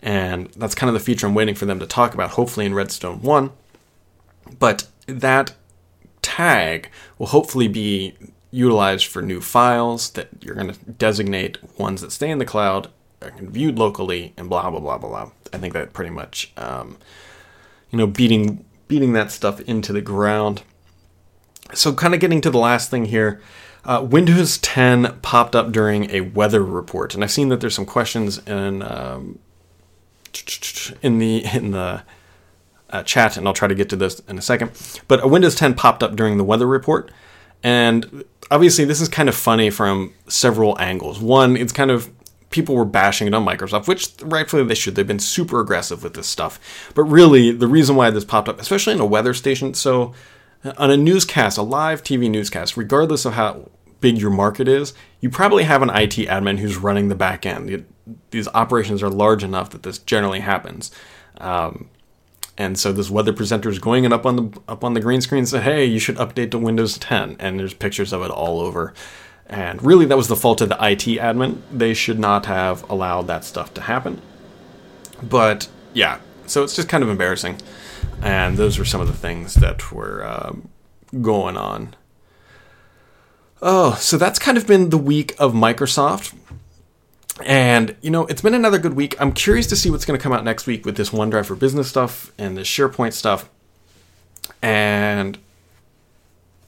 And 0.03 0.49
that's 0.53 0.75
kind 0.75 0.89
of 0.89 0.95
the 0.95 1.01
feature 1.01 1.27
I'm 1.27 1.35
waiting 1.35 1.55
for 1.55 1.65
them 1.65 1.81
to 1.81 1.87
talk 1.87 2.13
about, 2.13 2.31
hopefully 2.31 2.67
in 2.67 2.75
Redstone 2.75 3.23
1. 3.23 3.51
But 4.59 4.89
that 5.07 5.55
tag 6.21 6.91
will 7.17 7.29
hopefully 7.29 7.67
be 7.67 8.15
utilized 8.51 9.07
for 9.07 9.23
new 9.23 9.41
files 9.41 10.11
that 10.11 10.29
you're 10.43 10.55
going 10.55 10.71
to 10.71 10.79
designate 10.91 11.59
ones 11.79 12.03
that 12.03 12.13
stay 12.13 12.31
in 12.31 12.39
the 12.39 12.45
cloud, 12.45 12.91
are 13.23 13.33
viewed 13.41 13.79
locally, 13.79 14.35
and 14.37 14.51
blah, 14.51 14.69
blah, 14.69 14.81
blah, 14.81 14.99
blah, 14.99 15.09
blah. 15.09 15.31
I 15.55 15.57
think 15.57 15.73
that 15.73 15.95
pretty 15.95 16.11
much, 16.11 16.53
um, 16.59 16.99
you 17.91 17.97
know, 17.97 18.07
beating 18.07 18.67
beating 18.87 19.13
that 19.15 19.31
stuff 19.31 19.61
into 19.63 19.93
the 19.93 20.01
ground 20.01 20.63
so, 21.75 21.93
kind 21.93 22.15
of 22.15 22.21
getting 22.21 22.41
to 22.43 22.51
the 22.51 22.59
last 22.59 22.91
thing 22.91 23.07
here, 23.07 23.41
Uh, 23.85 24.03
Windows 24.03 24.59
10 24.59 25.19
popped 25.23 25.55
up 25.57 25.73
during 25.73 26.11
a 26.11 26.21
weather 26.21 26.63
report, 26.63 27.15
and 27.15 27.23
I've 27.25 27.31
seen 27.31 27.49
that 27.49 27.61
there's 27.61 27.75
some 27.77 27.87
questions 27.87 28.39
in 28.47 28.83
um, 28.83 29.39
in 31.03 31.19
the 31.19 31.45
in 31.55 31.71
the 31.71 32.03
uh, 32.91 33.03
chat, 33.05 33.37
and 33.37 33.47
I'll 33.47 33.55
try 33.55 33.69
to 33.69 33.75
get 33.75 33.89
to 33.91 33.97
this 33.97 34.21
in 34.29 34.37
a 34.39 34.43
second. 34.43 34.73
But 35.07 35.23
a 35.23 35.29
Windows 35.29 35.55
10 35.55 35.75
popped 35.75 36.03
up 36.03 36.17
during 36.17 36.37
the 36.39 36.45
weather 36.45 36.67
report, 36.67 37.11
and 37.63 38.25
obviously 38.51 38.85
this 38.85 39.01
is 39.01 39.09
kind 39.09 39.29
of 39.29 39.35
funny 39.35 39.71
from 39.71 40.13
several 40.27 40.79
angles. 40.81 41.21
One, 41.21 41.57
it's 41.57 41.73
kind 41.73 41.91
of 41.91 42.11
people 42.51 42.75
were 42.75 42.85
bashing 42.85 43.27
it 43.29 43.35
on 43.35 43.45
Microsoft, 43.45 43.87
which 43.87 44.09
rightfully 44.23 44.65
they 44.65 44.75
should. 44.75 44.95
They've 44.95 45.07
been 45.07 45.19
super 45.19 45.61
aggressive 45.61 46.03
with 46.03 46.15
this 46.15 46.27
stuff. 46.27 46.59
But 46.95 47.05
really, 47.05 47.53
the 47.53 47.67
reason 47.69 47.95
why 47.95 48.11
this 48.11 48.25
popped 48.25 48.49
up, 48.49 48.61
especially 48.61 48.95
in 48.95 49.01
a 49.01 49.07
weather 49.07 49.35
station, 49.35 49.75
so 49.75 50.15
on 50.77 50.91
a 50.91 50.97
newscast, 50.97 51.59
a 51.59 51.63
live 51.63 52.03
TV 52.03 52.31
newscast, 52.31 52.77
regardless 52.77 53.25
of 53.25 53.35
how 53.35 53.69
big 54.01 54.19
your 54.19 54.31
market 54.31 54.69
is, 54.69 54.95
you 55.21 55.31
probably 55.31 55.65
have 55.65 55.83
an 55.83 55.91
IT 55.91 56.17
admin 56.29 56.59
who's 56.59 56.77
running 56.77 57.09
the 57.09 57.15
back 57.15 57.45
end. 57.45 57.87
These 58.31 58.49
operations 58.49 59.03
are 59.03 59.11
large 59.11 59.43
enough 59.45 59.71
that 59.71 59.83
this 59.83 59.99
generally 59.99 60.41
happens. 60.41 60.91
Um, 61.39 61.89
and 62.57 62.79
so 62.79 62.93
this 62.93 63.09
weather 63.09 63.33
presenter 63.33 63.69
is 63.69 63.79
going 63.79 64.05
and 64.05 64.13
up 64.13 64.27
on 64.27 64.37
the 64.37 64.61
up 64.67 64.83
on 64.83 64.95
the 64.95 65.01
green 65.01 65.21
screen 65.21 65.41
and 65.41 65.49
said, 65.49 65.63
"Hey, 65.63 65.85
you 65.85 66.01
should 66.01 66.17
update 66.17 66.51
to 66.51 66.59
Windows 66.59 66.99
10." 66.99 67.37
And 67.39 67.61
there's 67.61 67.73
pictures 67.75 68.13
of 68.13 68.23
it 68.23 68.31
all 68.31 68.61
over. 68.61 68.93
And 69.47 69.83
really, 69.83 70.05
that 70.07 70.17
was 70.17 70.29
the 70.29 70.37
fault 70.37 70.61
of 70.61 70.69
the 70.69 70.75
IT 70.75 71.19
admin. 71.19 71.61
They 71.73 71.95
should 71.95 72.19
not 72.19 72.47
have 72.47 72.89
allowed 72.91 73.29
that 73.29 73.45
stuff 73.45 73.73
to 73.75 73.83
happen. 73.83 74.21
But 75.23 75.69
yeah, 75.95 76.19
so 76.47 76.65
it's 76.65 76.75
just 76.75 76.89
kind 76.89 77.05
of 77.05 77.11
embarrassing. 77.11 77.61
And 78.23 78.57
those 78.57 78.79
were 78.79 78.85
some 78.85 79.01
of 79.01 79.07
the 79.07 79.13
things 79.13 79.55
that 79.55 79.93
were 79.93 80.27
um, 80.27 80.69
going 81.23 81.57
on. 81.57 81.95
Oh, 83.63 83.95
so 83.95 84.17
that's 84.19 84.39
kind 84.39 84.57
of 84.57 84.67
been 84.67 84.91
the 84.91 84.99
week 84.99 85.35
of 85.39 85.53
Microsoft. 85.53 86.35
And, 87.45 87.97
you 88.01 88.11
know, 88.11 88.27
it's 88.27 88.43
been 88.43 88.55
another 88.55 88.79
good 88.79 88.95
week. 88.95 89.15
I'm 89.21 89.33
curious 89.33 89.67
to 89.69 89.77
see 89.77 89.91
what's 89.91 90.05
going 90.05 90.19
to 90.19 90.23
come 90.23 90.33
out 90.33 90.45
next 90.45 90.67
week 90.67 90.85
with 90.85 90.97
this 90.97 91.11
OneDrive 91.11 91.47
for 91.47 91.55
Business 91.55 91.89
stuff 91.89 92.33
and 92.37 92.57
the 92.57 92.63
SharePoint 92.63 93.13
stuff. 93.13 93.49
And, 94.61 95.39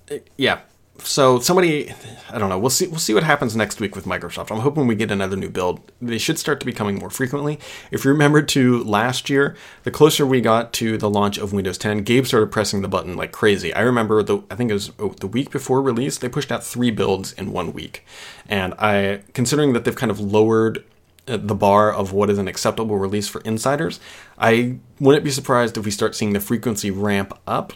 it, 0.09 0.29
yeah, 0.37 0.61
so 1.05 1.41
somebody 1.41 1.93
i 2.31 2.39
don't 2.39 2.49
know 2.49 2.59
we'll 2.59 2.71
see 2.71 2.87
we'll 2.87 2.99
see 2.99 3.15
what 3.15 3.23
happens 3.23 3.57
next 3.57 3.81
week 3.81 3.95
with 3.95 4.05
microsoft. 4.05 4.51
I'm 4.51 4.61
hoping 4.61 4.87
we 4.87 4.95
get 4.95 5.11
another 5.11 5.37
new 5.37 5.51
build. 5.51 5.81
They 6.01 6.19
should 6.19 6.39
start 6.39 6.61
to 6.61 6.67
be 6.67 6.73
coming 6.73 6.99
more 6.99 7.11
frequently. 7.11 7.59
If 7.91 8.05
you 8.05 8.11
remember 8.11 8.43
to 8.43 8.85
last 8.85 9.31
year 9.31 9.57
the 9.85 9.91
closer 9.91 10.27
we 10.27 10.41
got 10.41 10.73
to 10.75 10.97
the 10.97 11.11
launch 11.11 11.39
of 11.39 11.53
windows 11.53 11.79
10 11.79 12.03
gabe 12.03 12.27
started 12.27 12.53
pressing 12.53 12.83
the 12.83 12.89
button 12.89 13.17
like 13.17 13.33
crazy. 13.33 13.73
I 13.75 13.81
remember 13.81 14.23
the 14.23 14.43
i 14.51 14.55
think 14.55 14.71
it 14.71 14.75
was 14.75 14.93
oh, 14.99 15.11
the 15.11 15.27
week 15.27 15.51
before 15.51 15.83
release 15.83 16.19
they 16.19 16.29
pushed 16.29 16.53
out 16.53 16.65
three 16.65 16.91
builds 16.91 17.33
in 17.33 17.53
one 17.53 17.73
week. 17.73 18.05
And 18.49 18.75
i 18.79 19.23
considering 19.35 19.73
that 19.73 19.85
they've 19.85 19.95
kind 19.95 20.11
of 20.11 20.21
lowered 20.21 20.85
uh, 21.29 21.37
the 21.37 21.55
bar 21.55 21.93
of 21.93 22.13
what 22.13 22.31
is 22.31 22.39
an 22.39 22.49
acceptable 22.49 22.99
release 22.99 23.29
for 23.29 23.41
insiders 23.43 24.01
i 24.39 24.77
wouldn't 24.99 25.23
be 25.25 25.31
surprised 25.31 25.77
if 25.77 25.85
we 25.85 25.91
start 25.91 26.15
seeing 26.15 26.33
the 26.33 26.41
frequency 26.41 26.91
ramp 26.91 27.39
up 27.47 27.75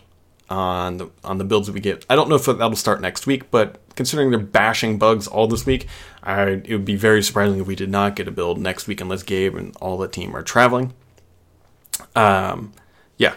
on 0.51 0.99
the 0.99 1.11
on 1.23 1.39
the 1.39 1.45
builds 1.45 1.67
that 1.67 1.73
we 1.73 1.81
get. 1.81 2.05
I 2.09 2.17
don't 2.17 2.29
know 2.29 2.37
if 2.37 2.45
that'll 2.45 2.77
start 2.77 3.01
next 3.01 3.27
week, 3.27 3.51
but 3.51 3.81
considering 3.97 4.31
they're 4.31 4.39
bashing 4.39 4.99
bugs 4.99 5.27
all 5.27 5.47
this 5.47 5.65
week, 5.65 5.87
I, 6.23 6.63
it 6.65 6.71
would 6.71 6.85
be 6.85 6.97
very 6.97 7.23
surprising 7.23 7.61
if 7.61 7.67
we 7.67 7.77
did 7.77 7.91
not 7.91 8.17
get 8.17 8.29
a 8.29 8.31
build 8.31 8.59
next 8.59 8.87
week 8.87 9.01
unless 9.01 9.23
Gabe 9.23 9.55
and 9.55 9.77
all 9.77 9.97
the 9.97 10.09
team 10.09 10.37
are 10.37 10.43
traveling. 10.43 10.93
Um, 12.15 12.73
yeah, 13.17 13.37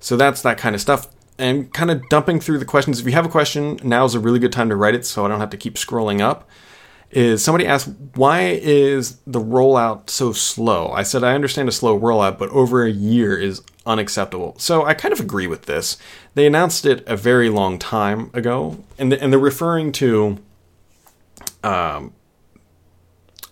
so 0.00 0.16
that's 0.16 0.42
that 0.42 0.58
kind 0.58 0.74
of 0.74 0.80
stuff. 0.80 1.08
And 1.38 1.72
kind 1.72 1.90
of 1.90 2.08
dumping 2.08 2.40
through 2.40 2.58
the 2.58 2.64
questions. 2.64 2.98
If 2.98 3.06
you 3.06 3.12
have 3.12 3.26
a 3.26 3.30
question, 3.30 3.78
now 3.82 4.06
is 4.06 4.14
a 4.14 4.20
really 4.20 4.38
good 4.38 4.52
time 4.52 4.70
to 4.70 4.76
write 4.76 4.94
it, 4.94 5.04
so 5.04 5.24
I 5.24 5.28
don't 5.28 5.40
have 5.40 5.50
to 5.50 5.58
keep 5.58 5.74
scrolling 5.74 6.20
up 6.20 6.48
is 7.10 7.42
somebody 7.42 7.64
asked 7.66 7.88
why 8.14 8.40
is 8.42 9.18
the 9.26 9.38
rollout 9.38 10.10
so 10.10 10.32
slow 10.32 10.90
i 10.90 11.04
said 11.04 11.22
i 11.22 11.34
understand 11.34 11.68
a 11.68 11.72
slow 11.72 11.98
rollout 11.98 12.36
but 12.36 12.48
over 12.50 12.84
a 12.84 12.90
year 12.90 13.38
is 13.38 13.62
unacceptable 13.86 14.54
so 14.58 14.84
i 14.84 14.94
kind 14.94 15.12
of 15.12 15.20
agree 15.20 15.46
with 15.46 15.66
this 15.66 15.96
they 16.34 16.46
announced 16.46 16.84
it 16.84 17.06
a 17.06 17.16
very 17.16 17.48
long 17.48 17.78
time 17.78 18.30
ago 18.34 18.84
and, 18.98 19.12
and 19.12 19.32
they're 19.32 19.40
referring 19.40 19.92
to 19.92 20.38
um, 21.62 22.12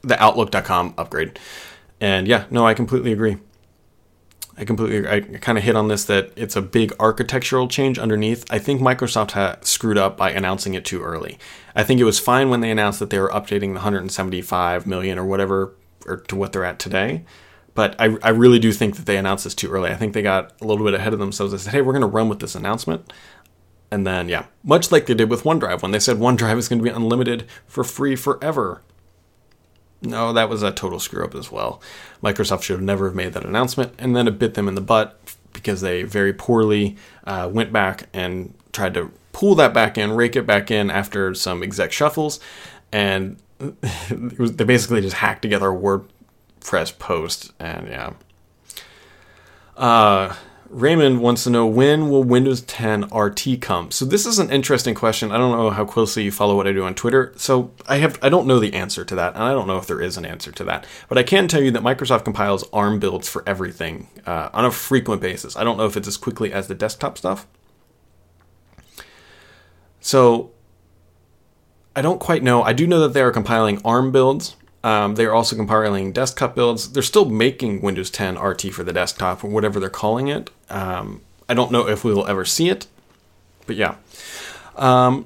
the 0.03 0.21
outlook.com 0.23 0.95
upgrade 0.99 1.39
and 2.01 2.27
yeah 2.29 2.45
no 2.51 2.67
i 2.67 2.75
completely 2.75 3.13
agree 3.13 3.39
I 4.57 4.65
completely 4.65 5.09
I 5.09 5.21
kind 5.21 5.59
of 5.59 5.65
hit 5.65 5.75
on 5.77 5.89
this 5.89 6.05
that 6.05 6.31
it's 6.37 6.57
a 6.57 6.63
big 6.63 6.93
architectural 7.01 7.67
change 7.69 7.99
underneath. 7.99 8.45
I 8.51 8.59
think 8.59 8.81
Microsoft 8.81 9.33
had 9.33 9.65
screwed 9.65 9.99
up 9.99 10.17
by 10.17 10.31
announcing 10.31 10.75
it 10.75 10.85
too 10.85 11.03
early. 11.03 11.39
I 11.75 11.83
think 11.83 12.01
it 12.01 12.05
was 12.05 12.21
fine 12.21 12.51
when 12.51 12.61
they 12.61 12.71
announced 12.71 13.01
that 13.01 13.11
they 13.11 13.19
were 13.19 13.31
updating 13.31 13.71
the 13.71 13.81
175 13.81 14.87
million 14.87 15.19
or 15.19 15.25
whatever 15.25 15.75
or 16.07 16.19
to 16.19 16.37
what 16.37 16.53
they're 16.53 16.65
at 16.65 16.79
today. 16.79 17.25
But 17.75 17.97
I, 18.01 18.17
I 18.23 18.31
really 18.31 18.59
do 18.59 18.73
think 18.73 18.97
that 18.97 19.07
they 19.07 19.17
announced 19.17 19.45
this 19.45 19.55
too 19.55 19.71
early. 19.71 19.91
I 19.91 19.97
think 19.97 20.15
they 20.15 20.23
got 20.23 20.53
a 20.61 20.65
little 20.65 20.85
bit 20.85 20.95
ahead 20.95 21.13
of 21.13 21.19
themselves. 21.19 21.53
They 21.53 21.59
said, 21.59 21.73
hey, 21.73 21.83
we're 21.83 21.93
going 21.93 22.03
to 22.03 22.07
run 22.07 22.29
with 22.29 22.39
this 22.39 22.55
announcement. 22.55 23.13
And 23.91 24.07
then, 24.07 24.29
yeah, 24.29 24.47
much 24.63 24.91
like 24.93 25.07
they 25.07 25.15
did 25.15 25.31
with 25.31 25.43
OneDrive 25.43 25.83
when 25.83 25.91
they 25.91 25.99
said 25.99 26.17
OneDrive 26.17 26.59
is 26.59 26.69
going 26.69 26.79
to 26.79 26.85
be 26.85 26.91
unlimited 26.91 27.47
for 27.67 27.85
free 27.85 28.17
forever. 28.17 28.83
No, 30.03 30.33
that 30.33 30.49
was 30.49 30.63
a 30.63 30.71
total 30.71 31.01
screw 31.01 31.25
up 31.25 31.35
as 31.35 31.51
well. 31.51 31.81
Microsoft 32.23 32.63
should 32.63 32.75
have 32.75 32.83
never 32.83 33.07
have 33.07 33.15
made 33.15 33.33
that 33.33 33.45
announcement, 33.45 33.93
and 33.99 34.15
then 34.15 34.29
it 34.29 34.39
bit 34.39 34.55
them 34.55 34.69
in 34.69 34.75
the 34.75 34.81
butt 34.81 35.19
because 35.53 35.81
they 35.81 36.03
very 36.03 36.33
poorly 36.33 36.97
uh, 37.25 37.49
went 37.51 37.73
back 37.73 38.09
and 38.13 38.53
tried 38.73 38.95
to 38.95 39.11
pull 39.33 39.55
that 39.55 39.73
back 39.73 39.97
in, 39.97 40.13
rake 40.13 40.37
it 40.37 40.47
back 40.47 40.71
in 40.71 40.91
after 40.91 41.35
some 41.35 41.63
exec 41.63 41.93
shuffles, 41.93 42.41
and 42.93 43.39
was, 44.39 44.57
they 44.57 44.65
basically 44.65 45.01
just 45.01 45.17
hacked 45.17 45.43
together 45.43 45.69
a 45.69 45.75
WordPress 46.65 46.99
post, 46.99 47.53
and 47.59 47.89
yeah. 47.89 48.13
Uh, 49.77 50.35
Raymond 50.69 51.21
wants 51.21 51.45
to 51.45 51.51
know 51.51 51.67
when 51.67 52.09
will 52.09 52.25
Windows 52.25 52.63
10 52.63 53.05
RT 53.15 53.61
come. 53.61 53.91
So 53.91 54.05
this 54.05 54.27
is 54.27 54.39
an 54.39 54.51
interesting 54.51 54.95
question. 54.95 55.31
I 55.31 55.39
don't 55.39 55.57
know 55.57 55.71
how 55.71 55.85
closely 55.85 56.25
you 56.25 56.33
follow 56.33 56.57
what 56.57 56.67
I 56.67 56.73
do 56.73 56.85
on 56.85 56.95
Twitter. 56.95 57.33
So 57.37 57.71
I 57.87 57.99
have 57.99 58.19
I 58.23 58.29
don't 58.29 58.47
know 58.47 58.59
the 58.59 58.75
answer 58.75 59.05
to 59.05 59.15
that, 59.15 59.35
and 59.35 59.43
I 59.43 59.53
don't 59.53 59.67
know 59.67 59.79
if 59.79 59.87
there 59.87 60.01
is 60.01 60.17
an 60.17 60.25
answer 60.25 60.51
to 60.53 60.65
that. 60.65 60.87
But 61.09 61.19
I 61.19 61.23
can 61.23 61.49
tell 61.49 61.63
you 61.63 61.71
that 61.73 61.83
Microsoft 61.83 62.25
compiles 62.25 62.65
ARM 62.73 62.99
builds 62.99 63.29
for 63.29 63.45
everything 63.47 64.09
uh, 64.27 64.51
on 64.53 64.65
a 64.65 64.71
frequent 64.71 65.21
basis. 65.21 65.57
I 65.57 65.65
don't 65.65 65.77
know 65.77 65.87
if 65.87 65.97
it's 65.97 66.09
as 66.09 66.17
quickly 66.17 66.53
as 66.53 66.67
the 66.67 66.75
desktop 66.75 67.19
stuff. 67.19 67.47
So 70.01 70.51
I 71.95 72.03
don't 72.03 72.21
quite 72.21 72.43
know. 72.43 72.63
I 72.63 72.73
do 72.73 72.87
know 72.87 73.01
that 73.01 73.13
they 73.13 73.23
are 73.23 73.31
compiling 73.31 73.81
ARM 73.85 74.11
builds 74.11 74.57
um, 74.85 75.15
they're 75.15 75.35
also 75.35 75.57
compiling 75.57 76.13
desktop 76.13 76.55
builds. 76.55 76.93
They're 76.93 77.03
still 77.03 77.25
making 77.25 77.81
Windows 77.81 78.11
10 78.11 78.39
RT 78.39 78.73
for 78.75 78.85
the 78.85 78.93
desktop 78.93 79.43
or 79.43 79.49
whatever 79.49 79.81
they're 79.81 79.89
calling 79.89 80.29
it. 80.29 80.51
Um, 80.69 81.23
I 81.49 81.55
don't 81.55 81.73
know 81.73 81.89
if 81.89 82.05
we 82.05 82.13
will 82.13 82.27
ever 82.27 82.45
see 82.45 82.69
it, 82.69 82.87
but 83.67 83.77
yeah. 83.77 83.97
Um, 84.77 85.25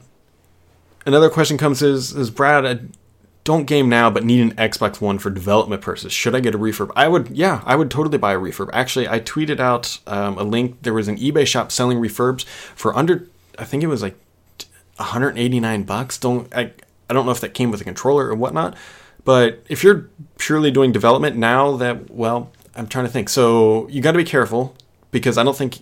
another 1.04 1.28
question 1.28 1.58
comes 1.58 1.82
is, 1.82 2.14
is 2.14 2.30
Brad, 2.30 2.64
I 2.64 2.78
don't 3.42 3.64
game 3.64 3.88
now, 3.88 4.10
but 4.10 4.24
need 4.24 4.42
an 4.42 4.54
Xbox 4.54 5.00
One 5.00 5.18
for 5.18 5.28
development 5.28 5.82
purposes. 5.82 6.12
Should 6.12 6.36
I 6.36 6.40
get 6.40 6.54
a 6.54 6.58
refurb? 6.58 6.92
I 6.94 7.08
would, 7.08 7.30
yeah, 7.30 7.62
I 7.66 7.74
would 7.74 7.90
totally 7.90 8.18
buy 8.18 8.34
a 8.34 8.38
refurb. 8.38 8.70
Actually, 8.72 9.08
I 9.08 9.18
tweeted 9.18 9.58
out 9.58 9.98
um, 10.06 10.38
a 10.38 10.44
link. 10.44 10.82
There 10.82 10.94
was 10.94 11.08
an 11.08 11.16
eBay 11.16 11.46
shop 11.46 11.72
selling 11.72 11.98
refurbs 11.98 12.44
for 12.44 12.96
under, 12.96 13.26
I 13.58 13.64
think 13.64 13.82
it 13.82 13.88
was 13.88 14.02
like 14.02 14.16
189 14.98 15.82
bucks. 15.82 16.16
Don't 16.16 16.54
I? 16.54 16.72
I 17.10 17.14
don't 17.14 17.24
know 17.24 17.32
if 17.32 17.40
that 17.40 17.54
came 17.54 17.70
with 17.70 17.80
a 17.80 17.84
controller 17.84 18.28
or 18.28 18.34
whatnot, 18.34 18.76
but 19.28 19.62
if 19.68 19.84
you're 19.84 20.08
purely 20.38 20.70
doing 20.70 20.90
development 20.90 21.36
now, 21.36 21.76
that, 21.76 22.10
well, 22.10 22.50
I'm 22.74 22.86
trying 22.86 23.04
to 23.04 23.10
think. 23.10 23.28
So 23.28 23.86
you 23.88 24.00
got 24.00 24.12
to 24.12 24.16
be 24.16 24.24
careful 24.24 24.74
because 25.10 25.36
I 25.36 25.44
don't 25.44 25.54
think 25.54 25.80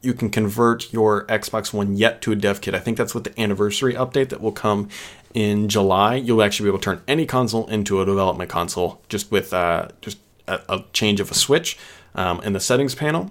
you 0.00 0.14
can 0.14 0.30
convert 0.30 0.90
your 0.94 1.26
Xbox 1.26 1.74
One 1.74 1.94
yet 1.94 2.22
to 2.22 2.32
a 2.32 2.34
dev 2.34 2.62
kit. 2.62 2.74
I 2.74 2.78
think 2.78 2.96
that's 2.96 3.14
with 3.14 3.24
the 3.24 3.38
anniversary 3.38 3.92
update 3.92 4.30
that 4.30 4.40
will 4.40 4.50
come 4.50 4.88
in 5.34 5.68
July. 5.68 6.14
You'll 6.14 6.42
actually 6.42 6.64
be 6.64 6.70
able 6.70 6.78
to 6.78 6.84
turn 6.84 7.02
any 7.06 7.26
console 7.26 7.66
into 7.66 8.00
a 8.00 8.06
development 8.06 8.48
console 8.48 9.02
just 9.10 9.30
with 9.30 9.52
uh, 9.52 9.88
just 10.00 10.16
a, 10.48 10.62
a, 10.66 10.84
change 10.94 11.20
of 11.20 11.30
a 11.30 11.34
switch 11.34 11.76
um, 12.14 12.40
in 12.40 12.54
the 12.54 12.60
settings 12.60 12.94
panel. 12.94 13.30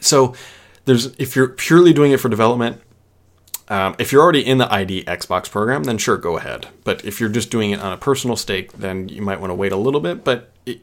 So 0.00 0.34
there's 0.84 1.14
if 1.14 1.36
you're 1.36 1.46
purely 1.46 1.92
doing 1.92 2.10
it 2.10 2.18
for 2.18 2.28
development, 2.28 2.80
um, 3.68 3.96
if 3.98 4.12
you're 4.12 4.22
already 4.22 4.44
in 4.44 4.58
the 4.58 4.72
ID 4.72 5.04
Xbox 5.04 5.50
program, 5.50 5.84
then 5.84 5.98
sure, 5.98 6.16
go 6.16 6.36
ahead. 6.36 6.68
But 6.84 7.04
if 7.04 7.20
you're 7.20 7.30
just 7.30 7.50
doing 7.50 7.70
it 7.70 7.80
on 7.80 7.92
a 7.92 7.96
personal 7.96 8.36
stake, 8.36 8.72
then 8.72 9.08
you 9.08 9.22
might 9.22 9.40
want 9.40 9.50
to 9.50 9.54
wait 9.54 9.72
a 9.72 9.76
little 9.76 10.00
bit. 10.00 10.22
But 10.22 10.50
it, 10.66 10.80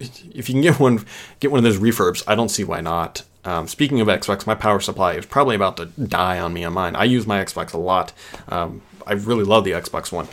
if 0.00 0.48
you 0.48 0.54
can 0.54 0.62
get 0.62 0.80
one, 0.80 1.04
get 1.40 1.50
one 1.50 1.58
of 1.58 1.64
those 1.64 1.78
refurbs, 1.78 2.22
I 2.26 2.34
don't 2.34 2.48
see 2.48 2.64
why 2.64 2.80
not. 2.80 3.24
Um, 3.44 3.66
speaking 3.66 4.00
of 4.00 4.08
Xbox, 4.08 4.46
my 4.46 4.54
power 4.54 4.80
supply 4.80 5.14
is 5.14 5.26
probably 5.26 5.56
about 5.56 5.76
to 5.76 5.86
die 5.86 6.38
on 6.38 6.52
me 6.52 6.64
on 6.64 6.72
mine. 6.72 6.96
I 6.96 7.04
use 7.04 7.26
my 7.26 7.44
Xbox 7.44 7.74
a 7.74 7.78
lot. 7.78 8.12
Um, 8.48 8.82
I 9.06 9.14
really 9.14 9.44
love 9.44 9.64
the 9.64 9.72
Xbox 9.72 10.12
One, 10.12 10.28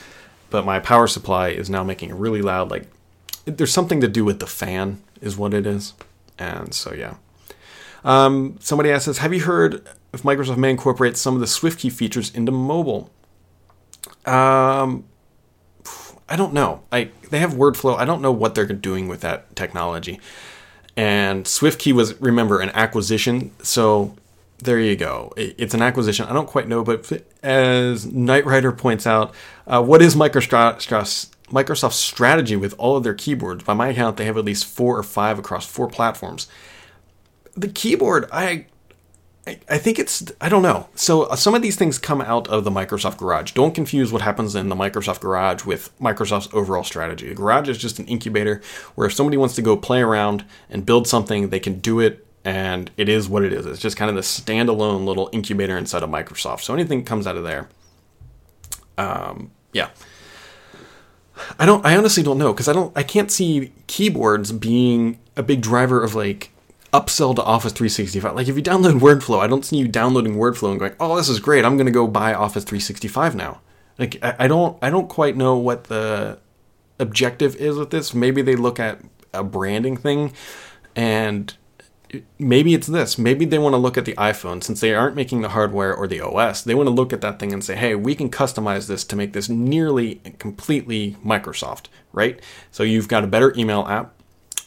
but 0.50 0.66
my 0.66 0.80
power 0.80 1.08
supply 1.08 1.50
is 1.50 1.70
now 1.70 1.84
making 1.84 2.18
really 2.18 2.42
loud. 2.42 2.72
Like 2.72 2.86
there's 3.46 3.74
something 3.74 4.00
to 4.02 4.08
do 4.08 4.24
with 4.24 4.40
the 4.40 4.48
fan, 4.48 5.02
is 5.22 5.38
what 5.38 5.54
it 5.54 5.66
is. 5.66 5.94
And 6.38 6.74
so 6.74 6.94
yeah. 6.94 7.16
Um, 8.06 8.58
somebody 8.62 8.92
asks 8.92 9.08
us, 9.08 9.18
have 9.18 9.34
you 9.34 9.42
heard 9.42 9.86
if 10.14 10.24
Microsoft 10.24 10.58
may 10.58 10.72
incorporate 10.72 11.18
some 11.18 11.36
of 11.36 11.40
the 11.40 11.46
SwiftKey 11.46 11.92
features 11.92 12.34
into 12.34 12.52
mobile. 12.52 13.12
Um, 14.26 15.06
I 16.28 16.36
don't 16.36 16.54
know. 16.54 16.84
I 16.92 17.12
they 17.30 17.40
have 17.40 17.54
WordFlow. 17.54 17.98
I 17.98 18.06
don't 18.06 18.22
know 18.22 18.32
what 18.32 18.56
they're 18.56 18.66
doing 18.66 19.08
with 19.08 19.22
that 19.22 19.56
technology. 19.56 20.20
And 20.96 21.46
SwiftKey 21.46 21.94
was 21.94 22.20
remember 22.22 22.60
an 22.60 22.70
acquisition, 22.72 23.52
so 23.62 24.16
there 24.60 24.80
you 24.80 24.96
go. 24.96 25.34
It's 25.38 25.74
an 25.74 25.82
acquisition. 25.82 26.26
I 26.26 26.34
don't 26.34 26.48
quite 26.48 26.68
know, 26.68 26.84
but 26.84 27.24
as 27.42 28.06
Knight 28.06 28.46
Rider 28.46 28.72
points 28.72 29.08
out, 29.08 29.34
uh, 29.66 29.82
what 29.82 30.02
is 30.02 30.16
Microsoft's 30.16 31.32
Microsoft's 31.48 31.96
strategy 31.96 32.56
with 32.56 32.76
all 32.78 32.98
of 32.98 33.04
their 33.04 33.14
keyboards? 33.14 33.64
By 33.64 33.74
my 33.74 33.94
count, 33.94 34.18
they 34.18 34.26
have 34.26 34.38
at 34.38 34.46
least 34.46 34.66
four 34.66 34.98
or 34.98 35.04
five 35.04 35.40
across 35.40 35.66
four 35.66 35.88
platforms. 35.88 36.48
The 37.56 37.70
keyboard, 37.70 38.30
I 38.32 38.66
I 39.70 39.78
think 39.78 40.00
it's 40.00 40.32
I 40.42 40.50
don't 40.50 40.62
know. 40.62 40.90
So 40.96 41.24
uh, 41.24 41.36
some 41.36 41.56
of 41.56 41.62
these 41.62 41.76
things 41.76 41.98
come 41.98 42.22
out 42.22 42.48
of 42.48 42.64
the 42.64 42.72
Microsoft 42.72 43.18
Garage. 43.18 43.52
Don't 43.54 43.74
confuse 43.74 44.12
what 44.12 44.22
happens 44.22 44.56
in 44.56 44.70
the 44.70 44.76
Microsoft 44.76 45.22
Garage 45.22 45.66
with 45.66 45.98
Microsoft's 46.00 46.54
overall 46.54 46.84
strategy. 46.84 47.32
A 47.32 47.36
garage 47.36 47.70
is 47.70 47.78
just 47.78 48.00
an 48.00 48.06
incubator 48.08 48.62
where 48.96 49.08
if 49.08 49.14
somebody 49.14 49.38
wants 49.38 49.56
to 49.56 49.62
go 49.62 49.78
play 49.78 50.02
around 50.02 50.46
and 50.70 50.86
build 50.86 51.08
something, 51.08 51.50
they 51.50 51.60
can 51.60 51.80
do 51.80 52.00
it 52.00 52.26
and 52.46 52.92
it 52.98 53.10
is 53.10 53.28
what 53.28 53.44
it 53.44 53.54
is. 53.54 53.66
It's 53.66 53.82
just 53.82 53.98
kind 53.98 54.10
of 54.10 54.16
the 54.16 54.22
standalone 54.22 55.06
little 55.06 55.30
incubator 55.32 55.78
inside 55.78 56.04
of 56.04 56.10
Microsoft. 56.10 56.62
So 56.62 56.74
anything 56.74 57.04
comes 57.04 57.28
out 57.28 57.38
of 57.38 57.44
there. 57.44 57.70
Um, 58.98 59.52
yeah. 59.74 59.90
I 61.58 61.66
don't 61.66 61.86
I 61.86 61.96
honestly 61.96 62.24
don't 62.24 62.38
know 62.38 62.54
because 62.54 62.68
I 62.68 62.74
don't 62.74 62.96
I 62.98 63.04
can't 63.04 63.32
see 63.32 63.72
keyboards 63.88 64.52
being 64.52 65.20
a 65.36 65.44
big 65.44 65.62
driver 65.62 66.04
of 66.04 66.16
like 66.16 66.52
upsell 66.94 67.36
to 67.36 67.44
Office 67.44 67.74
365. 67.74 68.36
Like 68.36 68.48
if 68.48 68.56
you 68.56 68.64
download 68.64 69.00
WordFlow, 69.00 69.40
I 69.40 69.48
don't 69.48 69.66
see 69.66 69.78
you 69.78 69.88
downloading 69.88 70.36
WordFlow 70.36 70.72
and 70.72 70.80
going, 70.80 70.96
"Oh, 71.00 71.16
this 71.16 71.30
is 71.30 71.40
great. 71.40 71.66
I'm 71.66 71.78
going 71.78 71.86
to 71.86 71.92
go 71.92 72.08
buy 72.08 72.34
Office 72.34 72.64
365 72.64 73.36
now." 73.36 73.62
Like 73.98 74.18
I, 74.24 74.36
I 74.40 74.48
don't 74.48 74.78
I 74.82 74.90
don't 74.90 75.10
quite 75.10 75.36
know 75.36 75.58
what 75.58 75.86
the 75.86 76.40
objective 77.00 77.56
is 77.56 77.78
with 77.78 77.92
this. 77.92 78.14
Maybe 78.14 78.42
they 78.42 78.56
look 78.56 78.80
at 78.80 79.02
a 79.34 79.44
branding 79.44 79.96
thing 79.96 80.34
and 80.96 81.56
maybe 82.40 82.74
it's 82.74 82.88
this. 82.88 83.18
Maybe 83.18 83.46
they 83.46 83.60
want 83.60 83.74
to 83.74 83.78
look 83.78 83.98
at 83.98 84.06
the 84.06 84.14
iPhone 84.14 84.64
since 84.64 84.82
they 84.82 84.96
aren't 84.96 85.16
making 85.16 85.42
the 85.42 85.50
hardware 85.50 85.96
or 85.96 86.08
the 86.08 86.22
OS. 86.22 86.64
They 86.64 86.74
want 86.74 86.88
to 86.88 86.94
look 86.94 87.14
at 87.14 87.22
that 87.22 87.40
thing 87.40 87.54
and 87.54 87.64
say, 87.64 87.76
"Hey, 87.76 87.96
we 87.96 88.16
can 88.16 88.30
customize 88.30 88.88
this 88.88 89.04
to 89.06 89.16
make 89.16 89.34
this 89.34 89.50
nearly 89.50 90.16
completely 90.40 91.18
Microsoft." 91.24 91.86
Right? 92.12 92.42
So 92.72 92.84
you've 92.84 93.08
got 93.08 93.24
a 93.24 93.28
better 93.28 93.54
email 93.58 93.86
app 93.88 94.19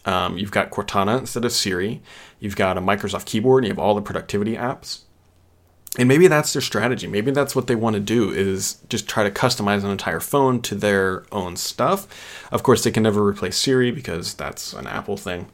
um, 0.05 0.39
you've 0.39 0.51
got 0.51 0.71
Cortana 0.71 1.19
instead 1.19 1.45
of 1.45 1.53
Siri. 1.53 2.03
You've 2.41 2.57
got 2.57 2.79
a 2.79 2.81
Microsoft 2.81 3.27
keyboard. 3.27 3.65
And 3.65 3.69
you 3.69 3.73
have 3.73 3.79
all 3.79 3.95
the 3.95 4.03
productivity 4.03 4.57
apps. 4.57 5.01
And 5.99 6.09
maybe 6.09 6.27
that's 6.27 6.55
their 6.55 6.63
strategy. 6.63 7.07
Maybe 7.07 7.31
that's 7.33 7.55
what 7.55 7.67
they 7.67 7.75
want 7.75 7.95
to 7.95 8.01
do 8.01 8.31
is 8.31 8.79
just 8.89 9.09
try 9.09 9.25
to 9.25 9.31
customize 9.31 9.85
an 9.85 9.91
entire 9.91 10.21
phone 10.21 10.63
to 10.63 10.75
their 10.75 11.25
own 11.31 11.57
stuff. 11.57 12.09
Of 12.51 12.63
course, 12.63 12.83
they 12.83 12.91
can 12.91 13.03
never 13.03 13.25
replace 13.27 13.59
Siri 13.59 13.91
because 13.91 14.33
that's 14.33 14.73
an 14.73 14.87
Apple 14.87 15.19
thing. 15.19 15.49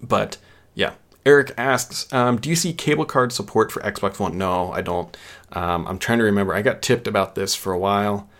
But 0.00 0.38
yeah, 0.74 0.94
Eric 1.26 1.52
asks, 1.58 2.10
um, 2.10 2.38
"Do 2.38 2.48
you 2.48 2.56
see 2.56 2.72
cable 2.72 3.04
card 3.04 3.32
support 3.32 3.70
for 3.70 3.82
Xbox 3.82 4.18
One?" 4.18 4.38
No, 4.38 4.72
I 4.72 4.80
don't. 4.80 5.14
Um, 5.52 5.86
I'm 5.86 5.98
trying 5.98 6.18
to 6.18 6.24
remember. 6.24 6.54
I 6.54 6.62
got 6.62 6.80
tipped 6.80 7.06
about 7.06 7.34
this 7.34 7.54
for 7.54 7.72
a 7.74 7.78
while 7.78 8.30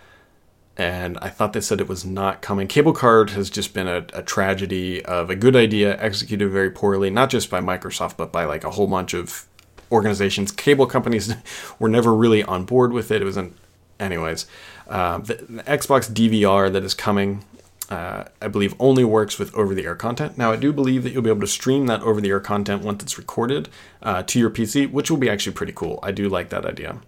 and 0.77 1.18
I 1.20 1.29
thought 1.29 1.53
they 1.53 1.61
said 1.61 1.81
it 1.81 1.89
was 1.89 2.05
not 2.05 2.41
coming. 2.41 2.66
Cable 2.66 2.95
card 2.95 3.31
has 3.31 3.51
just 3.51 3.75
been 3.75 3.89
a, 3.89 4.07
a, 4.14 4.23
tragedy 4.23 5.05
of 5.05 5.29
a 5.29 5.37
good 5.37 5.55
idea 5.55 6.01
executed 6.01 6.49
very 6.49 6.70
poorly, 6.70 7.11
not 7.11 7.29
just 7.29 7.51
by 7.51 7.61
Microsoft, 7.61 8.16
but 8.16 8.33
by 8.33 8.45
like 8.45 8.64
a 8.64 8.70
whole 8.70 8.87
bunch 8.87 9.12
of 9.12 9.47
organizations. 9.91 10.51
Cable 10.51 10.87
companies 10.87 11.35
were 11.79 11.91
never 11.91 12.14
really 12.14 12.43
on 12.43 12.64
board 12.64 12.93
with 12.93 13.11
it. 13.11 13.20
It 13.20 13.27
was 13.27 13.37
an, 13.37 13.55
anyways. 14.01 14.47
Uh, 14.89 15.18
the, 15.18 15.35
the, 15.35 15.62
Xbox 15.64 16.11
DVR 16.11 16.73
that 16.73 16.83
is 16.85 16.95
coming, 16.95 17.45
uh, 17.91 18.25
I 18.41 18.49
believe, 18.49 18.75
only 18.79 19.05
works 19.05 19.39
with 19.39 19.55
over-the-air 19.55 19.97
content. 19.97 20.39
Now, 20.39 20.53
I 20.53 20.57
do 20.57 20.73
believe 20.73 21.03
that 21.03 21.12
you'll 21.12 21.23
be 21.23 21.31
able 21.31 21.41
to 21.43 21.47
stream 21.47 21.87
that 21.87 22.01
over-the-air 22.01 22.41
content 22.41 22.83
once 22.83 23.03
it's 23.03 23.18
recorded 23.18 23.68
uh, 24.03 24.23
to 24.23 24.39
your 24.39 24.51
PC, 24.51 24.91
which 24.91 25.11
will 25.11 25.18
be 25.18 25.29
actually 25.29 25.53
pretty 25.53 25.75
cool. 25.75 26.01
I 26.03 26.12
do 26.12 26.31
like 26.31 26.49
that 26.49 26.64
idea. 26.64 26.99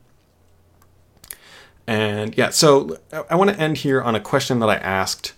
And 1.87 2.37
yeah, 2.37 2.51
so 2.51 2.99
I 3.29 3.35
want 3.37 3.51
to 3.51 3.59
end 3.59 3.79
here 3.79 4.01
on 4.01 4.15
a 4.15 4.21
question 4.21 4.59
that 4.61 4.71
I 4.71 4.77
asked 4.77 5.35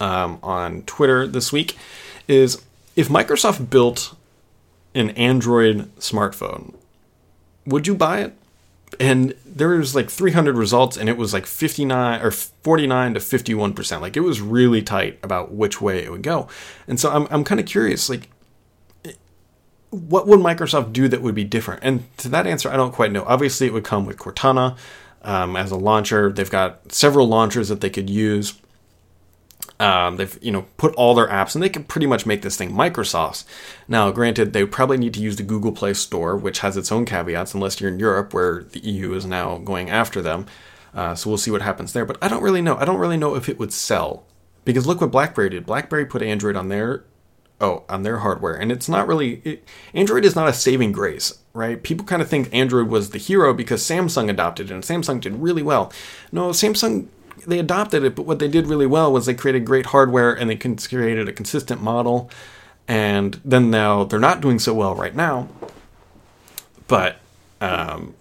um, 0.00 0.38
on 0.42 0.82
Twitter 0.82 1.26
this 1.26 1.52
week 1.52 1.76
is 2.28 2.62
if 2.96 3.08
Microsoft 3.08 3.70
built 3.70 4.14
an 4.94 5.10
Android 5.10 5.94
smartphone, 5.96 6.74
would 7.64 7.86
you 7.86 7.94
buy 7.94 8.20
it? 8.20 8.34
And 9.00 9.34
there 9.44 9.68
was 9.68 9.94
like 9.94 10.08
300 10.10 10.56
results, 10.56 10.96
and 10.96 11.08
it 11.08 11.16
was 11.16 11.32
like 11.34 11.44
59 11.44 12.22
or 12.22 12.30
49 12.30 13.14
to 13.14 13.20
51 13.20 13.74
percent. 13.74 14.00
Like 14.00 14.16
it 14.16 14.20
was 14.20 14.40
really 14.40 14.80
tight 14.80 15.18
about 15.22 15.52
which 15.52 15.80
way 15.80 16.02
it 16.04 16.10
would 16.10 16.22
go. 16.22 16.48
And 16.86 16.98
so 17.00 17.10
I'm 17.10 17.26
I'm 17.30 17.44
kind 17.44 17.60
of 17.60 17.66
curious, 17.66 18.08
like 18.08 18.28
what 19.90 20.26
would 20.26 20.40
Microsoft 20.40 20.92
do 20.92 21.08
that 21.08 21.22
would 21.22 21.34
be 21.34 21.44
different? 21.44 21.80
And 21.82 22.04
to 22.18 22.28
that 22.28 22.46
answer, 22.46 22.70
I 22.70 22.76
don't 22.76 22.92
quite 22.92 23.12
know. 23.12 23.24
Obviously, 23.26 23.66
it 23.66 23.72
would 23.72 23.84
come 23.84 24.06
with 24.06 24.18
Cortana 24.18 24.76
um, 25.26 25.56
as 25.56 25.70
a 25.70 25.76
launcher. 25.76 26.32
They've 26.32 26.50
got 26.50 26.90
several 26.92 27.26
launchers 27.26 27.68
that 27.68 27.82
they 27.82 27.90
could 27.90 28.08
use. 28.08 28.54
Um, 29.78 30.16
they've 30.16 30.38
you 30.40 30.52
know 30.52 30.66
put 30.78 30.94
all 30.94 31.14
their 31.14 31.28
apps, 31.28 31.54
and 31.54 31.62
they 31.62 31.68
can 31.68 31.84
pretty 31.84 32.06
much 32.06 32.24
make 32.24 32.40
this 32.40 32.56
thing 32.56 32.70
Microsoft's. 32.70 33.44
Now, 33.88 34.10
granted, 34.10 34.54
they 34.54 34.64
probably 34.64 34.96
need 34.96 35.12
to 35.14 35.20
use 35.20 35.36
the 35.36 35.42
Google 35.42 35.72
Play 35.72 35.92
Store, 35.92 36.36
which 36.36 36.60
has 36.60 36.78
its 36.78 36.90
own 36.90 37.04
caveats, 37.04 37.52
unless 37.52 37.80
you're 37.80 37.90
in 37.90 37.98
Europe, 37.98 38.32
where 38.32 38.62
the 38.62 38.80
EU 38.80 39.12
is 39.12 39.26
now 39.26 39.58
going 39.58 39.90
after 39.90 40.22
them. 40.22 40.46
Uh, 40.94 41.14
so 41.14 41.28
we'll 41.28 41.36
see 41.36 41.50
what 41.50 41.60
happens 41.60 41.92
there. 41.92 42.06
But 42.06 42.16
I 42.22 42.28
don't 42.28 42.42
really 42.42 42.62
know. 42.62 42.76
I 42.78 42.86
don't 42.86 42.98
really 42.98 43.18
know 43.18 43.34
if 43.34 43.50
it 43.50 43.58
would 43.58 43.72
sell 43.72 44.24
because 44.64 44.86
look 44.86 45.02
what 45.02 45.10
BlackBerry 45.10 45.50
did. 45.50 45.66
BlackBerry 45.66 46.06
put 46.06 46.22
Android 46.22 46.56
on 46.56 46.68
their 46.68 47.04
oh 47.60 47.84
on 47.88 48.02
their 48.02 48.18
hardware. 48.18 48.54
And 48.54 48.70
it's 48.70 48.88
not 48.88 49.06
really 49.06 49.40
it, 49.44 49.64
android 49.94 50.24
is 50.24 50.36
not 50.36 50.48
a 50.48 50.52
saving 50.52 50.92
grace 50.92 51.38
right? 51.56 51.82
People 51.82 52.04
kind 52.04 52.20
of 52.20 52.28
think 52.28 52.48
android 52.52 52.88
was 52.88 53.10
the 53.10 53.18
hero 53.18 53.54
because 53.54 53.82
samsung 53.82 54.28
adopted 54.28 54.70
it 54.70 54.74
and 54.74 54.82
samsung 54.82 55.20
did 55.20 55.36
really 55.36 55.62
well. 55.62 55.90
No 56.30 56.50
samsung 56.50 57.08
they 57.46 57.58
adopted 57.58 58.04
it 58.04 58.14
but 58.14 58.26
what 58.26 58.38
they 58.38 58.48
did 58.48 58.66
really 58.66 58.86
well 58.86 59.12
was 59.12 59.26
they 59.26 59.34
created 59.34 59.64
great 59.64 59.86
hardware 59.86 60.32
and 60.34 60.50
they 60.50 60.56
created 60.56 61.28
a 61.28 61.32
consistent 61.32 61.82
model. 61.82 62.30
And 62.86 63.40
then 63.44 63.70
now 63.70 64.04
they're 64.04 64.20
not 64.20 64.40
doing 64.40 64.58
so 64.58 64.74
well 64.74 64.94
right 64.94 65.14
now. 65.14 65.48
But 66.86 67.16
um, 67.60 68.14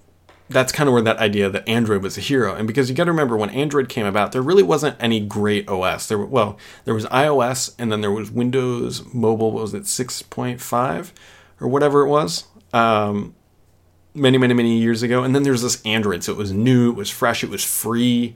that's 0.49 0.71
kind 0.71 0.87
of 0.87 0.93
where 0.93 1.01
that 1.01 1.17
idea 1.17 1.49
that 1.49 1.67
Android 1.67 2.03
was 2.03 2.17
a 2.17 2.21
hero. 2.21 2.53
And 2.53 2.67
because 2.67 2.89
you 2.89 2.95
got 2.95 3.05
to 3.05 3.11
remember 3.11 3.35
when 3.35 3.49
Android 3.49 3.89
came 3.89 4.05
about, 4.05 4.31
there 4.31 4.41
really 4.41 4.63
wasn't 4.63 4.95
any 4.99 5.19
great 5.19 5.67
OS. 5.67 6.07
There, 6.07 6.19
well, 6.19 6.57
there 6.85 6.93
was 6.93 7.05
iOS, 7.07 7.73
and 7.79 7.91
then 7.91 8.01
there 8.01 8.11
was 8.11 8.29
Windows 8.29 9.03
Mobile. 9.13 9.51
What 9.51 9.63
was 9.63 9.73
it, 9.73 9.87
six 9.87 10.21
point 10.21 10.61
five, 10.61 11.13
or 11.59 11.67
whatever 11.67 12.01
it 12.01 12.09
was, 12.09 12.45
um, 12.73 13.33
many, 14.13 14.37
many, 14.37 14.53
many 14.53 14.77
years 14.77 15.01
ago. 15.01 15.23
And 15.23 15.33
then 15.33 15.43
there's 15.43 15.63
this 15.63 15.81
Android, 15.83 16.23
so 16.23 16.31
it 16.31 16.37
was 16.37 16.51
new, 16.51 16.91
it 16.91 16.95
was 16.95 17.09
fresh, 17.09 17.43
it 17.43 17.49
was 17.49 17.63
free. 17.63 18.35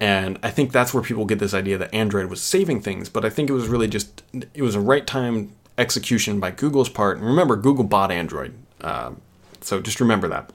And 0.00 0.38
I 0.42 0.50
think 0.50 0.72
that's 0.72 0.92
where 0.92 1.02
people 1.02 1.24
get 1.24 1.38
this 1.38 1.54
idea 1.54 1.78
that 1.78 1.94
Android 1.94 2.28
was 2.28 2.42
saving 2.42 2.82
things. 2.82 3.08
But 3.08 3.24
I 3.24 3.30
think 3.30 3.48
it 3.48 3.54
was 3.54 3.68
really 3.68 3.88
just 3.88 4.24
it 4.32 4.62
was 4.62 4.74
a 4.74 4.80
right 4.80 5.06
time 5.06 5.52
execution 5.78 6.40
by 6.40 6.50
Google's 6.50 6.88
part. 6.88 7.18
And 7.18 7.26
remember, 7.26 7.54
Google 7.54 7.84
bought 7.84 8.10
Android, 8.10 8.54
um, 8.80 9.20
so 9.60 9.80
just 9.80 10.00
remember 10.00 10.26
that. 10.28 10.50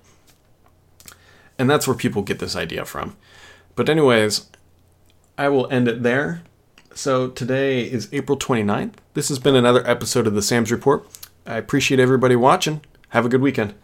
And 1.62 1.70
that's 1.70 1.88
where 1.88 1.96
people 1.96 2.24
get 2.24 2.40
this 2.40 2.56
idea 2.56 2.86
from. 2.86 3.16
But, 3.76 3.88
anyways, 3.88 4.50
I 5.38 5.48
will 5.50 5.72
end 5.72 5.88
it 5.88 6.02
there. 6.02 6.42
So, 6.96 7.28
today 7.28 7.84
is 7.84 8.10
April 8.12 8.36
29th. 8.36 8.94
This 9.14 9.30
has 9.30 9.38
been 9.38 9.56
another 9.56 9.88
episode 9.88 10.26
of 10.26 10.34
the 10.34 10.42
Sams 10.42 10.72
Report. 10.72 11.08
I 11.46 11.58
appreciate 11.58 12.00
everybody 12.00 12.36
watching. 12.36 12.82
Have 13.10 13.28
a 13.28 13.30
good 13.30 13.42
weekend. 13.42 13.76